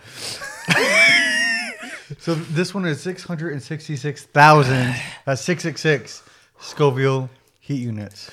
so 2.20 2.36
this 2.36 2.74
one 2.76 2.86
is 2.86 3.02
six 3.02 3.24
hundred 3.24 3.54
and 3.54 3.64
sixty-six 3.64 4.24
thousand. 4.26 4.96
That's 5.26 5.42
six 5.42 5.64
six 5.64 5.82
six 5.82 6.22
Scoville 6.60 7.32
heat 7.60 7.82
units. 7.82 8.30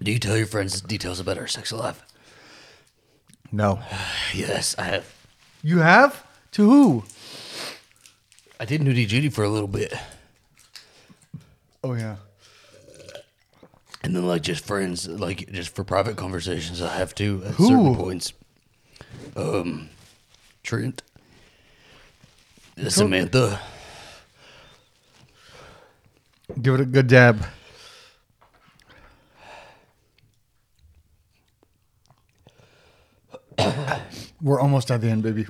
Do 0.00 0.12
you 0.12 0.18
tell 0.20 0.36
your 0.36 0.46
friends 0.46 0.80
details 0.80 1.18
about 1.18 1.38
our 1.38 1.48
sex 1.48 1.72
life? 1.72 2.04
No, 3.50 3.80
Yes, 4.34 4.76
I 4.78 4.84
have. 4.84 5.12
you 5.62 5.78
have 5.78 6.24
to 6.54 6.68
who? 6.70 7.04
I 8.58 8.64
did 8.64 8.80
nudie 8.80 9.06
Judy 9.06 9.28
for 9.28 9.44
a 9.44 9.48
little 9.48 9.68
bit, 9.68 9.92
Oh 11.82 11.94
yeah. 11.94 12.16
and 14.02 14.14
then 14.16 14.26
like 14.26 14.42
just 14.42 14.64
friends, 14.64 15.06
like 15.08 15.50
just 15.52 15.74
for 15.74 15.84
private 15.84 16.16
conversations, 16.16 16.80
I 16.80 16.96
have 16.96 17.14
to 17.16 17.42
at 17.44 17.54
Who? 17.54 17.66
certain 17.66 17.94
points. 17.96 18.32
Um, 19.36 19.90
Trent, 20.62 21.02
Samantha. 22.88 23.60
Give 26.60 26.74
it 26.74 26.80
a 26.80 26.84
good 26.86 27.06
dab. 27.08 27.44
We're 34.42 34.60
almost 34.60 34.90
at 34.90 35.00
the 35.00 35.08
end, 35.08 35.22
baby. 35.22 35.46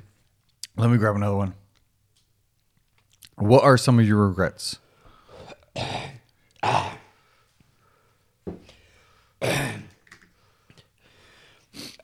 Let 0.77 0.89
me 0.89 0.97
grab 0.97 1.15
another 1.15 1.37
one. 1.37 1.53
What 3.37 3.63
are 3.63 3.77
some 3.77 3.97
of 3.99 4.07
your 4.07 4.27
regrets? 4.27 4.79
I 5.75 6.97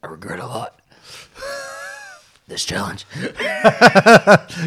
regret 0.08 0.40
a 0.40 0.46
lot. 0.46 0.80
this 2.48 2.64
challenge. 2.66 3.06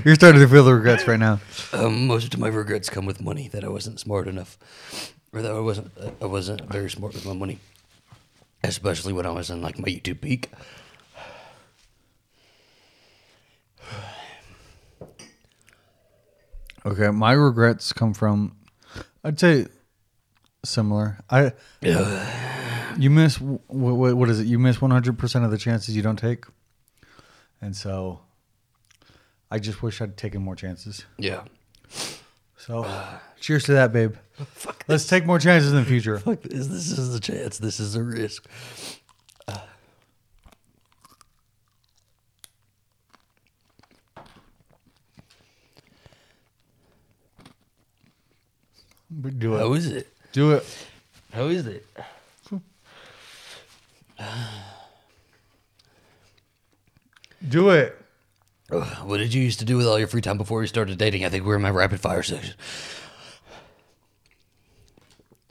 You're 0.04 0.14
starting 0.14 0.40
to 0.40 0.48
feel 0.48 0.64
the 0.64 0.74
regrets 0.74 1.06
right 1.08 1.18
now. 1.18 1.40
Um, 1.72 2.06
most 2.06 2.34
of 2.34 2.40
my 2.40 2.48
regrets 2.48 2.90
come 2.90 3.06
with 3.06 3.20
money 3.22 3.48
that 3.48 3.64
I 3.64 3.68
wasn't 3.68 4.00
smart 4.00 4.28
enough, 4.28 4.58
or 5.32 5.40
that 5.42 5.52
I 5.52 5.60
wasn't 5.60 5.90
I 6.20 6.26
wasn't 6.26 6.62
very 6.70 6.90
smart 6.90 7.14
with 7.14 7.24
my 7.26 7.34
money, 7.34 7.58
especially 8.62 9.12
when 9.12 9.26
I 9.26 9.30
was 9.30 9.50
in 9.50 9.60
like 9.62 9.78
my 9.78 9.88
YouTube 9.88 10.20
peak. 10.20 10.50
Okay, 16.86 17.10
my 17.10 17.32
regrets 17.32 17.92
come 17.92 18.12
from, 18.12 18.56
I'd 19.22 19.40
say, 19.40 19.66
similar. 20.64 21.18
I 21.30 21.52
you 22.98 23.10
miss 23.10 23.40
what, 23.40 24.16
what 24.16 24.28
is 24.28 24.40
it? 24.40 24.46
You 24.46 24.58
miss 24.58 24.80
100 24.80 25.18
percent 25.18 25.44
of 25.44 25.50
the 25.50 25.58
chances 25.58 25.96
you 25.96 26.02
don't 26.02 26.18
take, 26.18 26.44
and 27.60 27.74
so 27.74 28.20
I 29.50 29.58
just 29.58 29.82
wish 29.82 30.00
I'd 30.00 30.16
taken 30.16 30.42
more 30.42 30.56
chances. 30.56 31.04
Yeah. 31.18 31.44
So, 32.56 32.86
cheers 33.40 33.64
to 33.64 33.72
that, 33.74 33.92
babe. 33.92 34.14
Fuck. 34.32 34.84
Let's 34.88 35.06
take 35.06 35.26
more 35.26 35.38
chances 35.38 35.70
in 35.72 35.78
the 35.78 35.84
future. 35.84 36.18
Fuck 36.18 36.42
this. 36.42 36.66
This 36.66 36.98
is 36.98 37.14
a 37.14 37.20
chance. 37.20 37.58
This 37.58 37.78
is 37.78 37.94
a 37.94 38.02
risk. 38.02 38.48
Do 49.30 49.56
it. 49.56 49.58
How 49.58 49.72
is 49.72 49.86
it? 49.86 50.08
Do 50.32 50.52
it. 50.52 50.86
How 51.32 51.46
is 51.46 51.66
it? 51.66 51.86
Do 57.48 57.70
it. 57.70 58.00
Ugh, 58.70 59.08
what 59.08 59.18
did 59.18 59.34
you 59.34 59.42
used 59.42 59.58
to 59.58 59.64
do 59.64 59.76
with 59.76 59.86
all 59.86 59.98
your 59.98 60.08
free 60.08 60.20
time 60.20 60.38
before 60.38 60.62
you 60.62 60.66
started 60.66 60.98
dating? 60.98 61.24
I 61.24 61.28
think 61.28 61.44
we're 61.44 61.56
in 61.56 61.62
my 61.62 61.70
rapid 61.70 62.00
fire 62.00 62.22
section. 62.22 62.54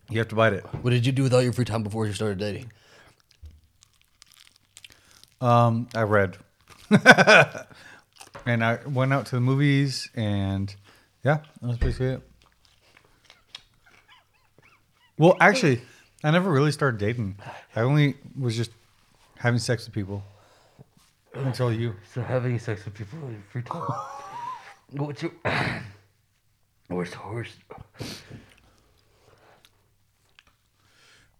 You 0.09 0.19
have 0.19 0.27
to 0.29 0.35
bite 0.35 0.53
it. 0.53 0.63
What 0.81 0.91
did 0.91 1.05
you 1.05 1.11
do 1.11 1.23
with 1.23 1.33
all 1.33 1.41
your 1.41 1.53
free 1.53 1.65
time 1.65 1.83
before 1.83 2.05
you 2.05 2.13
started 2.13 2.37
dating? 2.39 2.71
Um, 5.41 5.87
I 5.93 6.03
read, 6.03 6.37
and 8.45 8.63
I 8.63 8.79
went 8.85 9.11
out 9.11 9.25
to 9.27 9.35
the 9.35 9.41
movies, 9.41 10.09
and 10.15 10.73
yeah, 11.23 11.39
that 11.61 11.67
was 11.67 11.77
basically 11.77 12.07
it. 12.07 12.21
Well, 15.17 15.37
actually, 15.39 15.81
I 16.23 16.31
never 16.31 16.51
really 16.51 16.71
started 16.71 16.99
dating. 16.99 17.37
I 17.75 17.81
only 17.81 18.15
was 18.39 18.55
just 18.55 18.71
having 19.37 19.59
sex 19.59 19.85
with 19.85 19.93
people 19.93 20.23
until 21.33 21.71
you. 21.71 21.95
So 22.13 22.21
having 22.21 22.57
sex 22.59 22.85
with 22.85 22.93
people 22.95 23.19
in 23.27 23.43
free 23.49 23.61
time. 23.61 23.83
What's 24.91 25.21
your 25.21 25.31
worst 26.89 27.13
horse? 27.15 27.53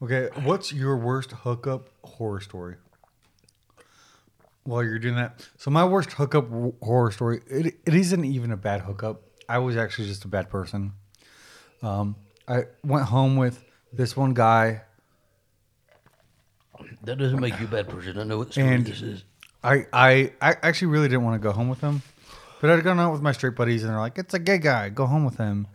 Okay, 0.02 0.30
what's 0.44 0.74
your 0.74 0.98
worst 0.98 1.32
hookup 1.32 1.88
horror 2.04 2.42
story? 2.42 2.76
While 4.66 4.84
you're 4.84 5.00
doing 5.00 5.16
that, 5.16 5.48
so 5.58 5.72
my 5.72 5.84
worst 5.86 6.14
hookup 6.14 6.50
w- 6.50 6.74
horror 6.82 7.12
story, 7.12 7.42
it, 7.50 7.76
it 7.86 7.94
isn't 7.94 8.24
even 8.26 8.52
a 8.52 8.58
bad 8.58 8.82
hookup. 8.82 9.22
I 9.48 9.58
was 9.60 9.76
actually 9.78 10.08
just 10.08 10.26
a 10.26 10.28
bad 10.28 10.50
person. 10.50 10.94
Um, 11.82 12.16
I 12.48 12.64
went 12.84 13.06
home 13.06 13.36
with 13.38 13.64
this 13.92 14.16
one 14.18 14.34
guy, 14.34 14.82
That 17.04 17.18
doesn't 17.18 17.40
make 17.40 17.60
you 17.60 17.66
a 17.66 17.70
bad 17.70 17.88
person. 17.90 18.18
I 18.18 18.24
know 18.24 18.38
what 18.40 18.52
story 18.52 18.68
And- 18.68 18.86
this 18.86 19.02
is. 19.02 19.24
I, 19.66 19.86
I 19.94 20.34
I 20.42 20.56
actually 20.62 20.88
really 20.88 21.08
didn't 21.08 21.24
want 21.24 21.42
to 21.42 21.46
go 21.48 21.54
home 21.54 21.70
with 21.70 21.80
him, 21.80 22.02
but 22.60 22.70
I'd 22.70 22.84
gone 22.84 23.00
out 23.00 23.14
with 23.14 23.22
my 23.22 23.32
straight 23.32 23.56
buddies, 23.56 23.84
and 23.84 23.92
they're 23.94 24.00
like, 24.00 24.18
"It's 24.18 24.34
a 24.34 24.40
gay 24.40 24.58
guy, 24.58 24.90
go 24.90 25.06
home 25.06 25.24
with 25.24 25.38
him." 25.38 25.68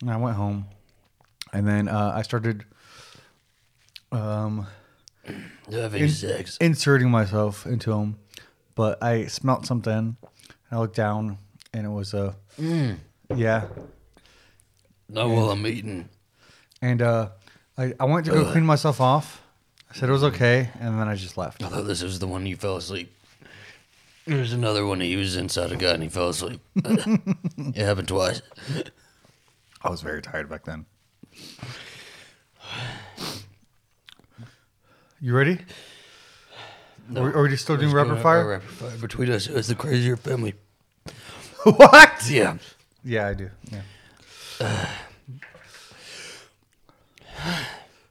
And 0.00 0.10
I 0.10 0.16
went 0.16 0.36
home, 0.36 0.64
and 1.52 1.68
then 1.68 1.88
uh, 1.88 2.12
I 2.14 2.22
started 2.22 2.64
um, 4.12 4.66
Having 5.70 6.08
sex. 6.08 6.56
inserting 6.58 7.10
myself 7.10 7.66
into 7.66 7.92
him, 7.92 8.16
but 8.74 9.02
I 9.02 9.26
smelt 9.26 9.66
something. 9.66 9.92
And 9.92 10.16
I 10.72 10.78
looked 10.78 10.96
down, 10.96 11.36
and 11.74 11.84
it 11.84 11.90
was 11.90 12.14
a 12.14 12.34
yeah, 12.58 13.66
Not 15.08 15.28
while 15.28 15.50
I'm 15.50 15.66
eating. 15.66 16.08
and 16.82 17.00
uh, 17.02 17.28
I 17.76 17.94
I 17.98 18.04
went 18.04 18.26
to 18.26 18.32
go 18.32 18.50
clean 18.50 18.66
myself 18.66 19.00
off. 19.00 19.42
I 19.90 19.94
said 19.94 20.08
it 20.08 20.12
was 20.12 20.24
okay, 20.24 20.70
and 20.80 21.00
then 21.00 21.08
I 21.08 21.14
just 21.14 21.36
left. 21.38 21.62
I 21.62 21.68
thought 21.68 21.86
this 21.86 22.02
was 22.02 22.18
the 22.18 22.26
one 22.26 22.44
you 22.44 22.56
fell 22.56 22.76
asleep. 22.76 23.10
There's 24.26 24.52
another 24.52 24.84
one 24.84 25.00
he 25.00 25.16
was 25.16 25.36
inside 25.36 25.72
a 25.72 25.76
guy 25.76 25.94
and 25.94 26.02
he 26.02 26.10
fell 26.10 26.28
asleep. 26.28 26.60
it 26.76 27.76
happened 27.76 28.08
twice. 28.08 28.42
I 29.82 29.88
was 29.88 30.02
very 30.02 30.20
tired 30.20 30.50
back 30.50 30.64
then. 30.66 30.84
You 35.18 35.34
ready? 35.34 35.58
No. 37.08 37.22
Are, 37.22 37.36
are 37.38 37.42
we 37.44 37.56
still 37.56 37.76
doing 37.78 37.90
Let's 37.90 38.04
go 38.06 38.10
rapid 38.10 38.22
fire? 38.22 38.48
Rapid 38.48 38.68
fire 38.68 38.96
between 38.98 39.30
us. 39.30 39.46
It's 39.46 39.68
the 39.68 39.74
crazier 39.74 40.18
family. 40.18 40.54
what? 41.62 42.28
Yeah. 42.28 42.58
Yeah, 43.02 43.28
I 43.28 43.32
do. 43.34 43.50
Yeah. 43.72 43.80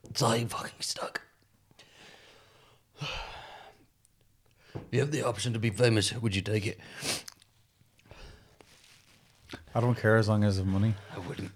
It's 0.09 0.21
all 0.21 0.35
you 0.35 0.47
fucking 0.47 0.71
stuck. 0.79 1.21
You 4.91 4.99
have 5.01 5.11
the 5.11 5.23
option 5.23 5.53
to 5.53 5.59
be 5.59 5.69
famous. 5.69 6.13
Would 6.13 6.35
you 6.35 6.41
take 6.41 6.65
it? 6.65 6.79
I 9.75 9.79
don't 9.79 9.97
care 9.97 10.17
as 10.17 10.27
long 10.27 10.43
as 10.43 10.57
I 10.57 10.61
have 10.61 10.67
money. 10.67 10.93
I 11.15 11.19
wouldn't. 11.19 11.51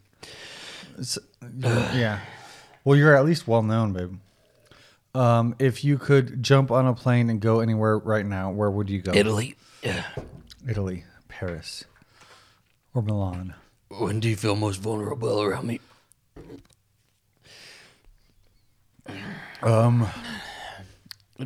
It's- 0.94 1.18
yeah. 1.96 2.20
Well, 2.84 2.98
you're 2.98 3.16
at 3.16 3.26
least 3.26 3.48
well 3.48 3.64
known, 3.64 3.94
babe. 3.94 4.16
Um, 5.14 5.56
if 5.60 5.84
you 5.84 5.98
could 5.98 6.42
jump 6.44 6.72
on 6.72 6.86
a 6.88 6.94
plane 6.94 7.30
and 7.30 7.40
go 7.40 7.60
anywhere 7.60 7.98
right 7.98 8.26
now, 8.26 8.52
where 8.52 8.72
would 8.72 8.90
you 8.90 9.02
go? 9.02 9.12
Italy. 9.14 9.56
Yeah. 9.84 10.04
Italy, 10.68 11.04
Paris, 11.28 11.84
or 12.94 13.02
Milan. 13.02 13.54
When 14.00 14.20
do 14.20 14.30
you 14.30 14.36
feel 14.36 14.56
most 14.56 14.78
vulnerable 14.78 15.42
around 15.42 15.68
me? 15.68 15.80
Um, 19.62 20.08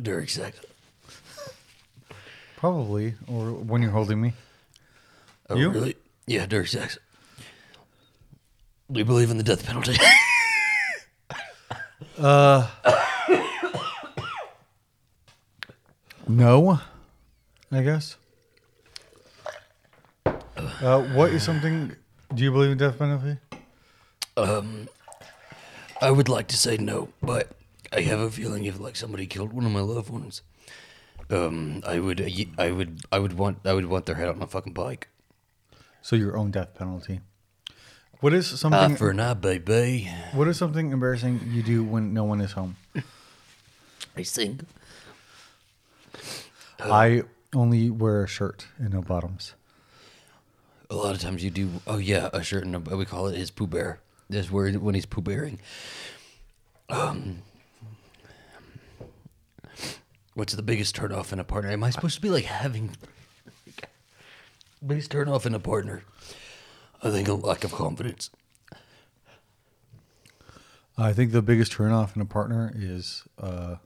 During 0.00 0.28
sex. 0.28 0.58
probably, 2.56 3.14
or 3.26 3.52
when 3.52 3.82
you're 3.82 3.90
holding 3.90 4.20
me. 4.20 4.32
Oh, 5.50 5.56
You? 5.56 5.70
really? 5.70 5.96
Yeah, 6.26 6.46
during 6.46 6.66
sex. 6.66 6.98
Do 8.90 8.98
you 8.98 9.04
believe 9.04 9.30
in 9.30 9.36
the 9.36 9.42
death 9.44 9.64
penalty? 9.66 9.96
Uh. 12.18 12.66
no, 16.26 16.80
I 17.70 17.82
guess. 17.82 18.16
Uh, 20.24 21.02
what 21.14 21.30
is 21.30 21.42
something? 21.42 21.94
Do 22.34 22.42
you 22.42 22.50
believe 22.52 22.70
in 22.70 22.78
death 22.78 22.98
penalty? 22.98 23.38
Um, 24.36 24.88
I 26.00 26.10
would 26.10 26.28
like 26.28 26.48
to 26.48 26.56
say 26.56 26.76
no, 26.76 27.08
but 27.22 27.50
I 27.92 28.00
have 28.02 28.20
a 28.20 28.30
feeling 28.30 28.64
if 28.64 28.78
like 28.78 28.96
somebody 28.96 29.26
killed 29.26 29.52
one 29.52 29.64
of 29.64 29.72
my 29.72 29.80
loved 29.80 30.10
ones, 30.10 30.42
um, 31.30 31.82
I 31.86 31.98
would, 32.00 32.20
I 32.58 32.70
would, 32.72 33.00
I 33.10 33.18
would 33.18 33.32
want, 33.38 33.58
I 33.64 33.72
would 33.72 33.86
want 33.86 34.06
their 34.06 34.16
head 34.16 34.28
on 34.28 34.42
a 34.42 34.46
fucking 34.46 34.74
pike. 34.74 35.08
So 36.02 36.14
your 36.16 36.36
own 36.36 36.50
death 36.50 36.74
penalty. 36.74 37.20
What 38.20 38.32
is 38.32 38.52
Eye 38.52 38.56
something? 38.56 38.96
for 38.96 39.10
an 39.10 39.20
eye, 39.20 39.34
baby. 39.34 40.10
what 40.32 40.48
is 40.48 40.56
something 40.56 40.90
embarrassing 40.90 41.40
you 41.52 41.62
do 41.62 41.84
when 41.84 42.12
no 42.14 42.24
one 42.24 42.40
is 42.40 42.52
home? 42.52 42.76
I 44.16 44.22
sing. 44.22 44.60
I 46.80 47.22
only 47.54 47.90
wear 47.90 48.24
a 48.24 48.26
shirt 48.28 48.66
and 48.78 48.92
no 48.94 49.02
bottoms. 49.02 49.54
A 50.88 50.94
lot 50.94 51.14
of 51.14 51.20
times 51.20 51.42
you 51.42 51.50
do. 51.50 51.70
Oh 51.86 51.98
yeah, 51.98 52.30
a 52.32 52.42
shirt 52.42 52.64
and 52.64 52.74
a, 52.74 52.96
we 52.96 53.04
call 53.04 53.26
it 53.26 53.36
his 53.36 53.50
poo 53.50 53.66
bear. 53.66 54.00
That's 54.30 54.50
where 54.50 54.70
when 54.72 54.94
he's 54.94 55.06
poo 55.06 55.20
bearing. 55.20 55.58
Um, 56.88 57.42
what's 60.34 60.54
the 60.54 60.62
biggest 60.62 60.94
turn 60.94 61.12
off 61.12 61.32
in 61.32 61.40
a 61.40 61.44
partner? 61.44 61.70
Am 61.70 61.82
I 61.82 61.90
supposed 61.90 62.14
to 62.16 62.20
be 62.20 62.30
like 62.30 62.44
having 62.44 62.90
biggest 64.86 65.10
turn 65.10 65.28
off 65.28 65.46
in 65.46 65.54
a 65.54 65.60
partner? 65.60 66.02
I 67.02 67.10
think 67.10 67.28
a 67.28 67.34
lack 67.34 67.64
of 67.64 67.72
confidence. 67.72 68.30
I 70.98 71.12
think 71.12 71.32
the 71.32 71.42
biggest 71.42 71.72
turnoff 71.72 72.16
in 72.16 72.22
a 72.22 72.26
partner 72.26 72.72
is, 72.74 73.24
uh, 73.38 73.76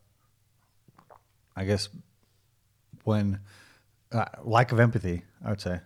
I 1.57 1.65
guess, 1.65 1.89
when 3.03 3.41
uh, 4.13 4.27
lack 4.43 4.71
of 4.71 4.79
empathy. 4.79 5.23
I 5.45 5.51
would 5.51 5.61
say 5.61 5.81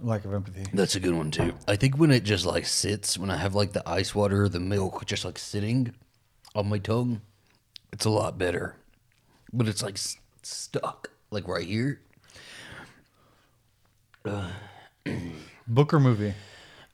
lack 0.00 0.24
of 0.24 0.32
empathy. 0.34 0.64
That's 0.72 0.94
a 0.96 1.00
good 1.00 1.14
one 1.14 1.30
too. 1.30 1.54
I 1.68 1.76
think 1.76 1.96
when 1.98 2.10
it 2.10 2.24
just 2.24 2.44
like 2.46 2.66
sits, 2.66 3.16
when 3.18 3.30
I 3.30 3.36
have 3.36 3.54
like 3.54 3.72
the 3.72 3.88
ice 3.88 4.14
water 4.14 4.42
or 4.44 4.48
the 4.48 4.60
milk 4.60 5.04
just 5.06 5.24
like 5.24 5.38
sitting 5.38 5.94
on 6.54 6.68
my 6.68 6.78
tongue, 6.78 7.20
it's 7.92 8.04
a 8.04 8.10
lot 8.10 8.38
better. 8.38 8.76
But 9.52 9.68
it's 9.68 9.82
like 9.82 9.94
s- 9.94 10.16
stuck, 10.42 11.10
like 11.30 11.46
right 11.48 11.66
here. 11.66 12.00
Book 15.66 15.94
or 15.94 16.00
movie? 16.00 16.34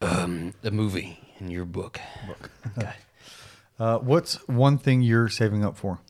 Um, 0.01 0.55
the 0.63 0.71
movie 0.71 1.19
in 1.39 1.51
your 1.51 1.65
book. 1.65 2.01
Book. 2.27 2.51
Okay. 2.79 2.93
Uh, 3.79 3.99
what's 3.99 4.35
one 4.47 4.77
thing 4.79 5.01
you're 5.01 5.29
saving 5.31 5.65
up 5.65 5.77
for? 5.77 6.01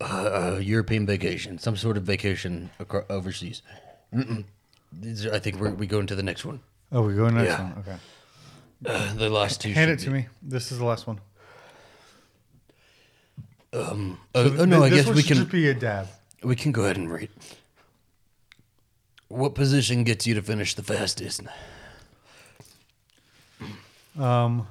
Uh, 0.00 0.58
European 0.60 1.06
vacation, 1.06 1.58
some 1.58 1.76
sort 1.76 1.96
of 1.98 2.02
vacation 2.04 2.70
acro- 2.80 3.04
overseas. 3.10 3.60
Mm-mm. 4.12 4.44
I 5.32 5.38
think 5.38 5.58
we're, 5.60 5.70
we 5.70 5.86
go 5.86 6.00
into 6.00 6.14
the 6.14 6.22
next 6.22 6.44
one. 6.44 6.60
Oh, 6.92 7.02
we 7.02 7.14
go 7.14 7.28
next 7.28 7.48
Yeah. 7.48 7.62
one. 7.62 7.78
Okay, 7.80 7.96
Uh, 8.86 9.14
the 9.14 9.28
last 9.30 9.60
two. 9.60 9.72
hand 9.72 9.90
it 9.90 9.98
to 10.00 10.06
be- 10.06 10.12
me. 10.12 10.26
This 10.42 10.70
is 10.72 10.78
the 10.78 10.84
last 10.84 11.06
one. 11.06 11.20
Um, 13.72 14.18
uh, 14.34 14.50
oh 14.58 14.64
no, 14.64 14.84
I 14.84 14.90
guess 14.90 15.06
we 15.08 15.22
can 15.24 15.36
just 15.38 15.50
be 15.50 15.68
a 15.68 15.74
dab. 15.74 16.06
we 16.44 16.54
can 16.54 16.70
go 16.70 16.84
ahead 16.84 16.96
and 16.96 17.10
read. 17.10 17.28
What 19.28 19.54
position 19.56 20.04
gets 20.04 20.26
you 20.28 20.34
to 20.34 20.42
finish 20.42 20.74
the 20.74 20.82
fastest? 20.84 21.40
Um, 24.16 24.68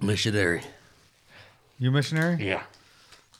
Missionary. 0.00 0.62
you 1.78 1.90
missionary? 1.92 2.44
Yeah. 2.44 2.62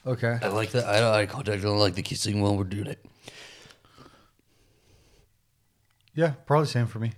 Okay. 0.06 0.38
I 0.40 0.48
like 0.48 0.70
that. 0.70 0.84
I 0.86 1.00
don't 1.00 1.26
contact. 1.28 1.58
I 1.58 1.62
don't 1.62 1.78
like 1.78 1.94
the 1.94 2.02
kissing 2.02 2.40
while 2.40 2.56
we're 2.56 2.64
doing 2.64 2.86
it. 2.86 3.04
Yeah, 6.18 6.32
probably 6.46 6.66
same 6.66 6.88
for 6.88 6.98
me. 6.98 7.12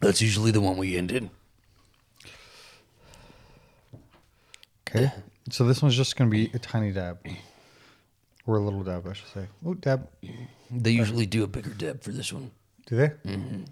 That's 0.00 0.20
usually 0.20 0.50
the 0.50 0.60
one 0.60 0.76
we 0.76 0.96
ended. 0.96 1.30
Okay. 4.88 5.12
So 5.48 5.64
this 5.64 5.80
one's 5.80 5.94
just 5.94 6.16
gonna 6.16 6.30
be 6.30 6.50
a 6.52 6.58
tiny 6.58 6.90
dab, 6.90 7.24
or 8.44 8.56
a 8.56 8.60
little 8.60 8.82
dab, 8.82 9.06
I 9.06 9.12
should 9.12 9.28
say. 9.28 9.46
Oh, 9.64 9.74
dab. 9.74 10.08
They 10.68 10.90
usually 10.90 11.26
do 11.26 11.44
a 11.44 11.46
bigger 11.46 11.70
dab 11.70 12.02
for 12.02 12.10
this 12.10 12.32
one. 12.32 12.50
Do 12.86 12.96
they? 12.96 13.10
Mm-hmm. 13.24 13.62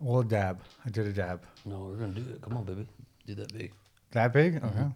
Well, 0.00 0.22
a 0.22 0.24
dab. 0.24 0.60
I 0.84 0.90
did 0.90 1.06
a 1.06 1.12
dab. 1.12 1.40
No, 1.64 1.84
we're 1.84 1.98
gonna 1.98 2.14
do 2.14 2.32
it. 2.32 2.42
Come 2.42 2.56
on, 2.56 2.64
baby. 2.64 2.88
Do 3.28 3.36
that 3.36 3.56
big. 3.56 3.72
That 4.10 4.32
big? 4.32 4.56
Okay. 4.56 4.86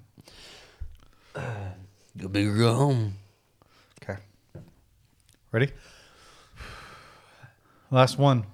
Mm-hmm. 1.37 1.47
Go 2.17 2.27
big 2.27 2.49
or 2.49 2.57
go 2.57 2.75
home. 2.75 3.15
Okay. 4.03 4.19
Ready? 5.53 5.71
Last 7.91 8.19
one. 8.19 8.45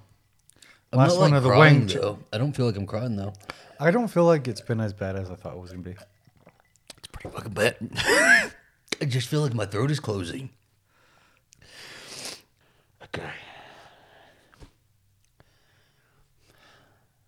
I'm 0.93 0.99
Last 0.99 1.15
not, 1.15 1.19
one 1.19 1.31
like, 1.31 1.37
of 1.37 1.43
the 1.43 1.49
crying, 1.49 1.79
wing. 1.79 1.87
though. 1.87 2.19
I 2.31 2.37
don't 2.37 2.53
feel 2.53 2.65
like 2.65 2.77
I'm 2.77 2.85
crying 2.87 3.15
though. 3.15 3.33
I 3.79 3.91
don't 3.91 4.07
feel 4.07 4.23
like 4.25 4.47
it's 4.47 4.61
been 4.61 4.79
as 4.79 4.93
bad 4.93 5.15
as 5.15 5.29
I 5.29 5.35
thought 5.35 5.53
it 5.53 5.59
was 5.59 5.71
gonna 5.71 5.83
be. 5.83 5.91
It's 5.91 7.07
pretty 7.11 7.35
fucking 7.35 7.53
bad. 7.53 7.75
I 9.01 9.05
just 9.05 9.27
feel 9.27 9.41
like 9.41 9.53
my 9.53 9.65
throat 9.65 9.91
is 9.91 9.99
closing. 9.99 10.51
Okay. 13.03 13.29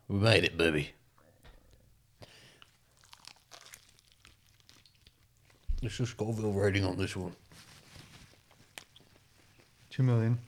We 0.08 0.18
made 0.20 0.46
it, 0.46 0.58
baby. 0.58 0.92
It's 5.82 6.00
a 6.00 6.06
Scoville 6.06 6.54
rating 6.54 6.86
on 6.86 6.98
this 6.98 7.16
one. 7.16 7.34
Two 9.90 10.04
million. 10.04 10.40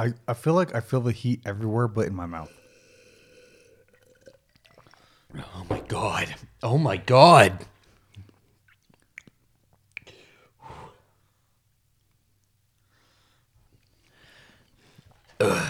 I, 0.00 0.14
I 0.26 0.32
feel 0.32 0.54
like 0.54 0.74
I 0.74 0.80
feel 0.80 1.02
the 1.02 1.12
heat 1.12 1.42
everywhere 1.44 1.86
but 1.86 2.06
in 2.06 2.14
my 2.14 2.24
mouth. 2.24 2.50
Oh 5.36 5.66
my 5.68 5.80
god. 5.80 6.34
Oh 6.62 6.78
my 6.78 6.96
god. 6.96 7.66
Let 15.38 15.60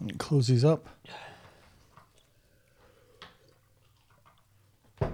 me 0.00 0.14
close 0.16 0.46
these 0.46 0.64
up. 0.64 0.88
I 5.02 5.10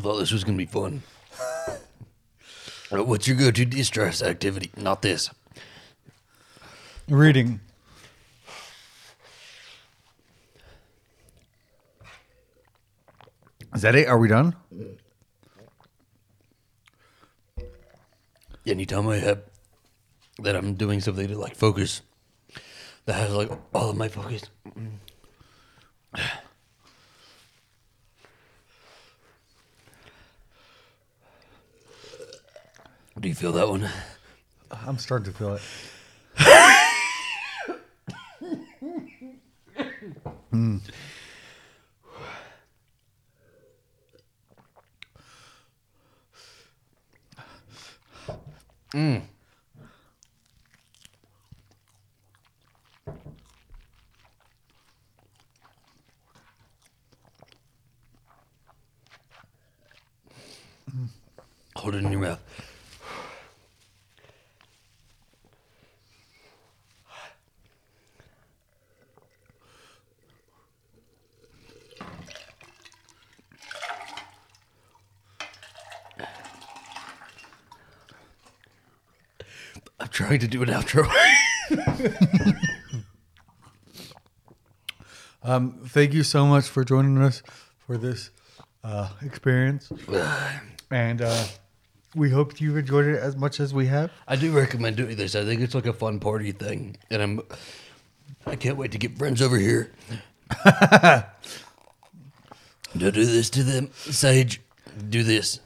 thought 0.00 0.20
this 0.20 0.30
was 0.30 0.44
gonna 0.44 0.56
be 0.56 0.64
fun. 0.64 1.02
What's 2.90 3.28
your 3.28 3.36
go-to 3.36 3.64
distress 3.64 4.20
activity? 4.20 4.72
Not 4.76 5.02
this. 5.02 5.30
Reading. 7.08 7.60
Is 13.72 13.82
that 13.82 13.94
it? 13.94 14.08
Are 14.08 14.18
we 14.18 14.26
done? 14.26 14.56
Anytime 18.66 19.08
I 19.08 19.18
have 19.18 19.42
that 20.40 20.56
I'm 20.56 20.74
doing 20.74 21.00
something 21.00 21.28
to 21.28 21.38
like 21.38 21.54
focus, 21.54 22.02
that 23.06 23.14
has 23.14 23.32
like 23.32 23.50
all 23.72 23.90
of 23.90 23.96
my 23.96 24.08
focus. 24.08 24.42
Mm. 24.68 24.98
Do 33.20 33.28
you 33.28 33.34
feel 33.34 33.52
that 33.52 33.68
one? 33.68 33.86
I'm 34.70 34.96
starting 34.96 35.30
to 35.30 35.38
feel 35.38 35.54
it. 35.56 35.60
Hold 61.76 61.94
it 61.94 62.04
in 62.04 62.12
your 62.12 62.20
mouth. 62.20 62.40
I'm 79.98 80.08
trying 80.20 80.38
to 80.38 80.48
do 80.48 80.62
an 80.62 80.68
outro. 80.68 81.10
Um, 85.42 85.80
thank 85.86 86.12
you 86.12 86.22
so 86.22 86.44
much 86.44 86.68
for 86.68 86.84
joining 86.84 87.16
us 87.22 87.42
for 87.86 87.96
this 87.96 88.28
uh, 88.84 89.08
experience, 89.22 89.90
and 90.90 91.22
uh, 91.22 91.44
we 92.14 92.28
hope 92.28 92.60
you've 92.60 92.76
enjoyed 92.76 93.06
it 93.06 93.18
as 93.18 93.36
much 93.36 93.58
as 93.58 93.72
we 93.72 93.86
have. 93.86 94.10
I 94.28 94.36
do 94.36 94.52
recommend 94.52 94.96
doing 94.96 95.16
this. 95.16 95.34
I 95.34 95.46
think 95.46 95.62
it's 95.62 95.74
like 95.74 95.86
a 95.86 95.94
fun 95.94 96.20
party 96.20 96.52
thing, 96.52 96.98
and 97.10 97.22
I'm. 97.22 97.40
I 98.44 98.54
can't 98.54 98.76
wait 98.76 98.92
to 98.92 98.98
get 98.98 99.16
friends 99.16 99.40
over 99.40 99.56
here. 99.56 99.90
Don't 102.94 103.14
do 103.14 103.24
this 103.24 103.48
to 103.48 103.62
them, 103.62 103.90
Sage. 103.94 104.60
Do 105.08 105.22
this. 105.22 105.60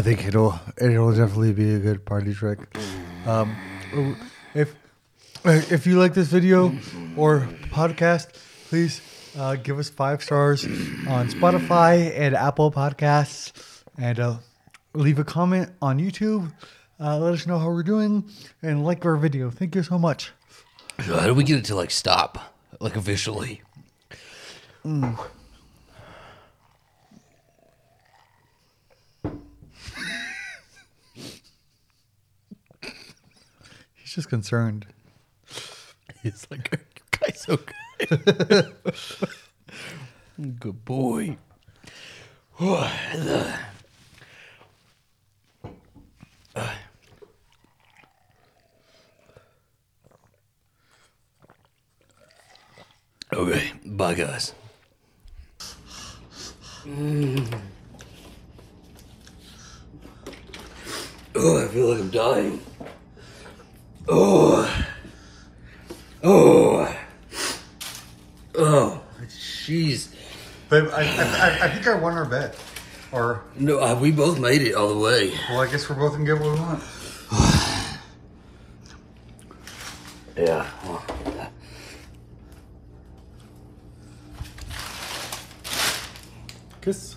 I 0.00 0.02
think 0.02 0.24
it'll 0.24 0.58
it'll 0.78 1.12
definitely 1.12 1.52
be 1.52 1.74
a 1.74 1.78
good 1.78 2.06
party 2.06 2.32
trick. 2.32 2.58
Um, 3.26 3.54
if 4.54 4.74
if 5.44 5.86
you 5.86 5.98
like 5.98 6.14
this 6.14 6.28
video 6.28 6.68
or 7.18 7.46
podcast, 7.64 8.28
please 8.70 9.02
uh, 9.38 9.56
give 9.56 9.78
us 9.78 9.90
five 9.90 10.22
stars 10.22 10.64
on 10.64 11.28
Spotify 11.28 12.18
and 12.18 12.34
Apple 12.34 12.72
Podcasts, 12.72 13.52
and 13.98 14.18
uh, 14.18 14.36
leave 14.94 15.18
a 15.18 15.24
comment 15.24 15.68
on 15.82 15.98
YouTube. 15.98 16.50
Uh, 16.98 17.18
let 17.18 17.34
us 17.34 17.46
know 17.46 17.58
how 17.58 17.68
we're 17.68 17.82
doing 17.82 18.24
and 18.62 18.82
like 18.82 19.04
our 19.04 19.16
video. 19.16 19.50
Thank 19.50 19.74
you 19.74 19.82
so 19.82 19.98
much. 19.98 20.32
How 20.96 21.26
do 21.26 21.34
we 21.34 21.44
get 21.44 21.58
it 21.58 21.66
to 21.66 21.74
like 21.74 21.90
stop, 21.90 22.54
like 22.80 22.96
officially? 22.96 23.60
He's 34.10 34.16
just 34.16 34.28
concerned. 34.28 34.86
He's 36.24 36.44
like, 36.50 36.68
are 36.74 36.80
you 36.80 37.02
guys 37.12 37.46
okay? 37.48 38.64
Good 40.58 40.84
boy. 40.84 41.36
Okay, 53.32 53.72
bye 53.84 54.14
guys. 54.14 54.54
Mm. 56.84 57.60
Oh, 61.36 61.64
I 61.64 61.68
feel 61.68 61.90
like 61.90 62.00
I'm 62.00 62.10
dying. 62.10 62.60
Oh. 64.08 64.84
Oh. 66.22 66.96
Oh. 68.56 69.02
Jeez. 69.26 70.14
Babe, 70.68 70.88
I, 70.92 71.02
I, 71.02 71.58
I 71.66 71.68
think 71.70 71.86
I 71.86 71.94
won 71.98 72.14
our 72.14 72.24
bet. 72.24 72.56
Or, 73.12 73.42
No, 73.56 73.80
uh, 73.80 73.98
we 73.98 74.10
both 74.12 74.38
made 74.38 74.62
it 74.62 74.74
all 74.74 74.88
the 74.88 74.98
way. 74.98 75.32
well, 75.48 75.60
I 75.60 75.70
guess 75.70 75.88
we're 75.88 75.96
both 75.96 76.16
to 76.16 76.24
get 76.24 76.38
what 76.40 76.52
we 76.54 76.60
want. 76.60 76.82
Yeah. 80.36 80.64
well, 80.86 81.04
Kiss. 86.80 87.16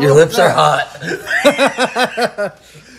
Your 0.00 0.14
lips 0.14 0.38
are 0.38 0.48
hot. 0.50 0.88